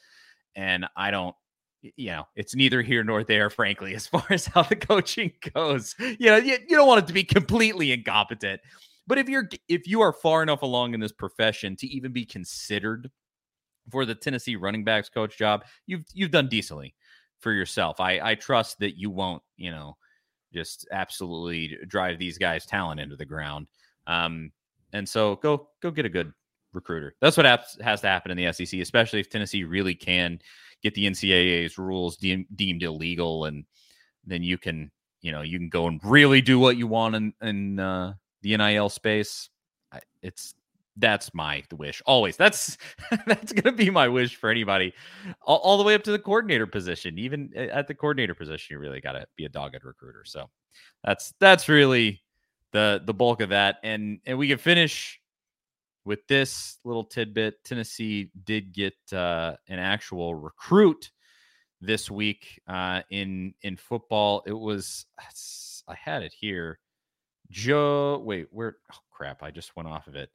and 0.56 0.86
I 0.96 1.10
don't. 1.10 1.34
You 1.82 2.10
know, 2.10 2.24
it's 2.34 2.56
neither 2.56 2.82
here 2.82 3.04
nor 3.04 3.22
there, 3.22 3.48
frankly, 3.48 3.94
as 3.96 4.08
far 4.08 4.24
as 4.30 4.46
how 4.46 4.62
the 4.62 4.74
coaching 4.74 5.30
goes. 5.54 5.94
You 6.00 6.26
know, 6.26 6.36
you, 6.36 6.58
you 6.68 6.76
don't 6.76 6.88
want 6.88 7.04
it 7.04 7.06
to 7.06 7.12
be 7.12 7.22
completely 7.22 7.92
incompetent, 7.92 8.60
but 9.06 9.18
if 9.18 9.28
you're 9.28 9.48
if 9.68 9.86
you 9.86 10.00
are 10.00 10.12
far 10.12 10.42
enough 10.42 10.62
along 10.62 10.94
in 10.94 11.00
this 11.00 11.12
profession 11.12 11.76
to 11.76 11.86
even 11.86 12.12
be 12.12 12.24
considered 12.24 13.10
for 13.90 14.04
the 14.04 14.14
Tennessee 14.14 14.56
running 14.56 14.84
backs 14.84 15.08
coach 15.08 15.38
job, 15.38 15.64
you've 15.86 16.04
you've 16.12 16.30
done 16.30 16.48
decently 16.48 16.94
for 17.38 17.52
yourself. 17.52 18.00
I 18.00 18.20
I 18.20 18.34
trust 18.34 18.78
that 18.80 18.98
you 18.98 19.10
won't, 19.10 19.42
you 19.56 19.70
know, 19.70 19.96
just 20.52 20.86
absolutely 20.92 21.76
drive 21.86 22.18
these 22.18 22.38
guys' 22.38 22.66
talent 22.66 23.00
into 23.00 23.16
the 23.16 23.24
ground. 23.24 23.66
Um, 24.06 24.52
and 24.92 25.08
so 25.08 25.36
go 25.36 25.68
go 25.80 25.90
get 25.90 26.06
a 26.06 26.10
good 26.10 26.32
recruiter. 26.72 27.14
That's 27.20 27.36
what 27.36 27.46
has 27.46 28.00
to 28.00 28.08
happen 28.08 28.30
in 28.30 28.36
the 28.36 28.52
SEC, 28.52 28.80
especially 28.80 29.20
if 29.20 29.30
Tennessee 29.30 29.64
really 29.64 29.94
can 29.94 30.38
get 30.82 30.94
the 30.94 31.06
NCAA's 31.06 31.78
rules 31.78 32.16
de- 32.16 32.46
deemed 32.54 32.82
illegal, 32.82 33.46
and 33.46 33.64
then 34.24 34.42
you 34.42 34.58
can 34.58 34.90
you 35.22 35.32
know 35.32 35.42
you 35.42 35.58
can 35.58 35.68
go 35.68 35.88
and 35.88 36.00
really 36.04 36.40
do 36.40 36.58
what 36.58 36.76
you 36.76 36.86
want 36.86 37.14
in 37.14 37.32
in 37.42 37.80
uh, 37.80 38.14
the 38.42 38.56
NIL 38.56 38.88
space. 38.88 39.50
It's 40.22 40.54
that's 40.96 41.34
my 41.34 41.62
wish 41.72 42.02
always. 42.06 42.36
That's 42.36 42.78
that's 43.26 43.52
gonna 43.52 43.76
be 43.76 43.90
my 43.90 44.08
wish 44.08 44.36
for 44.36 44.50
anybody 44.50 44.92
all, 45.42 45.58
all, 45.58 45.78
the 45.78 45.84
way 45.84 45.94
up 45.94 46.02
to 46.04 46.12
the 46.12 46.18
coordinator 46.18 46.66
position 46.66 47.18
even 47.18 47.52
at 47.56 47.86
the 47.86 47.94
coordinator 47.94 48.34
position 48.34 48.74
you 48.74 48.78
really 48.78 49.00
got 49.00 49.12
to 49.12 49.26
be 49.36 49.44
a 49.44 49.48
dogged 49.48 49.84
recruiter 49.84 50.24
so 50.24 50.48
that's 51.04 51.34
that's 51.40 51.68
really 51.68 52.22
the 52.72 53.02
the 53.04 53.14
bulk 53.14 53.40
of 53.40 53.50
that 53.50 53.76
and 53.82 54.20
and 54.26 54.38
we 54.38 54.48
can 54.48 54.58
finish 54.58 55.20
with 56.06 56.26
this 56.28 56.78
little 56.84 57.04
tidbit. 57.04 57.62
Tennessee 57.64 58.30
did 58.44 58.72
get 58.72 58.94
uh, 59.12 59.56
an 59.68 59.80
actual 59.80 60.36
recruit 60.36 61.10
this 61.80 62.10
week 62.10 62.60
uh, 62.68 63.02
in 63.10 63.52
in 63.62 63.76
football. 63.76 64.42
It 64.46 64.52
was 64.52 65.04
i 65.88 65.94
had 65.94 66.22
it 66.22 66.32
here. 66.32 66.78
Joe 67.50 68.22
wait 68.24 68.48
where 68.50 68.76
oh 68.92 68.98
crap 69.08 69.42
i 69.42 69.52
just 69.52 69.76
went 69.76 69.88
off 69.88 70.08
of 70.08 70.16
it 70.16 70.30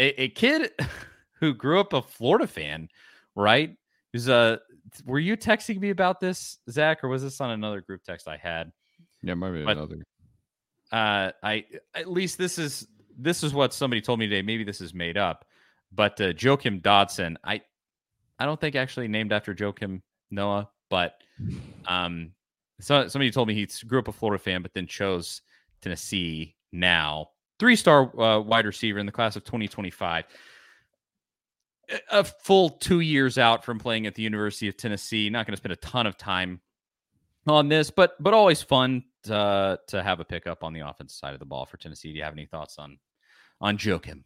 a, 0.00 0.22
a 0.22 0.28
kid 0.30 0.72
who 1.40 1.54
grew 1.54 1.78
up 1.78 1.92
a 1.92 2.02
Florida 2.02 2.46
fan, 2.46 2.88
right? 3.36 3.76
Who's 4.12 4.28
uh 4.28 4.56
were 5.04 5.20
you 5.20 5.36
texting 5.36 5.78
me 5.78 5.90
about 5.90 6.18
this, 6.18 6.58
Zach, 6.68 7.04
or 7.04 7.08
was 7.08 7.22
this 7.22 7.40
on 7.40 7.50
another 7.50 7.80
group 7.80 8.02
text 8.02 8.26
I 8.26 8.36
had? 8.36 8.72
Yeah, 9.22 9.34
maybe 9.34 9.64
but, 9.64 9.76
another. 9.76 9.96
Uh 10.90 11.30
I 11.42 11.64
at 11.94 12.10
least 12.10 12.38
this 12.38 12.58
is 12.58 12.88
this 13.16 13.44
is 13.44 13.54
what 13.54 13.72
somebody 13.72 14.00
told 14.00 14.18
me 14.18 14.26
today. 14.26 14.42
Maybe 14.42 14.64
this 14.64 14.80
is 14.80 14.94
made 14.94 15.16
up. 15.16 15.44
But 15.92 16.20
uh 16.20 16.32
Joakim 16.32 16.82
Dodson, 16.82 17.38
I 17.44 17.60
I 18.38 18.46
don't 18.46 18.60
think 18.60 18.74
actually 18.74 19.06
named 19.06 19.32
after 19.32 19.54
Joakim 19.54 20.00
Noah, 20.30 20.70
but 20.88 21.14
um 21.86 22.32
so 22.80 23.06
somebody 23.08 23.30
told 23.30 23.46
me 23.46 23.54
he 23.54 23.68
grew 23.86 23.98
up 23.98 24.08
a 24.08 24.12
Florida 24.12 24.42
fan, 24.42 24.62
but 24.62 24.72
then 24.72 24.86
chose 24.86 25.42
Tennessee 25.82 26.56
now 26.72 27.28
three 27.60 27.76
star 27.76 28.10
uh, 28.20 28.40
wide 28.40 28.66
receiver 28.66 28.98
in 28.98 29.06
the 29.06 29.12
class 29.12 29.36
of 29.36 29.44
2025. 29.44 30.24
A 32.10 32.24
full 32.24 32.70
two 32.70 33.00
years 33.00 33.38
out 33.38 33.64
from 33.64 33.78
playing 33.78 34.06
at 34.06 34.14
the 34.14 34.22
University 34.22 34.68
of 34.68 34.76
Tennessee. 34.76 35.28
Not 35.28 35.46
going 35.46 35.52
to 35.52 35.58
spend 35.58 35.72
a 35.72 35.76
ton 35.76 36.06
of 36.06 36.16
time 36.16 36.60
on 37.46 37.68
this, 37.68 37.90
but 37.90 38.20
but 38.20 38.34
always 38.34 38.62
fun 38.62 39.04
to 39.24 39.78
to 39.88 40.02
have 40.02 40.20
a 40.20 40.24
pickup 40.24 40.64
on 40.64 40.72
the 40.72 40.80
offensive 40.80 41.16
side 41.16 41.34
of 41.34 41.40
the 41.40 41.46
ball 41.46 41.66
for 41.66 41.76
Tennessee. 41.76 42.12
Do 42.12 42.18
you 42.18 42.24
have 42.24 42.32
any 42.32 42.46
thoughts 42.46 42.78
on 42.78 42.98
on 43.60 43.76
Joakim? 43.76 44.24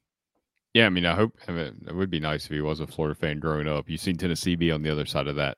Yeah, 0.74 0.86
I 0.86 0.90
mean, 0.90 1.06
I 1.06 1.14
hope 1.14 1.38
I 1.48 1.52
mean, 1.52 1.86
it 1.88 1.94
would 1.94 2.10
be 2.10 2.20
nice 2.20 2.44
if 2.44 2.50
he 2.50 2.60
was 2.60 2.80
a 2.80 2.86
Florida 2.86 3.18
fan 3.18 3.40
growing 3.40 3.66
up. 3.66 3.88
You've 3.88 4.00
seen 4.00 4.16
Tennessee 4.16 4.56
be 4.56 4.70
on 4.70 4.82
the 4.82 4.90
other 4.90 5.06
side 5.06 5.26
of 5.26 5.36
that 5.36 5.56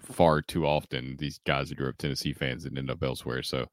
far 0.00 0.42
too 0.42 0.64
often. 0.66 1.16
These 1.18 1.40
guys 1.44 1.68
that 1.68 1.76
grew 1.76 1.88
up 1.88 1.98
Tennessee 1.98 2.32
fans 2.32 2.64
and 2.64 2.78
end 2.78 2.90
up 2.90 3.02
elsewhere, 3.02 3.42
so 3.42 3.66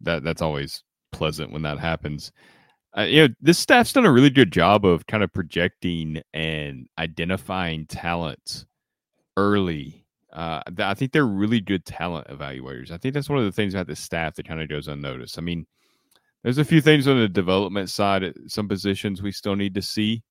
that 0.00 0.24
that's 0.24 0.42
always 0.42 0.84
pleasant 1.12 1.52
when 1.52 1.62
that 1.62 1.78
happens. 1.78 2.32
Uh, 2.96 3.02
you 3.02 3.26
know, 3.28 3.34
this 3.40 3.58
staff's 3.58 3.92
done 3.92 4.06
a 4.06 4.12
really 4.12 4.30
good 4.30 4.52
job 4.52 4.84
of 4.84 5.06
kind 5.06 5.22
of 5.22 5.32
projecting 5.32 6.22
and 6.32 6.88
identifying 6.98 7.86
talent 7.86 8.66
early. 9.36 10.04
Uh, 10.32 10.60
I 10.78 10.94
think 10.94 11.12
they're 11.12 11.26
really 11.26 11.60
good 11.60 11.84
talent 11.84 12.28
evaluators. 12.28 12.90
I 12.90 12.96
think 12.96 13.14
that's 13.14 13.28
one 13.28 13.38
of 13.38 13.44
the 13.44 13.52
things 13.52 13.74
about 13.74 13.86
this 13.86 14.00
staff 14.00 14.34
that 14.34 14.48
kind 14.48 14.60
of 14.60 14.68
goes 14.68 14.88
unnoticed. 14.88 15.38
I 15.38 15.42
mean, 15.42 15.66
there's 16.42 16.58
a 16.58 16.64
few 16.64 16.80
things 16.80 17.08
on 17.08 17.18
the 17.18 17.28
development 17.28 17.90
side, 17.90 18.32
some 18.46 18.68
positions 18.68 19.22
we 19.22 19.32
still 19.32 19.56
need 19.56 19.74
to 19.74 19.82
see 19.82 20.22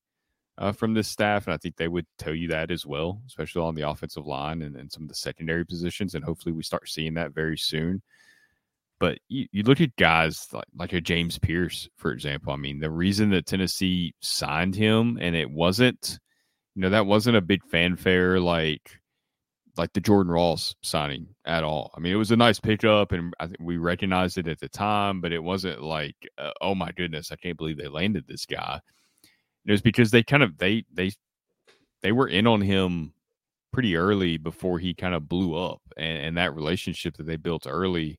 uh, 0.58 0.72
from 0.72 0.94
this 0.94 1.08
staff, 1.08 1.46
and 1.46 1.54
I 1.54 1.56
think 1.56 1.76
they 1.76 1.88
would 1.88 2.06
tell 2.18 2.34
you 2.34 2.48
that 2.48 2.70
as 2.70 2.84
well, 2.84 3.22
especially 3.26 3.62
on 3.62 3.74
the 3.74 3.88
offensive 3.88 4.26
line 4.26 4.62
and, 4.62 4.76
and 4.76 4.90
some 4.90 5.04
of 5.04 5.08
the 5.08 5.14
secondary 5.14 5.64
positions. 5.64 6.14
And 6.14 6.24
hopefully, 6.24 6.52
we 6.52 6.62
start 6.62 6.88
seeing 6.88 7.14
that 7.14 7.34
very 7.34 7.56
soon. 7.56 8.02
But 9.00 9.18
you, 9.28 9.46
you 9.52 9.62
look 9.62 9.80
at 9.80 9.94
guys 9.96 10.46
like, 10.52 10.64
like 10.76 10.92
a 10.92 11.00
James 11.00 11.38
Pearce, 11.38 11.88
for 11.96 12.10
example. 12.12 12.52
I 12.52 12.56
mean, 12.56 12.80
the 12.80 12.90
reason 12.90 13.30
that 13.30 13.46
Tennessee 13.46 14.14
signed 14.20 14.74
him 14.74 15.18
and 15.20 15.36
it 15.36 15.50
wasn't, 15.50 16.18
you 16.74 16.82
know, 16.82 16.90
that 16.90 17.06
wasn't 17.06 17.36
a 17.36 17.40
big 17.40 17.64
fanfare 17.64 18.40
like 18.40 18.98
like 19.78 19.92
the 19.92 20.00
Jordan 20.00 20.32
Ross 20.32 20.74
signing 20.82 21.28
at 21.44 21.62
all. 21.62 21.92
I 21.96 22.00
mean, 22.00 22.12
it 22.12 22.16
was 22.16 22.32
a 22.32 22.36
nice 22.36 22.58
pickup, 22.58 23.12
and 23.12 23.32
I 23.38 23.46
think 23.46 23.58
we 23.60 23.76
recognized 23.76 24.36
it 24.36 24.48
at 24.48 24.58
the 24.58 24.68
time, 24.68 25.20
but 25.20 25.32
it 25.32 25.42
wasn't 25.42 25.80
like, 25.80 26.16
uh, 26.36 26.50
oh 26.60 26.74
my 26.74 26.90
goodness, 26.90 27.30
I 27.30 27.36
can't 27.36 27.56
believe 27.56 27.78
they 27.78 27.88
landed 27.88 28.26
this 28.26 28.44
guy. 28.44 28.80
It 29.64 29.70
was 29.70 29.80
because 29.80 30.10
they 30.10 30.22
kind 30.22 30.42
of 30.42 30.58
they 30.58 30.84
they 30.92 31.12
they 32.02 32.12
were 32.12 32.28
in 32.28 32.46
on 32.46 32.60
him 32.60 33.12
pretty 33.72 33.96
early 33.96 34.36
before 34.36 34.78
he 34.78 34.94
kind 34.94 35.14
of 35.14 35.28
blew 35.28 35.54
up, 35.54 35.80
and, 35.96 36.18
and 36.18 36.36
that 36.36 36.54
relationship 36.54 37.16
that 37.16 37.26
they 37.26 37.36
built 37.36 37.66
early 37.68 38.18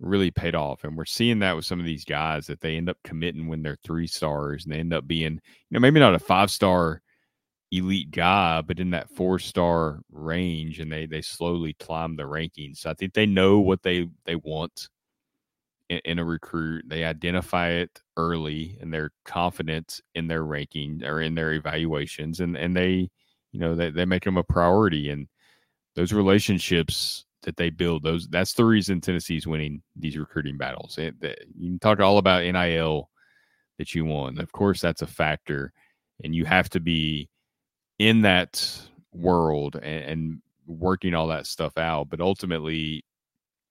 really 0.00 0.30
paid 0.30 0.54
off. 0.54 0.84
And 0.84 0.96
we're 0.96 1.04
seeing 1.04 1.38
that 1.40 1.56
with 1.56 1.64
some 1.64 1.80
of 1.80 1.86
these 1.86 2.04
guys 2.04 2.46
that 2.46 2.60
they 2.60 2.76
end 2.76 2.88
up 2.88 2.98
committing 3.04 3.48
when 3.48 3.62
they're 3.62 3.78
three 3.82 4.06
stars 4.06 4.64
and 4.64 4.72
they 4.72 4.78
end 4.78 4.92
up 4.92 5.06
being, 5.06 5.34
you 5.34 5.40
know, 5.70 5.80
maybe 5.80 6.00
not 6.00 6.14
a 6.14 6.18
five 6.18 6.50
star 6.50 7.02
elite 7.72 8.10
guy, 8.10 8.62
but 8.62 8.78
in 8.78 8.90
that 8.90 9.10
four 9.10 9.38
star 9.38 10.00
range 10.10 10.80
and 10.80 10.92
they 10.92 11.06
they 11.06 11.22
slowly 11.22 11.74
climb 11.74 12.16
the 12.16 12.24
rankings. 12.24 12.78
So 12.78 12.90
I 12.90 12.94
think 12.94 13.14
they 13.14 13.26
know 13.26 13.58
what 13.58 13.82
they 13.82 14.08
they 14.24 14.36
want 14.36 14.88
in, 15.88 16.00
in, 16.04 16.18
a 16.18 16.24
recruit. 16.24 16.84
They 16.88 17.04
identify 17.04 17.70
it 17.70 18.00
early 18.16 18.78
and 18.80 18.92
they're 18.92 19.10
confident 19.24 20.00
in 20.14 20.28
their 20.28 20.44
ranking 20.44 21.02
or 21.04 21.20
in 21.20 21.34
their 21.34 21.52
evaluations 21.52 22.40
and 22.40 22.56
and 22.56 22.76
they 22.76 23.10
you 23.52 23.60
know 23.60 23.74
they, 23.74 23.90
they 23.90 24.04
make 24.04 24.24
them 24.24 24.36
a 24.36 24.44
priority 24.44 25.10
and 25.10 25.28
those 25.94 26.12
relationships 26.12 27.25
that 27.46 27.56
they 27.56 27.70
build. 27.70 28.02
Those 28.02 28.28
that's 28.28 28.52
the 28.52 28.64
reason 28.64 29.00
Tennessee's 29.00 29.46
winning 29.46 29.80
these 29.94 30.18
recruiting 30.18 30.58
battles. 30.58 30.98
It, 30.98 31.18
the, 31.20 31.34
you 31.56 31.70
can 31.70 31.78
talk 31.78 32.00
all 32.00 32.18
about 32.18 32.42
NIL 32.42 33.08
that 33.78 33.94
you 33.94 34.04
won. 34.04 34.38
Of 34.38 34.52
course, 34.52 34.80
that's 34.80 35.02
a 35.02 35.06
factor, 35.06 35.72
and 36.22 36.34
you 36.34 36.44
have 36.44 36.68
to 36.70 36.80
be 36.80 37.30
in 37.98 38.20
that 38.22 38.78
world 39.12 39.76
and, 39.76 40.04
and 40.04 40.42
working 40.66 41.14
all 41.14 41.28
that 41.28 41.46
stuff 41.46 41.78
out. 41.78 42.10
But 42.10 42.20
ultimately, 42.20 43.04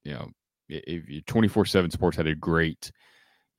you 0.03 0.13
know, 0.13 0.29
if 0.69 1.25
twenty 1.25 1.49
four 1.49 1.65
seven 1.65 1.91
Sports 1.91 2.17
had 2.17 2.27
a 2.27 2.33
great 2.33 2.91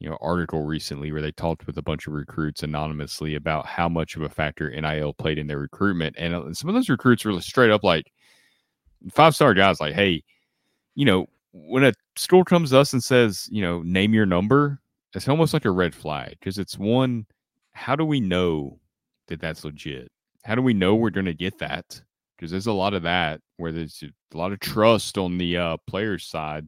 you 0.01 0.09
know 0.09 0.19
article 0.21 0.63
recently 0.63 1.13
where 1.13 1.23
they 1.23 1.33
talked 1.33 1.67
with 1.67 1.79
a 1.79 1.83
bunch 1.83 2.07
of 2.07 2.15
recruits 2.15 2.63
anonymously 2.63 3.35
about 3.35 3.67
how 3.67 3.89
much 3.89 4.17
of 4.17 4.23
a 4.23 4.29
factor 4.29 4.71
NIL 4.71 5.13
played 5.13 5.39
in 5.39 5.47
their 5.47 5.59
recruitment, 5.59 6.17
and 6.19 6.35
uh, 6.35 6.55
some 6.55 6.71
of 6.71 6.75
those 6.75 6.89
recruits 6.89 7.25
were 7.25 7.39
straight 7.43 7.71
up 7.71 7.85
like 7.85 8.11
five 9.13 9.35
star 9.35 9.55
guys 9.55 9.81
like, 9.81 9.95
hey, 9.95 10.23
you 10.95 11.05
know, 11.05 11.27
when 11.53 11.85
a 11.85 11.93
school 12.17 12.45
comes 12.45 12.71
to 12.71 12.79
us 12.79 12.93
and 12.93 13.03
says, 13.03 13.49
you 13.51 13.63
know, 13.63 13.83
name 13.83 14.15
your 14.15 14.27
number, 14.27 14.81
it's 15.15 15.29
almost 15.29 15.55
like 15.55 15.65
a 15.65 15.71
red 15.71 15.95
flag 15.95 16.37
because 16.39 16.59
it's 16.59 16.79
one, 16.79 17.27
how 17.73 17.97
do 17.97 18.05
we 18.05 18.21
know 18.21 18.79
that 19.29 19.41
that's 19.41 19.65
legit? 19.65 20.11
How 20.45 20.55
do 20.55 20.63
we 20.63 20.75
know 20.75 20.95
we're 20.95 21.11
going 21.11 21.27
to 21.27 21.35
get 21.35 21.59
that? 21.59 22.01
Because 22.37 22.51
there's 22.51 22.67
a 22.67 22.73
lot 22.73 22.95
of 22.95 23.03
that 23.03 23.41
where 23.57 23.73
there's 23.73 24.03
a 24.03 24.37
lot 24.37 24.53
of 24.53 24.61
trust 24.61 25.17
on 25.19 25.39
the 25.39 25.57
uh, 25.57 25.77
player's 25.87 26.25
side. 26.25 26.67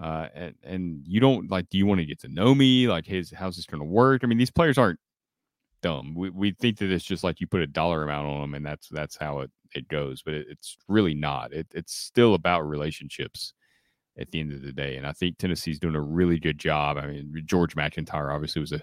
Uh, 0.00 0.28
and, 0.34 0.54
and 0.64 1.02
you 1.06 1.20
don't 1.20 1.50
like, 1.50 1.68
do 1.68 1.78
you 1.78 1.86
want 1.86 2.00
to 2.00 2.06
get 2.06 2.20
to 2.20 2.28
know 2.28 2.54
me? 2.54 2.88
Like, 2.88 3.06
his, 3.06 3.30
how's 3.30 3.56
this 3.56 3.66
going 3.66 3.80
to 3.80 3.84
work? 3.86 4.22
I 4.22 4.26
mean, 4.26 4.38
these 4.38 4.50
players 4.50 4.78
aren't 4.78 4.98
dumb. 5.84 6.14
We 6.14 6.30
we 6.30 6.52
think 6.52 6.78
that 6.78 6.90
it's 6.90 7.04
just 7.04 7.22
like 7.22 7.40
you 7.40 7.46
put 7.46 7.60
a 7.60 7.66
dollar 7.66 8.02
amount 8.02 8.26
on 8.26 8.40
them, 8.40 8.54
and 8.54 8.64
that's 8.64 8.88
that's 8.88 9.16
how 9.18 9.40
it 9.40 9.50
it 9.74 9.86
goes. 9.86 10.22
But 10.22 10.34
it, 10.34 10.46
it's 10.48 10.78
really 10.88 11.14
not. 11.14 11.52
It, 11.52 11.66
it's 11.74 11.94
still 11.94 12.34
about 12.34 12.66
relationships 12.66 13.52
at 14.18 14.30
the 14.30 14.40
end 14.40 14.52
of 14.52 14.62
the 14.62 14.72
day. 14.72 14.96
And 14.96 15.06
I 15.06 15.12
think 15.12 15.36
Tennessee's 15.36 15.78
doing 15.78 15.94
a 15.94 16.00
really 16.00 16.38
good 16.38 16.58
job. 16.58 16.96
I 16.96 17.06
mean, 17.06 17.34
George 17.44 17.76
MacIntyre 17.76 18.32
obviously 18.32 18.60
was 18.60 18.72
a 18.72 18.80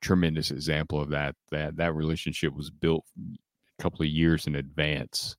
tremendous 0.00 0.52
example 0.52 1.00
of 1.00 1.10
that. 1.10 1.34
That 1.50 1.76
that 1.76 1.94
relationship 1.94 2.54
was 2.54 2.70
built 2.70 3.04
a 3.18 3.82
couple 3.82 4.02
of 4.02 4.08
years 4.08 4.46
in 4.46 4.54
advance, 4.54 5.36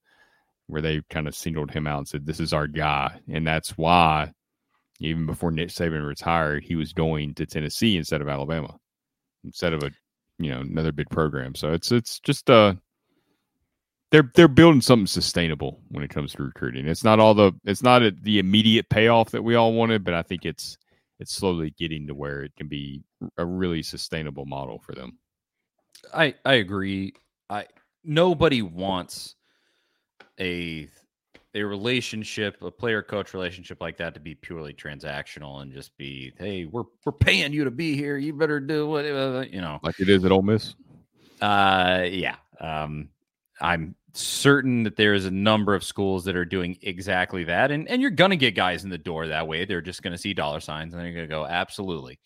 where 0.67 0.81
they 0.81 1.01
kind 1.09 1.29
of 1.29 1.35
singled 1.35 1.71
him 1.71 1.87
out 1.87 1.99
and 1.99 2.07
said, 2.09 2.25
"This 2.25 2.41
is 2.41 2.51
our 2.51 2.67
guy," 2.67 3.21
and 3.29 3.47
that's 3.47 3.77
why 3.77 4.33
even 4.99 5.25
before 5.25 5.51
Nick 5.51 5.69
Saban 5.69 6.05
retired, 6.05 6.65
he 6.65 6.75
was 6.75 6.91
going 6.91 7.35
to 7.35 7.45
Tennessee 7.45 7.95
instead 7.95 8.19
of 8.19 8.27
Alabama, 8.27 8.75
instead 9.45 9.71
of 9.71 9.81
a 9.81 9.91
you 10.39 10.49
know 10.49 10.61
another 10.61 10.91
big 10.91 11.09
program. 11.09 11.53
So 11.55 11.73
it's 11.73 11.91
it's 11.91 12.19
just 12.19 12.49
uh 12.49 12.73
they're 14.11 14.31
they're 14.35 14.47
building 14.47 14.81
something 14.81 15.07
sustainable 15.07 15.79
when 15.89 16.03
it 16.03 16.09
comes 16.09 16.33
to 16.33 16.43
recruiting. 16.43 16.87
It's 16.87 17.03
not 17.03 17.19
all 17.19 17.33
the 17.33 17.51
it's 17.65 17.83
not 17.83 18.01
a, 18.01 18.11
the 18.11 18.39
immediate 18.39 18.89
payoff 18.89 19.31
that 19.31 19.43
we 19.43 19.55
all 19.55 19.73
wanted, 19.73 20.03
but 20.03 20.13
I 20.13 20.23
think 20.23 20.45
it's 20.45 20.77
it's 21.19 21.33
slowly 21.33 21.73
getting 21.77 22.07
to 22.07 22.15
where 22.15 22.41
it 22.43 22.55
can 22.55 22.67
be 22.67 23.03
a 23.37 23.45
really 23.45 23.83
sustainable 23.83 24.45
model 24.45 24.79
for 24.79 24.93
them. 24.93 25.19
I 26.13 26.33
I 26.45 26.55
agree. 26.55 27.13
I 27.49 27.65
nobody 28.03 28.61
wants 28.61 29.35
a 30.39 30.87
a 31.55 31.63
relationship, 31.63 32.61
a 32.61 32.69
player 32.69 33.01
coach 33.01 33.33
relationship 33.33 33.81
like 33.81 33.97
that 33.97 34.13
to 34.13 34.19
be 34.19 34.35
purely 34.35 34.73
transactional 34.73 35.61
and 35.61 35.73
just 35.73 35.97
be, 35.97 36.31
hey, 36.37 36.65
we're 36.65 36.83
we're 37.05 37.11
paying 37.11 37.53
you 37.53 37.63
to 37.63 37.71
be 37.71 37.95
here. 37.95 38.17
You 38.17 38.33
better 38.33 38.59
do 38.59 38.87
what 38.87 39.05
you 39.51 39.61
know, 39.61 39.79
like 39.83 39.99
it 39.99 40.09
is 40.09 40.23
at 40.25 40.31
Ole 40.31 40.41
Miss. 40.41 40.75
Uh, 41.41 42.05
yeah. 42.09 42.35
Um, 42.59 43.09
I'm 43.61 43.95
certain 44.13 44.83
that 44.83 44.95
there 44.95 45.13
is 45.13 45.25
a 45.25 45.31
number 45.31 45.73
of 45.73 45.83
schools 45.83 46.25
that 46.25 46.35
are 46.35 46.45
doing 46.45 46.77
exactly 46.81 47.43
that, 47.45 47.71
and 47.71 47.87
and 47.89 48.01
you're 48.01 48.11
gonna 48.11 48.35
get 48.35 48.55
guys 48.55 48.83
in 48.83 48.89
the 48.89 48.97
door 48.97 49.27
that 49.27 49.47
way. 49.47 49.65
They're 49.65 49.81
just 49.81 50.03
gonna 50.03 50.17
see 50.17 50.33
dollar 50.33 50.59
signs 50.59 50.93
and 50.93 51.03
they're 51.03 51.13
gonna 51.13 51.27
go, 51.27 51.45
absolutely, 51.45 52.19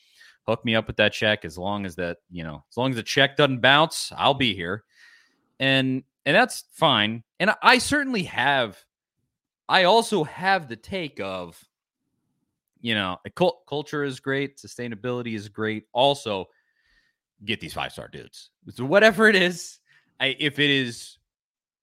hook 0.48 0.64
me 0.66 0.76
up 0.76 0.88
with 0.88 0.98
that 0.98 1.14
check. 1.14 1.46
As 1.46 1.58
long 1.58 1.86
as 1.86 1.96
that, 1.96 2.18
you 2.30 2.44
know, 2.44 2.64
as 2.70 2.78
long 2.78 2.90
as 2.90 2.98
the 2.98 3.04
check 3.04 3.38
doesn't 3.38 3.62
bounce, 3.62 4.12
I'll 4.16 4.34
be 4.34 4.54
here, 4.54 4.84
and 5.60 6.04
and 6.26 6.36
that's 6.36 6.66
fine. 6.74 7.24
And 7.40 7.54
I 7.62 7.78
certainly 7.78 8.24
have 8.24 8.84
I 9.70 9.86
also 9.86 10.24
have 10.24 10.68
the 10.68 10.76
take 10.76 11.20
of, 11.20 11.62
you 12.82 12.96
know, 12.96 13.18
cult- 13.36 13.66
culture 13.68 14.04
is 14.04 14.20
great, 14.20 14.58
sustainability 14.58 15.36
is 15.36 15.50
great. 15.50 15.86
Also, 15.94 16.48
get 17.46 17.60
these 17.60 17.74
five 17.74 17.92
star 17.92 18.08
dudes. 18.08 18.50
So 18.70 18.86
whatever 18.86 19.28
it 19.28 19.36
is, 19.36 19.80
I, 20.20 20.36
if 20.40 20.60
it 20.60 20.70
is 20.70 21.18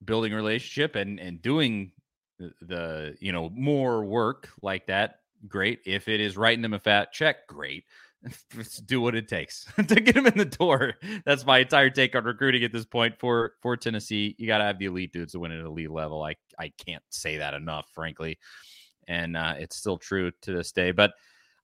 building 0.05 0.33
a 0.33 0.37
relationship 0.37 0.97
and 0.97 1.19
and 1.21 1.43
doing 1.43 1.93
the, 2.39 2.53
the 2.63 3.17
you 3.21 3.33
know 3.33 3.51
more 3.51 4.05
work 4.05 4.49
like 4.63 4.87
that, 4.87 5.21
great. 5.49 5.81
If 5.85 6.09
it 6.09 6.21
is 6.21 6.37
writing 6.37 6.63
them 6.63 6.75
a 6.75 6.79
fat 6.79 7.13
check, 7.13 7.47
great. 7.47 7.85
Do 8.87 9.01
what 9.01 9.15
it 9.15 9.29
takes 9.29 9.67
to 9.77 10.01
get 10.01 10.17
him 10.17 10.27
in 10.27 10.37
the 10.37 10.45
door. 10.45 10.95
That's 11.25 11.45
my 11.47 11.61
entire 11.61 11.91
take 11.91 12.15
on 12.15 12.25
recruiting 12.25 12.65
at 12.65 12.73
this 12.73 12.85
point 12.85 13.19
for 13.19 13.55
for 13.63 13.77
Tennessee. 13.77 14.35
You 14.39 14.47
got 14.47 14.59
to 14.59 14.65
have 14.65 14.79
the 14.79 14.87
elite 14.87 15.13
dudes 15.13 15.33
to 15.33 15.41
win 15.41 15.53
at 15.53 15.65
elite 15.65 15.91
level. 15.91 16.23
I 16.23 16.37
I 16.59 16.73
can't 16.85 17.03
say 17.11 17.39
that 17.39 17.55
enough, 17.55 17.89
frankly, 17.95 18.39
and 19.09 19.37
uh, 19.37 19.55
it's 19.59 19.77
still 19.77 19.97
true 19.97 20.33
to 20.43 20.53
this 20.53 20.73
day. 20.73 20.91
But 20.91 21.13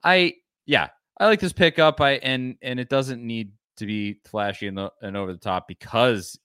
I 0.03 0.35
yeah, 0.65 0.89
I 1.19 1.27
like 1.27 1.41
this 1.41 1.53
pickup. 1.53 2.01
I 2.01 2.13
and 2.13 2.57
and 2.63 2.81
it 2.81 2.89
doesn't 2.89 3.23
need 3.23 3.53
to 3.77 3.87
be 3.87 4.21
flashy 4.25 4.69
and, 4.69 4.81
and 5.03 5.17
over 5.17 5.33
the 5.33 5.39
top 5.39 5.69
because 5.69 6.39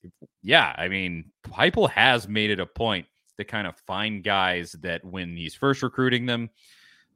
yeah, 0.44 0.76
I 0.78 0.90
mean, 0.90 1.32
Heupel 1.48 1.90
has 1.90 2.28
made 2.28 2.50
it 2.50 2.60
a 2.60 2.66
point 2.66 3.06
to 3.38 3.46
kind 3.46 3.66
of 3.66 3.78
find 3.88 4.24
guys 4.24 4.74
that 4.82 5.06
when 5.06 5.38
he's 5.38 5.56
first 5.56 5.82
recruiting 5.82 6.26
them 6.26 6.50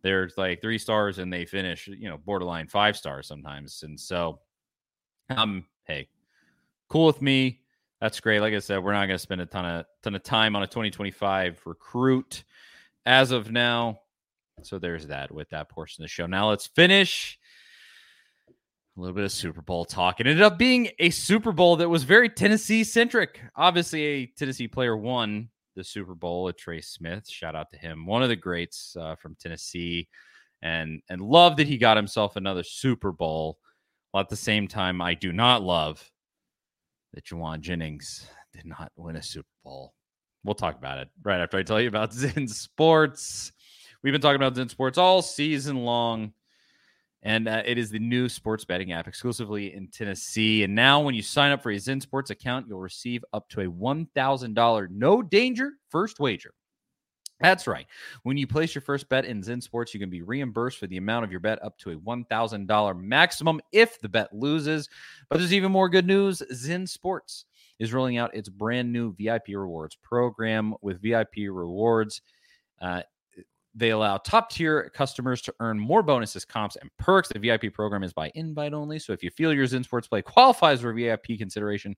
there's 0.06 0.38
like 0.38 0.62
three 0.62 0.78
stars 0.78 1.18
and 1.18 1.34
they 1.34 1.46
finish, 1.46 1.88
you 1.88 2.08
know, 2.08 2.18
borderline 2.18 2.68
five 2.68 2.96
stars 2.96 3.28
sometimes. 3.28 3.82
And 3.82 4.00
so, 4.00 4.40
um, 5.32 5.66
hey, 5.86 6.08
cool 6.90 7.08
with 7.08 7.24
me. 7.24 7.62
That's 8.00 8.20
great. 8.20 8.40
Like 8.40 8.54
I 8.54 8.60
said, 8.60 8.84
we're 8.84 8.94
not 8.94 9.08
going 9.08 9.18
to 9.18 9.20
spend 9.20 9.42
a 9.42 9.48
ton 9.48 9.66
of 9.66 9.86
ton 10.04 10.14
of 10.14 10.22
time 10.22 10.56
on 10.56 10.62
a 10.62 10.68
2025 10.68 11.60
recruit 11.66 12.44
as 13.08 13.32
of 13.32 13.52
now. 13.52 14.02
So 14.62 14.78
there's 14.78 15.08
that 15.08 15.32
with 15.32 15.50
that 15.50 15.70
portion 15.70 16.04
of 16.04 16.06
the 16.06 16.10
show. 16.10 16.28
Now 16.28 16.50
let's 16.50 16.68
finish 16.68 17.40
a 18.48 19.02
little 19.02 19.16
bit 19.16 19.26
of 19.26 19.32
Super 19.32 19.64
Bowl 19.64 19.86
talk. 19.86 20.20
It 20.20 20.28
ended 20.28 20.44
up 20.44 20.60
being 20.60 20.90
a 21.00 21.10
Super 21.10 21.52
Bowl 21.52 21.78
that 21.78 21.90
was 21.90 22.04
very 22.04 22.30
Tennessee 22.30 22.84
centric. 22.84 23.42
Obviously, 23.56 24.04
a 24.04 24.26
Tennessee 24.28 24.68
player 24.68 24.96
won 24.96 25.50
the 25.76 25.84
Super 25.84 26.16
Bowl 26.16 26.44
with 26.44 26.58
Trey 26.58 26.82
Smith. 26.82 27.28
Shout 27.30 27.56
out 27.56 27.70
to 27.72 27.78
him, 27.78 28.06
one 28.06 28.24
of 28.24 28.30
the 28.30 28.36
greats 28.36 28.96
uh, 29.00 29.16
from 29.16 29.36
Tennessee, 29.36 30.08
and 30.62 31.02
and 31.10 31.22
love 31.22 31.58
that 31.58 31.68
he 31.68 31.78
got 31.78 31.98
himself 31.98 32.36
another 32.36 32.64
Super 32.64 33.12
Bowl. 33.12 33.60
While 34.12 34.22
at 34.22 34.30
the 34.30 34.36
same 34.36 34.68
time, 34.68 35.02
I 35.02 35.14
do 35.14 35.34
not 35.34 35.62
love 35.62 36.10
that 37.14 37.26
Jauan 37.26 37.60
Jennings 37.60 38.28
did 38.54 38.66
not 38.66 38.92
win 38.96 39.18
a 39.18 39.24
Super 39.24 39.48
Bowl. 39.64 39.94
We'll 40.44 40.56
talk 40.56 40.78
about 40.78 41.00
it 41.00 41.10
right 41.24 41.42
after 41.42 41.58
I 41.58 41.64
tell 41.64 41.82
you 41.82 41.88
about 41.88 42.14
Zen 42.14 42.48
Sports. 42.48 43.52
We've 44.04 44.14
been 44.14 44.22
talking 44.22 44.36
about 44.36 44.56
Zen 44.56 44.70
Sports 44.70 44.98
all 44.98 45.22
season 45.22 45.78
long. 45.84 46.34
And 47.26 47.48
uh, 47.48 47.64
it 47.66 47.80
is 47.80 47.90
the 47.90 47.98
new 47.98 48.30
sports 48.30 48.66
betting 48.66 48.92
app 48.92 49.08
exclusively 49.08 49.74
in 49.74 49.88
Tennessee. 49.88 50.64
And 50.64 50.76
now, 50.76 51.02
when 51.02 51.16
you 51.16 51.24
sign 51.24 51.52
up 51.52 51.64
for 51.64 51.72
a 51.72 51.80
Zen 51.80 52.00
Sports 52.00 52.30
account, 52.30 52.68
you'll 52.70 52.80
receive 52.80 53.26
up 53.34 53.50
to 53.50 53.62
a 53.62 53.66
$1,000 53.66 54.90
no 54.92 55.22
danger 55.24 55.72
first 55.90 56.20
wager. 56.20 56.54
That's 57.40 57.66
right. 57.66 57.88
When 58.22 58.38
you 58.38 58.46
place 58.46 58.76
your 58.76 58.84
first 58.84 59.10
bet 59.10 59.26
in 59.26 59.42
Zen 59.42 59.60
Sports, 59.60 59.92
you 59.92 60.00
can 60.00 60.12
be 60.12 60.22
reimbursed 60.22 60.78
for 60.78 60.86
the 60.86 60.98
amount 60.98 61.26
of 61.26 61.32
your 61.32 61.40
bet 61.40 61.62
up 61.64 61.78
to 61.80 61.92
a 61.92 61.96
$1,000 61.96 63.02
maximum 63.02 63.60
if 63.72 64.00
the 64.00 64.08
bet 64.08 64.32
loses. 64.32 64.88
But 65.28 65.40
there's 65.40 65.54
even 65.54 65.72
more 65.72 65.90
good 65.90 66.06
news 66.06 66.44
Zen 66.54 66.86
Sports 66.86 67.46
is 67.80 67.92
rolling 67.92 68.18
out 68.18 68.36
its 68.36 68.50
brand 68.50 68.94
new 68.94 69.16
VIP 69.16 69.48
rewards 69.50 69.96
program 69.96 70.76
with 70.82 71.02
VIP 71.02 71.50
rewards. 71.50 72.22
Uh, 72.80 73.02
they 73.76 73.90
allow 73.90 74.18
top 74.18 74.50
tier 74.50 74.90
customers 74.96 75.42
to 75.42 75.54
earn 75.60 75.78
more 75.78 76.02
bonuses, 76.02 76.46
comps, 76.46 76.78
and 76.78 76.90
perks. 76.98 77.30
The 77.30 77.40
VIP 77.40 77.74
program 77.74 78.04
is 78.04 78.14
by 78.14 78.32
invite 78.34 78.74
only. 78.74 79.00
So 79.00 79.12
if 79.12 79.22
you 79.22 79.30
feel 79.30 79.54
your 79.54 79.68
Zen 79.68 79.84
Sports 79.84 80.08
play 80.08 80.22
qualifies 80.22 80.82
for 80.82 80.94
VIP 80.94 81.38
consideration, 81.38 81.96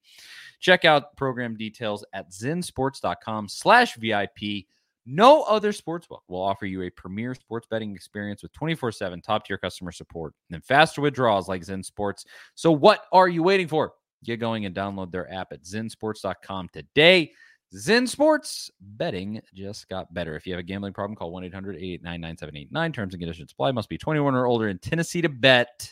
check 0.60 0.86
out 0.86 1.16
program 1.16 1.56
details 1.56 2.04
at 2.14 2.32
zensports.com 2.32 3.48
slash 3.48 3.96
VIP. 3.96 4.66
No 5.06 5.44
other 5.44 5.72
sportsbook 5.72 6.20
will 6.28 6.42
offer 6.42 6.66
you 6.66 6.82
a 6.82 6.90
premier 6.90 7.34
sports 7.34 7.68
betting 7.70 7.96
experience 7.96 8.44
with 8.44 8.52
24 8.54 8.92
7 8.92 9.22
top 9.22 9.46
tier 9.46 9.58
customer 9.58 9.92
support 9.92 10.34
and 10.52 10.66
faster 10.66 11.00
withdrawals 11.00 11.48
like 11.48 11.64
Zen 11.64 11.84
Sports. 11.84 12.26
So, 12.56 12.72
what 12.72 13.06
are 13.14 13.30
you 13.30 13.42
waiting 13.44 13.68
for? 13.68 13.94
Get 14.26 14.40
going 14.40 14.66
and 14.66 14.76
download 14.76 15.12
their 15.12 15.32
app 15.32 15.54
at 15.54 15.64
zensports.com 15.64 16.70
today. 16.74 17.32
Zen 17.76 18.08
Sports 18.08 18.72
betting 18.80 19.42
just 19.54 19.90
got 19.90 20.14
better. 20.14 20.36
If 20.36 20.48
you 20.48 20.54
have 20.54 20.60
a 20.60 20.64
gambling 20.64 20.94
problem, 20.94 21.16
call 21.16 21.32
1 21.32 21.44
800 21.46 21.76
889 21.76 22.22
9789. 22.22 22.92
Terms 22.94 23.14
and 23.14 23.22
conditions 23.22 23.52
apply. 23.52 23.72
Must 23.72 23.90
be 23.90 23.98
21 23.98 24.36
or 24.36 24.46
older 24.46 24.70
in 24.70 24.80
Tennessee 24.80 25.22
to 25.22 25.30
bet. 25.30 25.90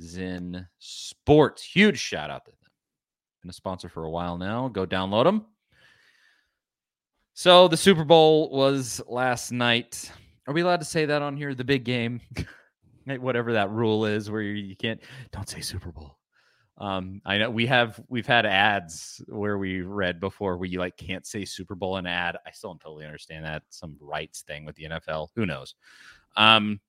Zen 0.00 0.66
Sports. 0.78 1.62
Huge 1.62 1.98
shout 1.98 2.30
out 2.30 2.44
to 2.44 2.50
them. 2.50 2.58
Been 3.42 3.50
a 3.50 3.52
sponsor 3.52 3.88
for 3.88 4.04
a 4.04 4.10
while 4.10 4.36
now. 4.36 4.68
Go 4.68 4.86
download 4.86 5.24
them. 5.24 5.46
So 7.34 7.68
the 7.68 7.76
Super 7.76 8.04
Bowl 8.04 8.50
was 8.50 9.00
last 9.06 9.52
night. 9.52 10.10
Are 10.48 10.54
we 10.54 10.62
allowed 10.62 10.80
to 10.80 10.86
say 10.86 11.04
that 11.06 11.22
on 11.22 11.36
here? 11.36 11.54
The 11.54 11.62
big 11.62 11.84
game, 11.84 12.20
whatever 13.06 13.52
that 13.52 13.70
rule 13.70 14.06
is, 14.06 14.28
where 14.28 14.42
you 14.42 14.74
can't. 14.74 15.00
Don't 15.30 15.48
say 15.48 15.60
Super 15.60 15.92
Bowl. 15.92 16.18
Um, 16.78 17.20
I 17.26 17.38
know 17.38 17.50
we 17.50 17.66
have 17.66 18.00
we've 18.08 18.26
had 18.26 18.46
ads 18.46 19.20
where 19.26 19.58
we 19.58 19.82
read 19.82 20.20
before 20.20 20.56
where 20.56 20.68
you 20.68 20.78
like 20.78 20.96
can't 20.96 21.26
say 21.26 21.44
Super 21.44 21.74
Bowl 21.74 21.96
in 21.96 22.06
ad. 22.06 22.36
I 22.46 22.52
still 22.52 22.70
don't 22.70 22.80
totally 22.80 23.04
understand 23.04 23.44
that. 23.44 23.64
Some 23.68 23.96
rights 24.00 24.42
thing 24.42 24.64
with 24.64 24.76
the 24.76 24.84
NFL. 24.84 25.28
Who 25.34 25.44
knows? 25.44 25.74
Um, 26.36 26.80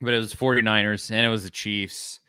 but 0.00 0.12
it 0.12 0.18
was 0.18 0.34
49ers 0.34 1.10
and 1.10 1.24
it 1.24 1.28
was 1.28 1.44
the 1.44 1.50
Chiefs. 1.50 2.20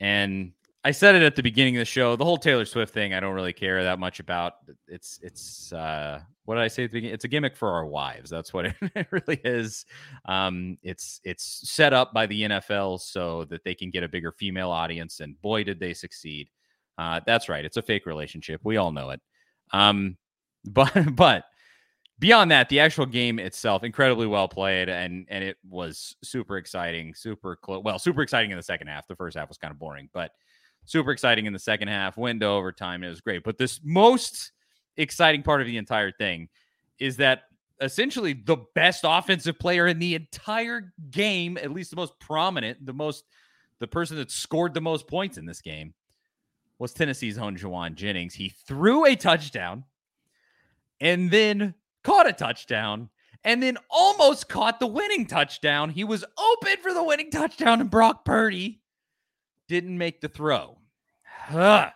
And 0.00 0.52
I 0.82 0.92
said 0.92 1.14
it 1.14 1.22
at 1.22 1.36
the 1.36 1.42
beginning 1.42 1.76
of 1.76 1.80
the 1.80 1.84
show. 1.84 2.16
The 2.16 2.24
whole 2.24 2.38
Taylor 2.38 2.64
Swift 2.64 2.94
thing, 2.94 3.12
I 3.12 3.20
don't 3.20 3.34
really 3.34 3.52
care 3.52 3.82
that 3.84 3.98
much 3.98 4.18
about. 4.18 4.54
It's 4.88 5.18
it's 5.22 5.72
uh, 5.74 6.20
what 6.46 6.54
did 6.54 6.64
I 6.64 6.68
say 6.68 6.84
at 6.84 6.90
the 6.90 6.96
beginning? 6.96 7.14
It's 7.14 7.24
a 7.24 7.28
gimmick 7.28 7.54
for 7.54 7.70
our 7.70 7.84
wives. 7.84 8.30
That's 8.30 8.54
what 8.54 8.66
it 8.80 9.06
really 9.10 9.40
is. 9.44 9.84
Um, 10.24 10.78
it's 10.82 11.20
it's 11.22 11.68
set 11.70 11.92
up 11.92 12.14
by 12.14 12.26
the 12.26 12.42
NFL 12.42 13.00
so 13.00 13.44
that 13.46 13.62
they 13.62 13.74
can 13.74 13.90
get 13.90 14.04
a 14.04 14.08
bigger 14.08 14.32
female 14.32 14.70
audience, 14.70 15.20
and 15.20 15.40
boy, 15.42 15.64
did 15.64 15.78
they 15.78 15.92
succeed. 15.92 16.48
Uh, 16.96 17.20
that's 17.26 17.48
right. 17.48 17.64
It's 17.64 17.76
a 17.76 17.82
fake 17.82 18.06
relationship. 18.06 18.62
We 18.64 18.78
all 18.78 18.92
know 18.92 19.10
it. 19.10 19.20
Um, 19.72 20.16
but 20.64 21.14
but 21.14 21.44
beyond 22.18 22.50
that, 22.52 22.70
the 22.70 22.80
actual 22.80 23.06
game 23.06 23.38
itself, 23.38 23.84
incredibly 23.84 24.26
well 24.26 24.48
played, 24.48 24.88
and 24.88 25.26
and 25.28 25.44
it 25.44 25.58
was 25.68 26.16
super 26.22 26.56
exciting, 26.56 27.14
super 27.14 27.56
close. 27.56 27.82
Well, 27.84 27.98
super 27.98 28.22
exciting 28.22 28.50
in 28.50 28.56
the 28.56 28.62
second 28.62 28.86
half. 28.86 29.06
The 29.06 29.16
first 29.16 29.36
half 29.36 29.48
was 29.48 29.58
kind 29.58 29.72
of 29.72 29.78
boring, 29.78 30.08
but 30.14 30.32
super 30.90 31.12
exciting 31.12 31.46
in 31.46 31.52
the 31.52 31.58
second 31.58 31.88
half, 31.88 32.16
went 32.16 32.40
to 32.40 32.46
overtime. 32.46 33.04
It 33.04 33.08
was 33.08 33.20
great. 33.20 33.44
But 33.44 33.58
this 33.58 33.80
most 33.84 34.50
exciting 34.96 35.42
part 35.42 35.60
of 35.60 35.68
the 35.68 35.76
entire 35.76 36.10
thing 36.10 36.48
is 36.98 37.16
that 37.18 37.42
essentially 37.80 38.32
the 38.32 38.58
best 38.74 39.02
offensive 39.04 39.58
player 39.58 39.86
in 39.86 40.00
the 40.00 40.16
entire 40.16 40.92
game, 41.10 41.56
at 41.58 41.70
least 41.70 41.90
the 41.90 41.96
most 41.96 42.18
prominent, 42.18 42.84
the 42.84 42.92
most 42.92 43.24
the 43.78 43.86
person 43.86 44.16
that 44.16 44.30
scored 44.30 44.74
the 44.74 44.80
most 44.80 45.06
points 45.06 45.38
in 45.38 45.46
this 45.46 45.62
game 45.62 45.94
was 46.78 46.92
Tennessee's 46.92 47.38
own 47.38 47.56
Jauan 47.56 47.94
Jennings. 47.94 48.34
He 48.34 48.50
threw 48.66 49.06
a 49.06 49.14
touchdown 49.14 49.84
and 51.00 51.30
then 51.30 51.74
caught 52.02 52.28
a 52.28 52.32
touchdown 52.32 53.08
and 53.44 53.62
then 53.62 53.78
almost 53.88 54.48
caught 54.48 54.80
the 54.80 54.86
winning 54.86 55.26
touchdown. 55.26 55.88
He 55.88 56.04
was 56.04 56.24
open 56.36 56.76
for 56.82 56.92
the 56.92 57.02
winning 57.02 57.30
touchdown, 57.30 57.80
and 57.80 57.90
Brock 57.90 58.24
Purdy 58.24 58.82
didn't 59.66 59.96
make 59.96 60.20
the 60.20 60.28
throw. 60.28 60.76
Huh. 61.50 61.90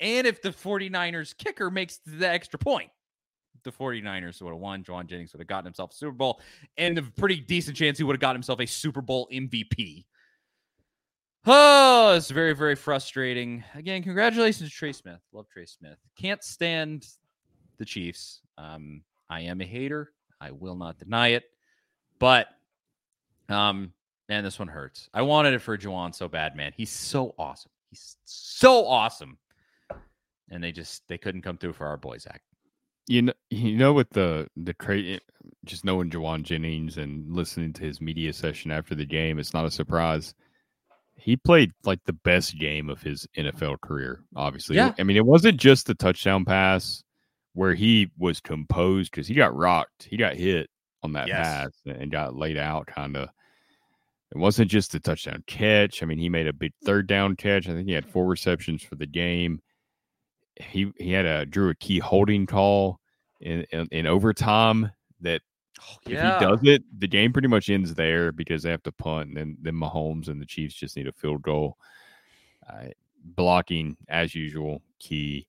And 0.00 0.26
if 0.26 0.40
the 0.40 0.50
49ers 0.50 1.36
kicker 1.36 1.70
makes 1.70 1.98
the 2.06 2.28
extra 2.28 2.58
point, 2.58 2.90
the 3.64 3.72
49ers 3.72 4.40
would 4.40 4.50
have 4.50 4.60
won. 4.60 4.84
Jauan 4.84 5.06
Jennings 5.06 5.32
would 5.32 5.40
have 5.40 5.48
gotten 5.48 5.64
himself 5.64 5.92
a 5.92 5.94
Super 5.94 6.12
Bowl, 6.12 6.40
and 6.76 6.96
a 6.96 7.02
pretty 7.02 7.40
decent 7.40 7.76
chance 7.76 7.98
he 7.98 8.04
would 8.04 8.14
have 8.14 8.20
got 8.20 8.36
himself 8.36 8.60
a 8.60 8.66
Super 8.66 9.00
Bowl 9.00 9.28
MVP. 9.32 10.04
Oh, 11.46 12.14
it's 12.14 12.30
very, 12.30 12.54
very 12.54 12.76
frustrating. 12.76 13.64
Again, 13.74 14.02
congratulations 14.02 14.68
to 14.68 14.74
Trey 14.74 14.92
Smith. 14.92 15.20
Love 15.32 15.48
Trey 15.48 15.66
Smith. 15.66 15.98
Can't 16.16 16.42
stand 16.44 17.06
the 17.78 17.84
Chiefs. 17.84 18.42
Um, 18.58 19.02
I 19.30 19.40
am 19.42 19.60
a 19.60 19.64
hater. 19.64 20.12
I 20.40 20.50
will 20.50 20.76
not 20.76 20.98
deny 20.98 21.28
it. 21.28 21.44
But 22.18 22.48
um, 23.48 23.92
man, 24.28 24.44
this 24.44 24.58
one 24.58 24.68
hurts. 24.68 25.08
I 25.14 25.22
wanted 25.22 25.54
it 25.54 25.60
for 25.60 25.76
Jauan 25.78 26.14
so 26.14 26.28
bad, 26.28 26.54
man. 26.54 26.72
He's 26.76 26.90
so 26.90 27.34
awesome. 27.38 27.70
He's 27.90 28.16
so 28.24 28.86
awesome. 28.86 29.38
And 30.50 30.62
they 30.62 30.72
just 30.72 31.02
they 31.08 31.18
couldn't 31.18 31.42
come 31.42 31.58
through 31.58 31.74
for 31.74 31.86
our 31.86 31.96
boy 31.96 32.18
Zach. 32.18 32.42
You 33.06 33.22
know, 33.22 33.32
you 33.50 33.76
know, 33.76 33.92
with 33.92 34.10
the 34.10 34.48
the 34.56 34.74
trade, 34.74 35.16
eh, 35.16 35.48
just 35.64 35.84
knowing 35.84 36.10
Jauan 36.10 36.42
Jennings 36.42 36.98
and 36.98 37.30
listening 37.34 37.72
to 37.74 37.84
his 37.84 38.00
media 38.00 38.32
session 38.32 38.70
after 38.70 38.94
the 38.94 39.06
game, 39.06 39.38
it's 39.38 39.54
not 39.54 39.64
a 39.66 39.70
surprise. 39.70 40.34
He 41.14 41.36
played 41.36 41.72
like 41.84 42.00
the 42.04 42.12
best 42.12 42.58
game 42.58 42.88
of 42.88 43.02
his 43.02 43.26
NFL 43.36 43.80
career. 43.80 44.22
Obviously, 44.36 44.76
Yeah. 44.76 44.94
I 44.98 45.02
mean, 45.02 45.16
it 45.16 45.26
wasn't 45.26 45.58
just 45.58 45.86
the 45.86 45.94
touchdown 45.94 46.44
pass 46.44 47.02
where 47.54 47.74
he 47.74 48.10
was 48.18 48.40
composed 48.40 49.10
because 49.10 49.26
he 49.26 49.34
got 49.34 49.54
rocked, 49.56 50.04
he 50.04 50.16
got 50.16 50.36
hit 50.36 50.70
on 51.02 51.12
that 51.14 51.26
Yes. 51.28 51.38
pass 51.46 51.70
and 51.86 52.10
got 52.10 52.36
laid 52.36 52.56
out, 52.56 52.86
kind 52.86 53.16
of. 53.16 53.28
It 54.30 54.38
wasn't 54.38 54.70
just 54.70 54.92
the 54.92 55.00
touchdown 55.00 55.42
catch. 55.46 56.02
I 56.02 56.06
mean, 56.06 56.18
he 56.18 56.28
made 56.28 56.46
a 56.46 56.52
big 56.52 56.72
third 56.84 57.06
down 57.06 57.34
catch. 57.36 57.68
I 57.68 57.72
think 57.72 57.88
he 57.88 57.94
had 57.94 58.06
four 58.06 58.26
receptions 58.26 58.82
for 58.82 58.94
the 58.94 59.06
game. 59.06 59.60
He 60.56 60.92
he 60.98 61.12
had 61.12 61.24
a 61.24 61.46
drew 61.46 61.70
a 61.70 61.74
key 61.74 61.98
holding 61.98 62.46
call 62.46 63.00
in 63.40 63.64
in, 63.72 63.88
in 63.90 64.06
overtime 64.06 64.90
that 65.20 65.40
Oh, 65.80 65.96
if 66.06 66.10
he 66.10 66.44
does 66.44 66.60
it, 66.64 66.82
the 66.98 67.06
game 67.06 67.32
pretty 67.32 67.48
much 67.48 67.70
ends 67.70 67.94
there 67.94 68.32
because 68.32 68.62
they 68.62 68.70
have 68.70 68.82
to 68.84 68.92
punt, 68.92 69.28
and 69.28 69.36
then 69.36 69.56
then 69.60 69.74
Mahomes 69.74 70.28
and 70.28 70.40
the 70.40 70.46
Chiefs 70.46 70.74
just 70.74 70.96
need 70.96 71.06
a 71.06 71.12
field 71.12 71.42
goal. 71.42 71.76
Uh, 72.68 72.88
blocking 73.24 73.96
as 74.08 74.34
usual, 74.34 74.82
key. 74.98 75.46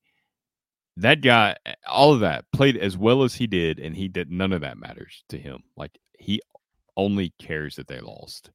That 0.98 1.22
guy, 1.22 1.56
all 1.88 2.14
of 2.14 2.20
that 2.20 2.46
played 2.52 2.78
as 2.78 2.98
well 2.98 3.24
as 3.24 3.36
he 3.36 3.48
did, 3.48 3.80
and 3.80 3.96
he 3.96 4.08
did 4.08 4.30
none 4.30 4.54
of 4.54 4.62
that 4.62 4.78
matters 4.78 5.24
to 5.30 5.38
him. 5.38 5.64
Like 5.76 5.98
he 6.20 6.42
only 6.96 7.34
cares 7.40 7.76
that 7.78 7.88
they 7.88 8.00
lost. 8.00 8.52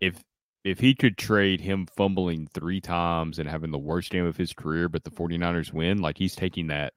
If 0.00 0.22
if 0.64 0.78
he 0.78 0.94
could 0.94 1.16
trade 1.16 1.60
him 1.60 1.86
fumbling 1.96 2.46
three 2.46 2.80
times 2.80 3.38
and 3.38 3.48
having 3.48 3.70
the 3.70 3.78
worst 3.78 4.10
game 4.10 4.26
of 4.26 4.36
his 4.36 4.52
career, 4.52 4.88
but 4.88 5.04
the 5.04 5.10
49ers 5.10 5.72
win, 5.72 6.02
like 6.02 6.18
he's 6.18 6.34
taking 6.34 6.66
that 6.66 6.92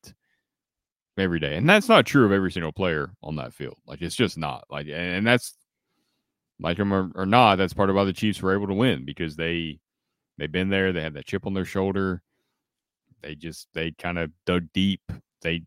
every 1.18 1.40
day. 1.40 1.56
And 1.56 1.70
that's 1.70 1.88
not 1.88 2.06
true 2.06 2.26
of 2.26 2.32
every 2.32 2.52
single 2.52 2.74
player 2.74 3.12
on 3.22 3.38
that 3.38 3.54
field. 3.54 3.78
Like 3.88 4.02
it's 4.02 4.16
just 4.16 4.38
not. 4.38 4.66
Like 4.70 4.88
and, 4.88 5.26
that's 5.26 5.56
like 6.60 6.78
him 6.78 6.94
or, 6.94 7.12
or 7.16 7.26
not, 7.26 7.58
that's 7.58 7.74
part 7.74 7.90
of 7.90 7.96
why 7.96 8.04
the 8.04 8.14
Chiefs 8.14 8.42
were 8.42 8.54
able 8.54 8.68
to 8.68 8.74
win 8.74 9.06
because 9.06 9.36
they 9.36 9.80
they've 10.38 10.52
been 10.52 10.70
there, 10.70 10.92
they 10.92 11.02
had 11.02 11.14
that 11.14 11.26
chip 11.26 11.46
on 11.46 11.54
their 11.54 11.66
shoulder. 11.66 12.22
They 13.22 13.36
just 13.36 13.68
they 13.74 13.92
kind 13.92 14.20
of 14.20 14.32
dug 14.46 14.68
deep. 14.74 15.02
They 15.42 15.64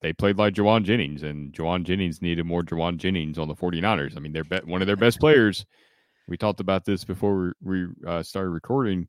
they 0.00 0.12
played 0.12 0.38
like 0.38 0.54
Jauan 0.54 0.84
Jennings, 0.84 1.22
and 1.22 1.52
Jauan 1.52 1.84
Jennings 1.84 2.22
needed 2.22 2.44
more 2.44 2.62
Jauan 2.62 2.98
Jennings 2.98 3.38
on 3.38 3.48
the 3.48 3.54
49ers. 3.54 4.16
I 4.16 4.20
mean, 4.20 4.32
they're 4.32 4.44
be- 4.44 4.58
one 4.64 4.80
of 4.80 4.86
their 4.86 4.96
best 4.96 5.18
players. 5.18 5.66
We 6.28 6.36
talked 6.36 6.60
about 6.60 6.84
this 6.84 7.04
before 7.04 7.54
we, 7.62 7.86
we 7.86 7.86
uh, 8.06 8.22
started 8.22 8.50
recording. 8.50 9.08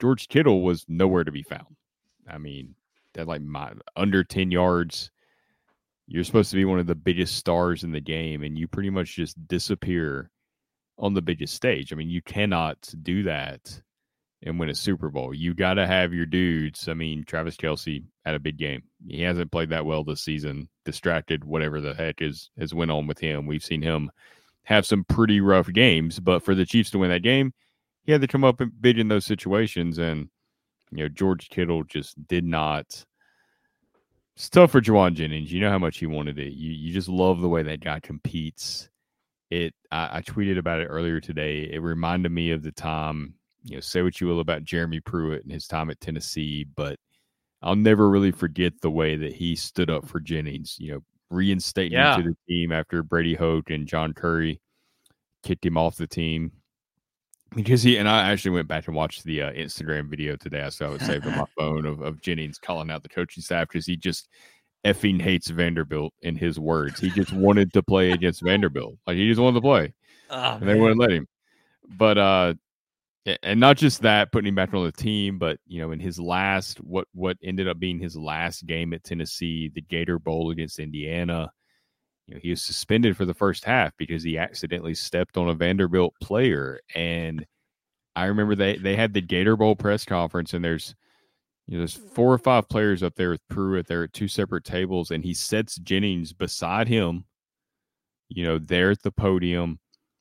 George 0.00 0.28
Kittle 0.28 0.62
was 0.62 0.84
nowhere 0.86 1.24
to 1.24 1.32
be 1.32 1.42
found. 1.42 1.76
I 2.28 2.38
mean, 2.38 2.74
that 3.14 3.26
like 3.26 3.40
my, 3.40 3.72
under 3.96 4.22
10 4.22 4.50
yards. 4.50 5.10
You're 6.06 6.24
supposed 6.24 6.50
to 6.50 6.56
be 6.56 6.64
one 6.64 6.78
of 6.78 6.86
the 6.86 6.94
biggest 6.94 7.36
stars 7.36 7.84
in 7.84 7.92
the 7.92 8.00
game, 8.00 8.42
and 8.42 8.56
you 8.56 8.66
pretty 8.66 8.88
much 8.90 9.16
just 9.16 9.46
disappear 9.46 10.30
on 10.98 11.14
the 11.14 11.22
biggest 11.22 11.54
stage. 11.54 11.92
I 11.92 11.96
mean, 11.96 12.08
you 12.08 12.22
cannot 12.22 12.78
do 13.02 13.24
that 13.24 13.82
and 14.42 14.58
win 14.58 14.70
a 14.70 14.74
Super 14.74 15.10
Bowl. 15.10 15.34
You 15.34 15.52
got 15.54 15.74
to 15.74 15.86
have 15.86 16.14
your 16.14 16.26
dudes. 16.26 16.88
I 16.88 16.94
mean, 16.94 17.24
Travis 17.24 17.56
Kelce 17.56 18.04
had 18.24 18.34
a 18.34 18.40
big 18.40 18.56
game. 18.56 18.84
He 19.06 19.22
hasn't 19.22 19.52
played 19.52 19.70
that 19.70 19.84
well 19.84 20.04
this 20.04 20.22
season. 20.22 20.68
Distracted, 20.84 21.44
whatever 21.44 21.80
the 21.80 21.94
heck 21.94 22.22
is 22.22 22.50
has 22.58 22.72
went 22.72 22.90
on 22.90 23.06
with 23.06 23.18
him. 23.18 23.46
We've 23.46 23.64
seen 23.64 23.82
him 23.82 24.10
have 24.68 24.84
some 24.84 25.02
pretty 25.02 25.40
rough 25.40 25.72
games, 25.72 26.20
but 26.20 26.42
for 26.42 26.54
the 26.54 26.66
Chiefs 26.66 26.90
to 26.90 26.98
win 26.98 27.08
that 27.08 27.22
game, 27.22 27.54
he 28.04 28.12
had 28.12 28.20
to 28.20 28.26
come 28.26 28.44
up 28.44 28.60
big 28.82 28.98
in 28.98 29.08
those 29.08 29.24
situations. 29.24 29.96
And 29.96 30.28
you 30.90 30.98
know, 30.98 31.08
George 31.08 31.48
Kittle 31.48 31.84
just 31.84 32.28
did 32.28 32.44
not. 32.44 33.06
It's 34.36 34.50
tough 34.50 34.72
for 34.72 34.82
Jauan 34.82 35.14
Jennings. 35.14 35.50
You 35.50 35.62
know 35.62 35.70
how 35.70 35.78
much 35.78 35.96
he 35.96 36.06
wanted 36.06 36.38
it. 36.38 36.52
You 36.52 36.70
you 36.70 36.92
just 36.92 37.08
love 37.08 37.40
the 37.40 37.48
way 37.48 37.62
that 37.62 37.80
guy 37.80 37.98
competes. 38.00 38.90
It. 39.48 39.72
I, 39.90 40.18
I 40.18 40.20
tweeted 40.20 40.58
about 40.58 40.80
it 40.80 40.88
earlier 40.88 41.18
today. 41.18 41.70
It 41.72 41.80
reminded 41.80 42.30
me 42.30 42.50
of 42.50 42.62
the 42.62 42.72
time. 42.72 43.36
You 43.64 43.76
know, 43.76 43.80
say 43.80 44.02
what 44.02 44.20
you 44.20 44.26
will 44.26 44.40
about 44.40 44.64
Jeremy 44.64 45.00
Pruitt 45.00 45.44
and 45.44 45.52
his 45.52 45.66
time 45.66 45.88
at 45.88 45.98
Tennessee, 45.98 46.66
but 46.76 46.98
I'll 47.62 47.74
never 47.74 48.10
really 48.10 48.32
forget 48.32 48.82
the 48.82 48.90
way 48.90 49.16
that 49.16 49.32
he 49.32 49.56
stood 49.56 49.88
up 49.88 50.06
for 50.06 50.20
Jennings. 50.20 50.76
You 50.78 50.92
know, 50.92 51.00
reinstating 51.30 51.92
Yeah. 51.92 52.16
him 52.16 52.22
to 52.24 52.28
the 52.30 52.36
team 52.52 52.72
after 52.72 53.02
Brady 53.02 53.34
Hoke 53.34 53.70
and 53.70 53.86
John 53.86 54.12
Currie 54.14 54.60
kicked 55.42 55.64
him 55.64 55.76
off 55.76 55.96
the 55.96 56.06
team 56.06 56.52
because 57.54 57.82
he 57.82 57.96
and 57.96 58.08
I 58.08 58.30
actually 58.30 58.50
went 58.52 58.68
back 58.68 58.86
and 58.88 58.96
watched 58.96 59.24
the 59.24 59.42
uh, 59.42 59.52
Instagram 59.52 60.08
video 60.08 60.36
today. 60.36 60.62
I 60.62 60.68
saw 60.68 60.92
it 60.92 61.00
saved 61.02 61.26
on 61.26 61.36
my 61.36 61.44
phone 61.58 61.86
of, 61.86 62.00
of 62.00 62.20
Jennings 62.20 62.58
calling 62.58 62.90
out 62.90 63.02
the 63.02 63.08
coaching 63.08 63.42
staff 63.42 63.68
because 63.68 63.86
he 63.86 63.96
just 63.96 64.28
effing 64.84 65.20
hates 65.20 65.48
Vanderbilt 65.48 66.12
in 66.22 66.36
his 66.36 66.58
words. 66.60 67.00
He 67.00 67.10
just 67.10 67.32
wanted 67.32 67.72
to 67.72 67.82
play 67.82 68.12
against 68.12 68.42
Vanderbilt. 68.42 68.96
Like 69.06 69.16
he 69.16 69.28
just 69.28 69.40
wanted 69.40 69.56
to 69.56 69.62
play 69.62 69.94
Oh, 70.30 70.58
and 70.60 70.68
they 70.68 70.74
wouldn't 70.74 71.00
let 71.00 71.10
him. 71.10 71.26
But 71.96 72.18
uh 72.18 72.54
and 73.42 73.60
not 73.60 73.76
just 73.76 74.02
that, 74.02 74.32
putting 74.32 74.48
him 74.48 74.54
back 74.54 74.72
on 74.72 74.84
the 74.84 74.92
team, 74.92 75.38
but 75.38 75.58
you 75.66 75.80
know, 75.80 75.92
in 75.92 76.00
his 76.00 76.18
last 76.18 76.78
what 76.78 77.06
what 77.12 77.36
ended 77.42 77.68
up 77.68 77.78
being 77.78 77.98
his 77.98 78.16
last 78.16 78.66
game 78.66 78.92
at 78.94 79.04
Tennessee, 79.04 79.70
the 79.74 79.82
Gator 79.82 80.18
Bowl 80.18 80.50
against 80.50 80.78
Indiana, 80.78 81.50
you 82.26 82.34
know, 82.34 82.40
he 82.42 82.50
was 82.50 82.62
suspended 82.62 83.16
for 83.16 83.24
the 83.24 83.34
first 83.34 83.64
half 83.64 83.92
because 83.96 84.22
he 84.22 84.36
accidentally 84.36 84.94
stepped 84.94 85.38
on 85.38 85.48
a 85.48 85.54
Vanderbilt 85.54 86.14
player. 86.22 86.78
And 86.94 87.46
I 88.14 88.26
remember 88.26 88.54
they 88.54 88.76
they 88.76 88.96
had 88.96 89.14
the 89.14 89.22
Gator 89.22 89.56
Bowl 89.56 89.76
press 89.76 90.04
conference, 90.04 90.52
and 90.52 90.64
there's 90.64 90.94
you 91.66 91.74
know, 91.74 91.80
there's 91.80 91.94
four 91.94 92.32
or 92.32 92.38
five 92.38 92.68
players 92.68 93.02
up 93.02 93.14
there 93.14 93.30
with 93.30 93.46
Pruitt. 93.48 93.86
They're 93.86 94.04
at 94.04 94.12
two 94.12 94.28
separate 94.28 94.64
tables, 94.64 95.10
and 95.10 95.24
he 95.24 95.34
sets 95.34 95.76
Jennings 95.76 96.32
beside 96.32 96.88
him. 96.88 97.24
You 98.28 98.44
know, 98.44 98.58
there 98.58 98.90
at 98.90 99.02
the 99.02 99.12
podium. 99.12 99.78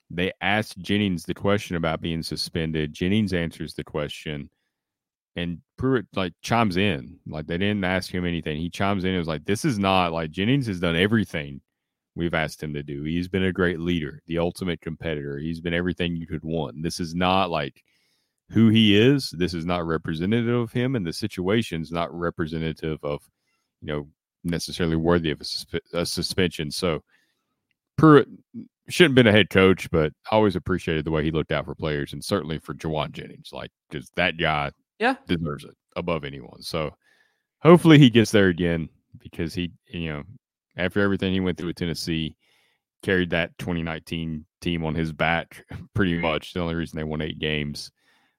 They 0.10 0.32
asked 0.42 0.80
Jennings 0.80 1.24
the 1.24 1.34
question 1.34 1.76
about 1.76 2.02
being 2.02 2.24
suspended. 2.24 2.94
Jennings 2.94 3.34
answers 3.34 3.74
the 3.74 3.84
question, 3.84 4.50
and 5.36 5.60
Pruitt 5.78 6.08
like 6.16 6.34
chimes 6.42 6.78
in. 6.78 7.20
Like 7.28 7.48
they 7.48 7.58
didn't 7.58 7.84
ask 7.84 8.12
him 8.12 8.26
anything. 8.26 8.58
He 8.58 8.70
chimes 8.70 9.04
in. 9.04 9.12
and 9.12 9.20
was 9.20 9.28
like, 9.28 9.46
"This 9.46 9.66
is 9.66 9.78
not 9.78 10.14
like 10.14 10.32
Jennings 10.32 10.68
has 10.68 10.80
done 10.80 10.96
everything 10.96 11.62
we've 12.18 12.34
asked 12.34 12.62
him 12.62 12.74
to 12.74 12.84
do. 12.84 13.04
He's 13.04 13.28
been 13.28 13.44
a 13.44 13.54
great 13.54 13.80
leader, 13.80 14.22
the 14.26 14.40
ultimate 14.40 14.82
competitor. 14.82 15.38
He's 15.38 15.62
been 15.62 15.74
everything 15.74 16.16
you 16.16 16.28
could 16.28 16.44
want. 16.44 16.82
This 16.82 17.00
is 17.00 17.14
not 17.14 17.52
like 17.52 17.84
who 18.50 18.70
he 18.70 19.00
is. 19.00 19.30
This 19.38 19.54
is 19.54 19.66
not 19.66 19.86
representative 19.86 20.56
of 20.56 20.72
him, 20.72 20.96
and 20.96 21.06
the 21.06 21.14
situation's 21.14 21.92
not 21.92 22.14
representative 22.14 23.00
of, 23.04 23.22
you 23.82 23.88
know, 23.88 24.08
necessarily 24.44 24.96
worthy 24.96 25.32
of 25.32 25.42
a, 25.42 25.44
suspe- 25.44 25.94
a 25.94 26.06
suspension. 26.06 26.72
So 26.72 27.04
Pruitt 27.98 28.28
shouldn't 28.90 29.12
have 29.18 29.24
been 29.26 29.34
a 29.34 29.36
head 29.38 29.50
coach, 29.50 29.90
but 29.92 30.14
I 30.32 30.36
always 30.36 30.56
appreciated 30.56 31.06
the 31.06 31.12
way 31.12 31.24
he 31.24 31.32
looked 31.32 31.52
out 31.52 31.66
for 31.66 31.76
players, 31.76 32.14
and 32.14 32.24
certainly 32.24 32.60
for 32.60 32.74
Jauan 32.74 33.12
Jennings, 33.12 33.50
like 33.52 33.72
because 33.90 34.10
that 34.16 34.38
guy, 34.38 34.72
Yeah. 35.00 35.16
deserves 35.28 35.66
it 35.66 35.76
above 35.96 36.24
anyone. 36.24 36.62
So 36.62 36.92
hopefully 37.62 38.00
he 38.00 38.10
gets 38.10 38.32
there 38.32 38.48
again 38.48 38.90
because 39.20 39.54
he, 39.54 39.72
you 39.88 40.10
know, 40.10 40.24
after 40.78 41.02
everything 41.02 41.34
he 41.34 41.40
went 41.40 41.58
through 41.58 41.70
at 41.70 41.76
Tennessee, 41.76 42.36
carried 43.04 43.30
that 43.32 43.58
2019 43.60 44.46
team 44.62 44.84
on 44.84 44.96
his 44.96 45.12
back 45.14 45.66
pretty 45.94 46.18
much. 46.20 46.54
The 46.54 46.62
only 46.62 46.76
reason 46.76 46.98
they 46.98 47.04
won 47.04 47.22
eight 47.22 47.40
games 47.40 47.92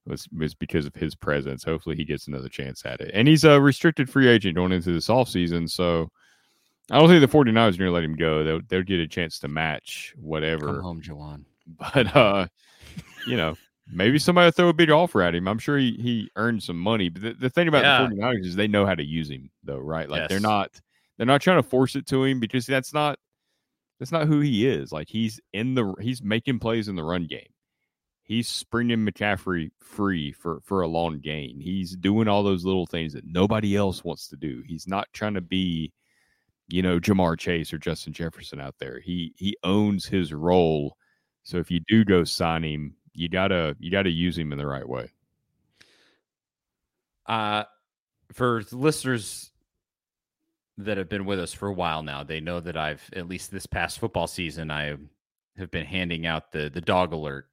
was 0.07 0.27
was 0.37 0.55
because 0.55 0.87
of 0.87 0.95
his 0.95 1.15
presence. 1.15 1.63
Hopefully, 1.65 1.97
he 1.97 2.05
gets 2.05 2.29
another 2.29 2.49
chance 2.49 2.85
at 2.87 3.01
it. 3.01 3.11
And 3.15 3.29
he's 3.29 3.45
a 3.45 3.61
restricted 3.61 4.09
free 4.11 4.29
agent 4.29 4.57
going 4.57 4.73
into 4.73 4.93
this 4.93 5.09
offseason, 5.09 5.69
so 5.71 6.09
I 6.91 6.99
don't 6.99 7.09
think 7.09 7.21
the 7.21 7.37
49ers 7.39 7.75
are 7.75 7.79
going 7.79 7.79
to 7.79 7.91
let 7.91 8.05
him 8.05 8.17
go. 8.17 8.45
They'll 8.45 8.61
they'll 8.69 8.83
get 8.83 9.01
a 9.01 9.07
chance 9.07 9.39
to 9.41 9.49
match 9.49 10.15
whatever. 10.17 10.67
Come 10.67 10.81
home, 10.81 11.03
Jauan. 11.03 11.45
But 11.95 12.17
uh, 12.17 12.47
you 13.27 13.37
know, 13.37 13.55
maybe 13.93 14.19
somebody 14.19 14.47
will 14.47 14.53
throw 14.53 14.69
a 14.71 14.73
big 14.73 14.91
offer 14.91 15.21
at 15.21 15.35
him. 15.35 15.47
I'm 15.47 15.59
sure 15.59 15.77
he 15.77 15.93
he 16.01 16.31
earned 16.37 16.63
some 16.63 16.79
money. 16.79 17.11
But 17.11 17.23
the, 17.23 17.33
the 17.35 17.51
thing 17.51 17.69
about 17.69 17.83
Yeah. 17.85 18.09
the 18.09 18.15
49ers 18.17 18.47
is 18.47 18.57
they 18.57 18.69
know 18.69 18.87
how 18.87 18.95
to 18.95 19.05
use 19.05 19.29
him, 19.31 19.51
though, 19.65 19.77
right? 19.79 20.09
Like 20.09 20.31
they're 20.31 20.41
not 20.41 20.81
they're 21.19 21.27
not 21.27 21.43
trying 21.43 21.59
to 21.63 21.69
force 21.69 21.95
it 21.95 22.07
to 22.07 22.25
him 22.25 22.41
because 22.41 22.65
that's 22.65 22.95
not 22.95 23.19
that's 23.99 24.13
not 24.13 24.27
who 24.29 24.41
he 24.41 24.67
is. 24.67 24.93
Like 24.93 25.09
he's 25.11 25.41
in 25.53 25.75
the 25.75 25.95
he's 26.01 26.23
making 26.23 26.59
plays 26.59 26.89
in 26.89 26.97
the 26.97 27.05
run 27.05 27.27
game. 27.27 27.53
He's 28.23 28.49
springing 28.49 29.05
McCaffrey 29.07 29.71
free 29.81 30.33
for 30.33 30.61
for 30.65 30.81
a 30.83 30.89
long 30.89 31.19
gain. 31.21 31.61
He's 31.61 31.95
doing 31.97 32.29
all 32.29 32.43
those 32.43 32.65
little 32.65 32.87
things 32.87 33.13
that 33.13 33.27
nobody 33.27 33.77
else 33.77 34.05
wants 34.05 34.29
to 34.29 34.37
do. 34.37 34.63
He's 34.67 34.87
not 34.87 35.07
trying 35.13 35.35
to 35.35 35.41
be, 35.43 35.93
you 36.69 36.83
know, 36.83 37.01
Ja'Marr 37.01 37.39
Chase 37.39 37.73
or 37.73 37.79
Justin 37.79 38.13
Jefferson 38.13 38.61
out 38.61 38.77
there. 38.79 39.01
He 39.01 39.35
he 39.37 39.57
owns 39.65 40.07
his 40.07 40.33
role. 40.33 40.97
So 41.43 41.57
if 41.57 41.71
you 41.71 41.81
do 41.89 42.05
go 42.05 42.25
sign 42.25 42.63
him, 42.63 42.95
you 43.15 43.29
gotta 43.29 43.75
you 43.81 43.91
gotta 43.91 44.11
use 44.11 44.39
him 44.39 44.53
in 44.53 44.59
the 44.59 44.67
right 44.67 44.89
way. 44.89 45.11
Uh, 47.27 47.65
for 48.33 48.63
listeners 48.73 49.51
that 50.79 50.97
have 50.97 51.09
been 51.09 51.25
with 51.25 51.41
us 51.41 51.53
for 51.53 51.69
a 51.69 51.73
while 51.73 52.03
now, 52.03 52.23
they 52.23 52.41
know 52.41 52.61
that 52.61 52.77
I've 52.77 53.09
at 53.17 53.29
least 53.29 53.51
this 53.51 53.67
past 53.67 53.99
football 53.99 54.27
season 54.27 54.71
I 54.71 54.97
have 55.57 55.71
been 55.71 55.87
handing 55.87 56.27
out 56.27 56.53
the 56.53 56.69
the 56.69 56.81
dog 56.81 57.13
alert 57.13 57.49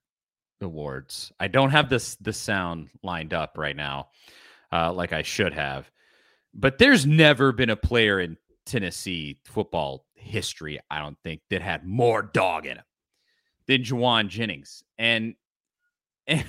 awards. 0.61 1.31
I 1.39 1.47
don't 1.47 1.71
have 1.71 1.89
this 1.89 2.15
the 2.17 2.33
sound 2.33 2.89
lined 3.01 3.33
up 3.33 3.57
right 3.57 3.75
now, 3.75 4.09
uh, 4.73 4.91
like 4.91 5.13
I 5.13 5.21
should 5.21 5.53
have. 5.53 5.89
But 6.53 6.77
there's 6.77 7.05
never 7.05 7.51
been 7.51 7.69
a 7.69 7.75
player 7.75 8.19
in 8.19 8.37
Tennessee 8.65 9.39
football 9.45 10.05
history, 10.13 10.79
I 10.89 10.99
don't 10.99 11.17
think, 11.23 11.41
that 11.49 11.61
had 11.61 11.85
more 11.85 12.21
dog 12.21 12.65
in 12.65 12.77
him 12.77 12.83
than 13.67 13.83
Jauan 13.83 14.27
Jennings. 14.27 14.83
And 14.97 15.35
and 16.27 16.43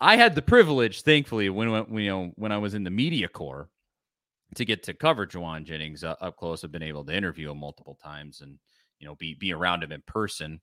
I 0.00 0.16
had 0.16 0.34
the 0.34 0.42
privilege, 0.42 1.02
thankfully, 1.02 1.50
when 1.50 1.70
when 1.70 2.02
you 2.02 2.10
know 2.10 2.32
when 2.36 2.52
I 2.52 2.58
was 2.58 2.74
in 2.74 2.84
the 2.84 2.90
media 2.90 3.28
corps, 3.28 3.68
to 4.54 4.64
get 4.64 4.82
to 4.84 4.94
cover 4.94 5.26
Jauan 5.26 5.64
Jennings 5.64 6.04
uh, 6.04 6.14
up 6.20 6.36
close. 6.36 6.64
I've 6.64 6.72
been 6.72 6.82
able 6.82 7.04
to 7.04 7.14
interview 7.14 7.50
him 7.50 7.58
multiple 7.58 7.98
times, 8.02 8.40
and 8.40 8.58
you 8.98 9.06
know, 9.06 9.14
be 9.16 9.34
be 9.34 9.52
around 9.52 9.82
him 9.82 9.92
in 9.92 10.02
person. 10.06 10.60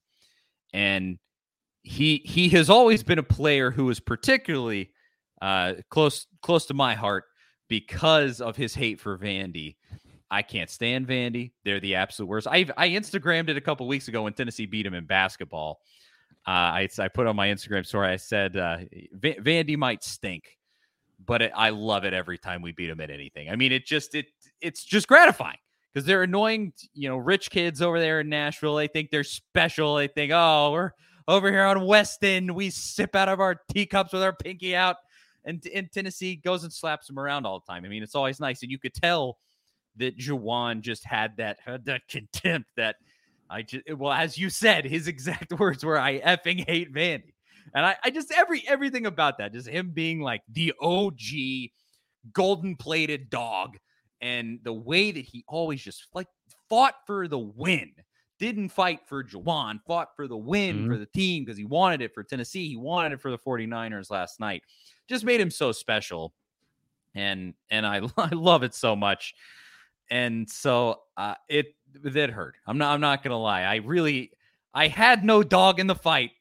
And 0.73 1.19
he 1.83 2.21
he 2.25 2.49
has 2.49 2.69
always 2.69 3.03
been 3.03 3.19
a 3.19 3.23
player 3.23 3.71
who 3.71 3.89
is 3.89 3.99
particularly 3.99 4.91
uh, 5.41 5.75
close 5.89 6.27
close 6.41 6.65
to 6.67 6.73
my 6.73 6.95
heart 6.95 7.25
because 7.69 8.41
of 8.41 8.55
his 8.55 8.73
hate 8.73 8.99
for 8.99 9.17
Vandy. 9.17 9.75
I 10.31 10.41
can't 10.41 10.69
stand 10.69 11.07
Vandy. 11.07 11.51
They're 11.63 11.79
the 11.79 11.95
absolute 11.95 12.27
worst. 12.27 12.47
I 12.47 12.65
I 12.77 12.89
Instagrammed 12.89 13.49
it 13.49 13.57
a 13.57 13.61
couple 13.61 13.87
weeks 13.87 14.07
ago 14.07 14.23
when 14.23 14.33
Tennessee 14.33 14.65
beat 14.65 14.85
him 14.85 14.93
in 14.93 15.05
basketball. 15.05 15.79
Uh, 16.47 16.49
I 16.51 16.89
I 16.99 17.07
put 17.07 17.27
on 17.27 17.35
my 17.35 17.47
Instagram 17.47 17.85
story. 17.85 18.07
I 18.07 18.17
said 18.17 18.57
uh, 18.57 18.77
Va- 19.13 19.35
Vandy 19.41 19.77
might 19.77 20.03
stink, 20.03 20.57
but 21.25 21.41
it, 21.41 21.51
I 21.55 21.69
love 21.69 22.05
it 22.05 22.13
every 22.13 22.37
time 22.37 22.61
we 22.61 22.71
beat 22.71 22.87
them 22.87 23.01
at 23.01 23.09
anything. 23.09 23.49
I 23.49 23.55
mean, 23.55 23.71
it 23.71 23.85
just 23.85 24.15
it 24.15 24.27
it's 24.61 24.83
just 24.83 25.07
gratifying 25.07 25.57
because 25.93 26.05
they're 26.05 26.23
annoying. 26.23 26.73
You 26.93 27.09
know, 27.09 27.17
rich 27.17 27.49
kids 27.49 27.81
over 27.81 27.99
there 27.99 28.19
in 28.19 28.29
Nashville. 28.29 28.75
They 28.75 28.87
think 28.87 29.11
they're 29.11 29.23
special. 29.23 29.95
They 29.95 30.07
think, 30.07 30.31
oh, 30.33 30.71
we're 30.71 30.91
over 31.27 31.51
here 31.51 31.65
on 31.65 31.85
West 31.85 32.23
End. 32.23 32.53
We 32.53 32.69
sip 32.69 33.15
out 33.15 33.29
of 33.29 33.39
our 33.39 33.61
teacups 33.71 34.13
with 34.13 34.23
our 34.23 34.33
pinky 34.33 34.75
out. 34.75 34.97
And 35.45 35.63
in 35.67 35.89
Tennessee 35.89 36.35
goes 36.35 36.63
and 36.63 36.73
slaps 36.73 37.07
them 37.07 37.19
around 37.19 37.45
all 37.45 37.59
the 37.59 37.71
time. 37.71 37.85
I 37.85 37.87
mean, 37.87 38.01
it's 38.01 38.15
always 38.15 38.39
nice, 38.39 38.63
and 38.63 38.71
you 38.71 38.79
could 38.79 38.95
tell 38.95 39.37
that 39.97 40.17
Jauan 40.17 40.81
just 40.81 41.05
had 41.05 41.37
that 41.37 41.57
had 41.63 41.85
that 41.85 42.07
contempt 42.07 42.69
that 42.77 42.95
I 43.49 43.61
just 43.61 43.83
well, 43.97 44.11
as 44.11 44.37
you 44.37 44.49
said, 44.49 44.85
his 44.85 45.07
exact 45.07 45.53
words 45.59 45.83
were, 45.83 45.99
"I 45.99 46.19
effing 46.19 46.65
hate 46.67 46.93
Vandy," 46.93 47.33
and 47.73 47.85
I, 47.85 47.95
I 48.03 48.09
just 48.09 48.31
every 48.31 48.63
everything 48.67 49.05
about 49.05 49.37
that, 49.37 49.53
just 49.53 49.67
him 49.67 49.91
being 49.93 50.21
like 50.21 50.41
the 50.51 50.73
OG 50.81 51.71
golden 52.33 52.75
plated 52.75 53.29
dog, 53.29 53.77
and 54.21 54.59
the 54.63 54.73
way 54.73 55.11
that 55.11 55.25
he 55.25 55.43
always 55.47 55.81
just 55.81 56.07
like 56.13 56.27
fought 56.69 56.95
for 57.05 57.27
the 57.27 57.39
win. 57.39 57.91
Didn't 58.37 58.67
fight 58.67 58.99
for 59.07 59.23
Jauan, 59.23 59.79
fought 59.87 60.09
for 60.13 60.27
the 60.27 60.35
win 60.35 60.75
mm-hmm. 60.75 60.91
for 60.91 60.97
the 60.97 61.05
team 61.05 61.45
because 61.45 61.57
he 61.57 61.63
wanted 61.63 62.01
it 62.01 62.13
for 62.13 62.21
Tennessee. 62.21 62.67
He 62.67 62.75
wanted 62.75 63.13
it 63.13 63.21
for 63.21 63.31
the 63.31 63.37
49ers 63.37 64.11
last 64.11 64.41
night. 64.41 64.61
Just 65.07 65.23
made 65.23 65.39
him 65.39 65.49
so 65.49 65.71
special. 65.71 66.33
And 67.13 67.53
and 67.69 67.85
I, 67.85 68.01
I 68.17 68.29
love 68.33 68.63
it 68.63 68.75
so 68.75 68.93
much. 68.93 69.35
And 70.09 70.49
so 70.49 71.01
uh, 71.17 71.35
it 71.49 71.75
that 72.03 72.29
hurt. 72.29 72.55
I'm 72.67 72.77
not 72.77 72.93
I'm 72.93 73.01
not 73.01 73.23
gonna 73.23 73.39
lie. 73.39 73.63
I 73.63 73.77
really 73.77 74.31
I 74.73 74.87
had 74.87 75.23
no 75.23 75.43
dog 75.43 75.79
in 75.79 75.87
the 75.87 75.95
fight 75.95 76.31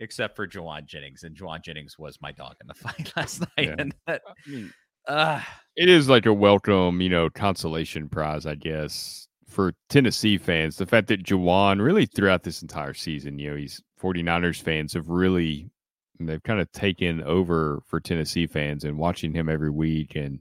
except 0.00 0.36
for 0.36 0.46
Jauan 0.46 0.86
Jennings, 0.86 1.22
and 1.22 1.36
Jauan 1.36 1.62
Jennings 1.62 1.98
was 1.98 2.20
my 2.20 2.32
dog 2.32 2.56
in 2.60 2.66
the 2.66 2.74
fight 2.74 3.12
last 3.16 3.40
night. 3.40 3.68
Yeah. 3.68 3.76
And 3.78 3.94
that, 4.06 4.22
I 4.26 4.50
mean, 4.50 4.72
uh, 5.08 5.40
it 5.76 5.88
is 5.88 6.08
like 6.08 6.26
a 6.26 6.32
welcome, 6.32 7.00
you 7.00 7.08
know, 7.08 7.30
consolation 7.30 8.08
prize, 8.08 8.46
I 8.46 8.54
guess, 8.56 9.28
for 9.48 9.74
Tennessee 9.88 10.38
fans. 10.38 10.76
The 10.76 10.86
fact 10.86 11.08
that 11.08 11.22
Jauan 11.22 11.80
really 11.80 12.06
throughout 12.06 12.42
this 12.42 12.62
entire 12.62 12.94
season, 12.94 13.38
you 13.38 13.50
know, 13.50 13.56
he's 13.56 13.80
49ers 14.00 14.60
fans 14.60 14.92
have 14.94 15.08
really 15.08 15.70
they've 16.18 16.42
kind 16.42 16.60
of 16.60 16.70
taken 16.72 17.22
over 17.22 17.82
for 17.86 18.00
Tennessee 18.00 18.46
fans 18.46 18.84
and 18.84 18.98
watching 18.98 19.34
him 19.34 19.48
every 19.48 19.70
week 19.70 20.16
and 20.16 20.38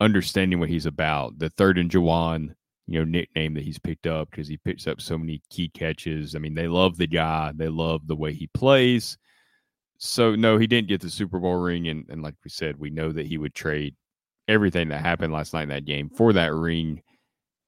understanding 0.00 0.60
what 0.60 0.68
he's 0.68 0.86
about. 0.86 1.38
The 1.38 1.50
third 1.50 1.78
and 1.78 1.90
Jauan, 1.90 2.54
you 2.86 2.98
know, 2.98 3.04
nickname 3.04 3.54
that 3.54 3.64
he's 3.64 3.78
picked 3.78 4.06
up 4.06 4.30
because 4.30 4.48
he 4.48 4.56
picks 4.58 4.86
up 4.86 5.00
so 5.00 5.18
many 5.18 5.42
key 5.50 5.68
catches. 5.68 6.34
I 6.34 6.38
mean, 6.38 6.54
they 6.54 6.68
love 6.68 6.96
the 6.96 7.06
guy, 7.06 7.52
they 7.54 7.68
love 7.68 8.06
the 8.06 8.16
way 8.16 8.32
he 8.32 8.46
plays. 8.48 9.18
So 9.98 10.34
no, 10.36 10.58
he 10.58 10.66
didn't 10.66 10.88
get 10.88 11.00
the 11.00 11.10
Super 11.10 11.40
Bowl 11.40 11.56
ring, 11.56 11.88
and, 11.88 12.06
and 12.08 12.22
like 12.22 12.34
we 12.44 12.50
said, 12.50 12.78
we 12.78 12.90
know 12.90 13.10
that 13.10 13.26
he 13.26 13.36
would 13.36 13.54
trade 13.54 13.96
everything 14.46 14.88
that 14.88 15.00
happened 15.00 15.32
last 15.32 15.52
night 15.52 15.64
in 15.64 15.68
that 15.70 15.84
game 15.84 16.08
for 16.08 16.32
that 16.32 16.54
ring. 16.54 17.02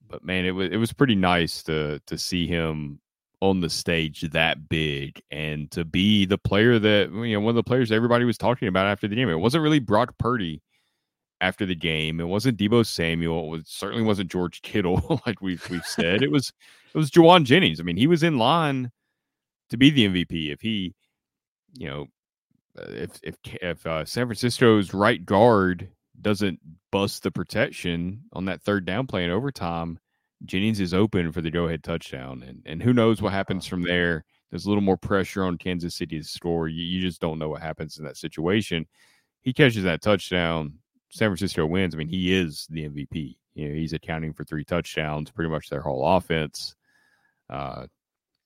But 0.08 0.24
man, 0.24 0.44
it 0.44 0.52
was 0.52 0.70
it 0.70 0.76
was 0.76 0.92
pretty 0.92 1.16
nice 1.16 1.62
to 1.64 2.00
to 2.06 2.16
see 2.16 2.46
him 2.46 3.00
on 3.40 3.60
the 3.60 3.70
stage 3.70 4.20
that 4.20 4.68
big 4.68 5.20
and 5.30 5.70
to 5.70 5.84
be 5.84 6.26
the 6.26 6.38
player 6.38 6.78
that 6.78 7.10
you 7.10 7.34
know 7.34 7.40
one 7.40 7.50
of 7.50 7.56
the 7.56 7.62
players 7.62 7.90
everybody 7.90 8.24
was 8.24 8.38
talking 8.38 8.68
about 8.68 8.86
after 8.86 9.08
the 9.08 9.16
game. 9.16 9.28
It 9.28 9.34
wasn't 9.34 9.62
really 9.62 9.78
Brock 9.80 10.14
Purdy 10.18 10.62
after 11.40 11.66
the 11.66 11.74
game. 11.74 12.20
It 12.20 12.28
wasn't 12.28 12.58
Deebo 12.58 12.86
Samuel. 12.86 13.46
It 13.46 13.50
was, 13.50 13.68
certainly 13.68 14.04
wasn't 14.04 14.30
George 14.30 14.62
Kittle, 14.62 15.20
like 15.26 15.40
we've 15.40 15.68
we've 15.70 15.86
said. 15.86 16.22
It 16.22 16.30
was 16.30 16.52
it 16.94 16.98
was 16.98 17.10
Jauan 17.10 17.44
Jennings. 17.44 17.80
I 17.80 17.82
mean, 17.82 17.96
he 17.96 18.06
was 18.06 18.22
in 18.22 18.38
line 18.38 18.90
to 19.70 19.76
be 19.76 19.90
the 19.90 20.08
MVP 20.08 20.52
if 20.52 20.60
he, 20.60 20.94
you 21.74 21.88
know, 21.88 22.06
uh, 22.78 22.90
if 22.90 23.20
if 23.22 23.36
if 23.44 23.86
uh, 23.86 24.04
San 24.04 24.26
Francisco's 24.26 24.94
right 24.94 25.24
guard 25.24 25.88
doesn't 26.20 26.60
bust 26.92 27.22
the 27.22 27.30
protection 27.30 28.22
on 28.32 28.44
that 28.44 28.62
third 28.62 28.84
down 28.84 29.06
play 29.06 29.24
in 29.24 29.30
overtime, 29.30 29.98
Jennings 30.44 30.80
is 30.80 30.94
open 30.94 31.32
for 31.32 31.40
the 31.40 31.50
go 31.50 31.66
ahead 31.66 31.82
touchdown, 31.82 32.44
and 32.46 32.62
and 32.66 32.82
who 32.82 32.92
knows 32.92 33.22
what 33.22 33.32
happens 33.32 33.66
from 33.66 33.82
there. 33.82 34.24
There's 34.50 34.66
a 34.66 34.68
little 34.68 34.82
more 34.82 34.96
pressure 34.96 35.44
on 35.44 35.58
Kansas 35.58 35.94
City 35.94 36.18
to 36.18 36.24
score. 36.24 36.66
You, 36.66 36.82
you 36.82 37.00
just 37.00 37.20
don't 37.20 37.38
know 37.38 37.48
what 37.48 37.62
happens 37.62 37.98
in 37.98 38.04
that 38.04 38.16
situation. 38.16 38.84
He 39.42 39.52
catches 39.52 39.84
that 39.84 40.02
touchdown. 40.02 40.74
San 41.10 41.28
Francisco 41.28 41.66
wins. 41.66 41.94
I 41.94 41.98
mean, 41.98 42.08
he 42.08 42.32
is 42.32 42.66
the 42.70 42.88
MVP. 42.88 43.36
You 43.54 43.68
know, 43.68 43.74
he's 43.74 43.92
accounting 43.92 44.32
for 44.32 44.44
three 44.44 44.64
touchdowns, 44.64 45.30
pretty 45.30 45.50
much 45.50 45.68
their 45.68 45.82
whole 45.82 46.06
offense. 46.16 46.76
Uh, 47.48 47.86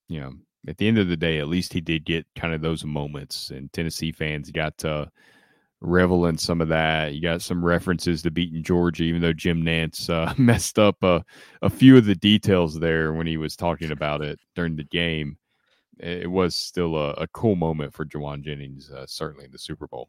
you 0.09 0.21
know, 0.21 0.33
at 0.67 0.79
the 0.79 0.89
end 0.89 0.99
of 0.99 1.09
the 1.09 1.17
day, 1.17 1.39
at 1.39 1.49
least 1.49 1.73
he 1.73 1.81
did 1.81 2.05
get 2.05 2.27
kind 2.35 2.55
of 2.55 2.63
those 2.63 2.85
moments, 2.85 3.51
and 3.51 3.73
Tennessee 3.73 4.13
fans 4.13 4.51
got 4.51 4.77
to 4.79 5.11
revel 5.81 6.27
in 6.27 6.39
some 6.39 6.63
of 6.63 6.69
that. 6.69 7.15
You 7.15 7.21
got 7.21 7.43
some 7.43 7.65
references 7.65 8.23
to 8.23 8.31
beating 8.31 8.63
Georgia, 8.63 9.05
even 9.05 9.21
though 9.21 9.35
Jim 9.35 9.63
Nantz 9.63 10.09
uh, 10.09 10.33
messed 10.39 10.79
up 10.79 10.97
a, 11.03 11.23
a 11.61 11.69
few 11.69 11.97
of 11.97 12.07
the 12.07 12.15
details 12.15 12.81
there 12.81 13.13
when 13.13 13.27
he 13.27 13.37
was 13.37 13.57
talking 13.57 13.93
about 13.93 14.23
it 14.23 14.41
during 14.55 14.77
the 14.77 14.85
game. 14.85 15.37
It 15.99 16.31
was 16.31 16.57
still 16.57 16.97
a, 16.97 17.11
a 17.13 17.29
cool 17.29 17.55
moment 17.55 17.93
for 17.93 18.05
Jauan 18.05 18.43
Jennings, 18.43 18.91
uh, 18.91 19.07
certainly 19.07 19.45
in 19.45 19.53
the 19.53 19.59
Super 19.59 19.87
Bowl. 19.87 20.09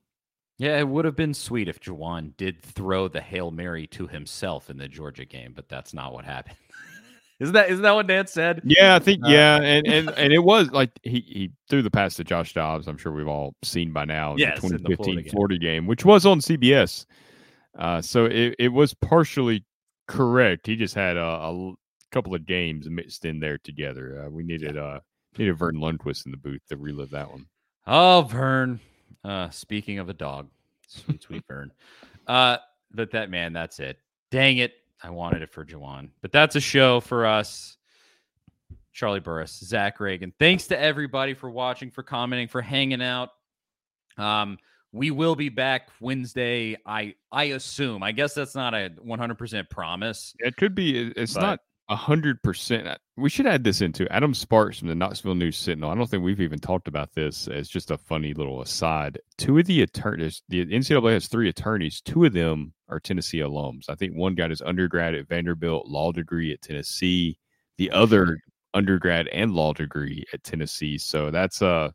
Yeah, 0.57 0.79
it 0.79 0.87
would 0.87 1.05
have 1.05 1.15
been 1.17 1.33
sweet 1.33 1.67
if 1.67 1.79
Jauan 1.81 2.35
did 2.37 2.61
throw 2.61 3.07
the 3.07 3.21
hail 3.21 3.51
mary 3.51 3.87
to 3.87 4.07
himself 4.07 4.69
in 4.69 4.77
the 4.77 4.87
Georgia 4.87 5.25
game, 5.25 5.51
but 5.53 5.67
that's 5.67 5.93
not 5.93 6.13
what 6.13 6.23
happened. 6.23 6.55
isn't 7.39 7.53
that 7.53 7.69
isn't 7.69 7.81
that 7.83 7.93
what 7.93 8.07
Dan 8.07 8.25
said? 8.27 8.61
Yeah, 8.63 8.95
I 8.95 8.99
think 8.99 9.21
Uh, 9.25 9.29
yeah, 9.29 9.57
and, 9.61 9.85
and 9.85 10.09
and 10.11 10.31
it 10.31 10.39
was 10.43 10.71
like 10.71 10.91
he 11.03 11.19
he 11.27 11.51
threw 11.69 11.81
the 11.81 11.91
pass 11.91 12.15
to 12.15 12.23
Josh 12.23 12.53
Dobbs. 12.53 12.87
I'm 12.87 12.97
sure 12.97 13.11
we've 13.11 13.27
all 13.27 13.53
seen 13.63 13.91
by 13.91 14.05
now 14.05 14.33
in 14.33 14.37
Yes, 14.39 14.61
the 14.61 14.67
in 14.67 14.71
the 14.73 14.77
2015 14.89 14.95
Florida 15.05 15.29
Florida 15.29 15.57
game. 15.57 15.83
game. 15.83 15.87
which 15.87 16.05
was 16.05 16.25
on 16.25 16.39
CBS. 16.39 17.05
Uh, 17.77 18.01
so 18.01 18.23
it, 18.25 18.55
it 18.57 18.69
was 18.69 18.93
partially 18.93 19.65
correct. 20.07 20.67
He 20.67 20.77
just 20.77 20.95
had 20.95 21.17
a 21.17 21.73
couple 22.11 22.33
of 22.33 22.45
games 22.45 22.89
mixed 22.89 23.25
in 23.25 23.41
there 23.41 23.57
together. 23.57 24.23
Uh, 24.25 24.29
we 24.29 24.43
needed 24.43 24.77
uh 24.77 25.01
needed 25.37 25.57
Verne 25.57 25.75
Lundquist 25.75 26.25
in 26.25 26.31
the 26.31 26.37
booth 26.37 26.61
to 26.69 26.77
relive 26.77 27.09
that 27.09 27.29
one. 27.29 27.47
Oh, 27.85 28.21
Vern. 28.21 28.79
Uh, 29.25 29.49
speaking 29.49 29.97
of 29.97 30.07
a 30.09 30.13
dog, 30.13 30.49
sweet, 30.87 31.23
sweet 31.23 31.43
Vern. 31.47 31.71
Uh, 32.27 32.57
but 32.91 33.11
that 33.11 33.29
man, 33.29 33.53
that's 33.53 33.79
it. 33.79 33.97
Dang 34.29 34.57
it. 34.57 34.73
I 35.01 35.09
wanted 35.09 35.41
it 35.41 35.51
for 35.51 35.65
Jauan. 35.65 36.09
But 36.21 36.31
that's 36.31 36.55
a 36.55 36.61
show 36.61 36.99
for 36.99 37.25
us. 37.25 37.77
Charlie 38.93 39.19
Burris, 39.19 39.51
Zach 39.51 39.99
Reagan. 39.99 40.31
Thanks 40.39 40.67
to 40.67 40.79
everybody 40.79 41.33
for 41.33 41.49
watching, 41.49 41.91
for 41.91 42.01
commenting, 42.01 42.47
for 42.47 42.61
hanging 42.61 43.01
out. 43.01 43.31
Um, 44.17 44.57
we 44.93 45.11
will 45.11 45.35
be 45.35 45.49
back 45.49 45.89
Wednesday. 45.99 46.77
I 46.85 47.15
I 47.31 47.45
assume. 47.45 48.03
I 48.03 48.13
guess 48.13 48.33
that's 48.33 48.55
not 48.55 48.73
a 48.73 48.91
100% 49.05 49.69
promise. 49.69 50.33
It 50.39 50.55
could 50.55 50.75
be. 50.75 51.11
It's 51.11 51.35
not 51.35 51.59
hundred 51.89 52.41
percent. 52.41 52.87
Uh, 52.87 52.95
we 53.17 53.29
should 53.29 53.45
add 53.45 53.63
this 53.63 53.81
into 53.81 54.11
Adam 54.11 54.33
Sparks 54.33 54.79
from 54.79 54.87
the 54.87 54.95
Knoxville 54.95 55.35
News 55.35 55.57
Sentinel. 55.57 55.91
I 55.91 55.95
don't 55.95 56.09
think 56.09 56.23
we've 56.23 56.41
even 56.41 56.59
talked 56.59 56.87
about 56.87 57.13
this 57.13 57.47
as 57.47 57.69
just 57.69 57.91
a 57.91 57.97
funny 57.97 58.33
little 58.33 58.61
aside. 58.61 59.19
Two 59.37 59.59
of 59.59 59.65
the 59.65 59.83
attorneys, 59.83 60.41
the 60.49 60.65
NCAA 60.65 61.13
has 61.13 61.27
three 61.27 61.49
attorneys. 61.49 62.01
Two 62.01 62.25
of 62.25 62.33
them 62.33 62.73
are 62.89 62.99
Tennessee 62.99 63.39
alums. 63.39 63.89
I 63.89 63.95
think 63.95 64.15
one 64.15 64.33
got 64.33 64.49
his 64.49 64.61
undergrad 64.61 65.13
at 65.13 65.27
Vanderbilt, 65.27 65.87
law 65.87 66.11
degree 66.11 66.51
at 66.51 66.61
Tennessee. 66.61 67.37
The 67.77 67.91
other 67.91 68.39
undergrad 68.73 69.27
and 69.27 69.53
law 69.53 69.73
degree 69.73 70.25
at 70.33 70.43
Tennessee. 70.43 70.97
So 70.97 71.29
that's 71.29 71.61
a 71.61 71.93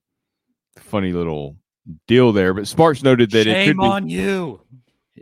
funny 0.76 1.12
little 1.12 1.56
deal 2.06 2.32
there. 2.32 2.54
But 2.54 2.68
Sparks 2.68 3.02
noted 3.02 3.30
that 3.32 3.44
Shame 3.44 3.56
it 3.56 3.66
could 3.66 3.78
be 3.78 3.86
on 3.86 4.08
you 4.08 4.60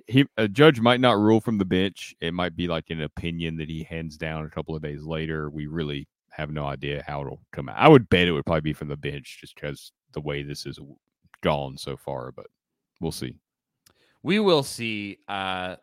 he 0.07 0.27
a 0.37 0.49
judge 0.49 0.81
might 0.81 1.01
not 1.01 1.19
rule 1.19 1.41
from 1.41 1.59
the 1.59 1.65
bench. 1.65 2.15
It 2.21 2.35
might 2.35 2.57
be 2.57 2.69
like 2.69 2.91
an 2.91 3.03
opinion 3.03 3.57
that 3.57 3.69
he 3.69 3.83
hands 3.85 4.17
down 4.17 4.45
a 4.45 4.51
couple 4.51 4.77
of 4.77 4.83
days 4.83 5.03
later. 5.03 5.51
We 5.51 5.67
really 5.67 6.09
have 6.31 6.51
no 6.51 6.67
idea 6.67 7.03
how 7.07 7.23
it'll 7.23 7.43
come 7.53 7.69
out. 7.69 7.77
I 7.79 7.89
would 7.89 8.09
bet 8.09 8.29
it 8.29 8.33
would 8.33 8.47
probably 8.47 8.61
be 8.61 8.73
from 8.73 8.89
the 8.89 8.97
bench 8.97 9.39
just 9.41 9.55
because 9.55 9.93
the 10.13 10.21
way 10.21 10.43
this 10.43 10.67
is 10.67 10.79
gone 11.43 11.77
so 11.77 11.97
far, 11.97 12.33
but 12.33 12.47
we'll 13.01 13.13
see. 13.13 13.35
We 14.23 14.39
will 14.41 14.63
see. 14.63 15.19
Uh 15.29 15.77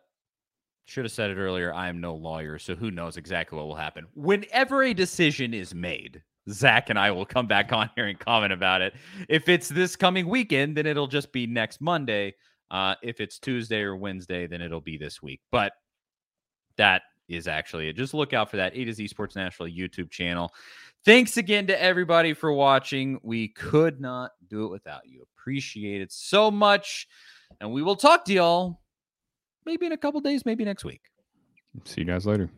should 0.86 1.04
have 1.04 1.12
said 1.12 1.30
it 1.30 1.36
earlier. 1.36 1.74
I 1.74 1.88
am 1.88 2.00
no 2.00 2.14
lawyer, 2.14 2.58
so 2.58 2.76
who 2.76 2.92
knows 2.92 3.16
exactly 3.16 3.58
what 3.58 3.66
will 3.66 3.74
happen. 3.74 4.06
Whenever 4.14 4.84
a 4.84 4.94
decision 4.94 5.52
is 5.52 5.74
made, 5.74 6.22
Zach 6.48 6.90
and 6.90 6.98
I 6.98 7.10
will 7.10 7.26
come 7.26 7.48
back 7.48 7.72
on 7.72 7.90
here 7.96 8.06
and 8.06 8.18
comment 8.18 8.52
about 8.52 8.82
it. 8.82 8.94
If 9.28 9.48
it's 9.48 9.68
this 9.68 9.96
coming 9.96 10.28
weekend, 10.28 10.76
then 10.76 10.86
it'll 10.86 11.08
just 11.08 11.32
be 11.32 11.46
next 11.46 11.80
Monday. 11.80 12.34
Uh, 12.70 12.94
if 13.02 13.20
it's 13.20 13.38
Tuesday 13.38 13.82
or 13.82 13.96
Wednesday, 13.96 14.46
then 14.46 14.60
it'll 14.60 14.80
be 14.80 14.96
this 14.96 15.22
week. 15.22 15.40
But 15.50 15.72
that 16.76 17.02
is 17.28 17.48
actually 17.48 17.88
it. 17.88 17.96
Just 17.96 18.14
look 18.14 18.32
out 18.32 18.50
for 18.50 18.56
that 18.56 18.76
A 18.76 18.84
to 18.84 18.92
Z 18.92 19.08
Sports 19.08 19.36
Nashville 19.36 19.66
YouTube 19.66 20.10
channel. 20.10 20.52
Thanks 21.04 21.36
again 21.36 21.66
to 21.68 21.80
everybody 21.80 22.34
for 22.34 22.52
watching. 22.52 23.18
We 23.22 23.48
could 23.48 24.00
not 24.00 24.32
do 24.48 24.64
it 24.64 24.70
without 24.70 25.06
you. 25.06 25.26
Appreciate 25.38 26.00
it 26.00 26.12
so 26.12 26.50
much. 26.50 27.06
And 27.60 27.72
we 27.72 27.82
will 27.82 27.96
talk 27.96 28.24
to 28.26 28.32
y'all 28.32 28.80
maybe 29.64 29.86
in 29.86 29.92
a 29.92 29.96
couple 29.96 30.20
days, 30.20 30.44
maybe 30.44 30.64
next 30.64 30.84
week. 30.84 31.02
See 31.84 32.00
you 32.00 32.06
guys 32.06 32.26
later. 32.26 32.50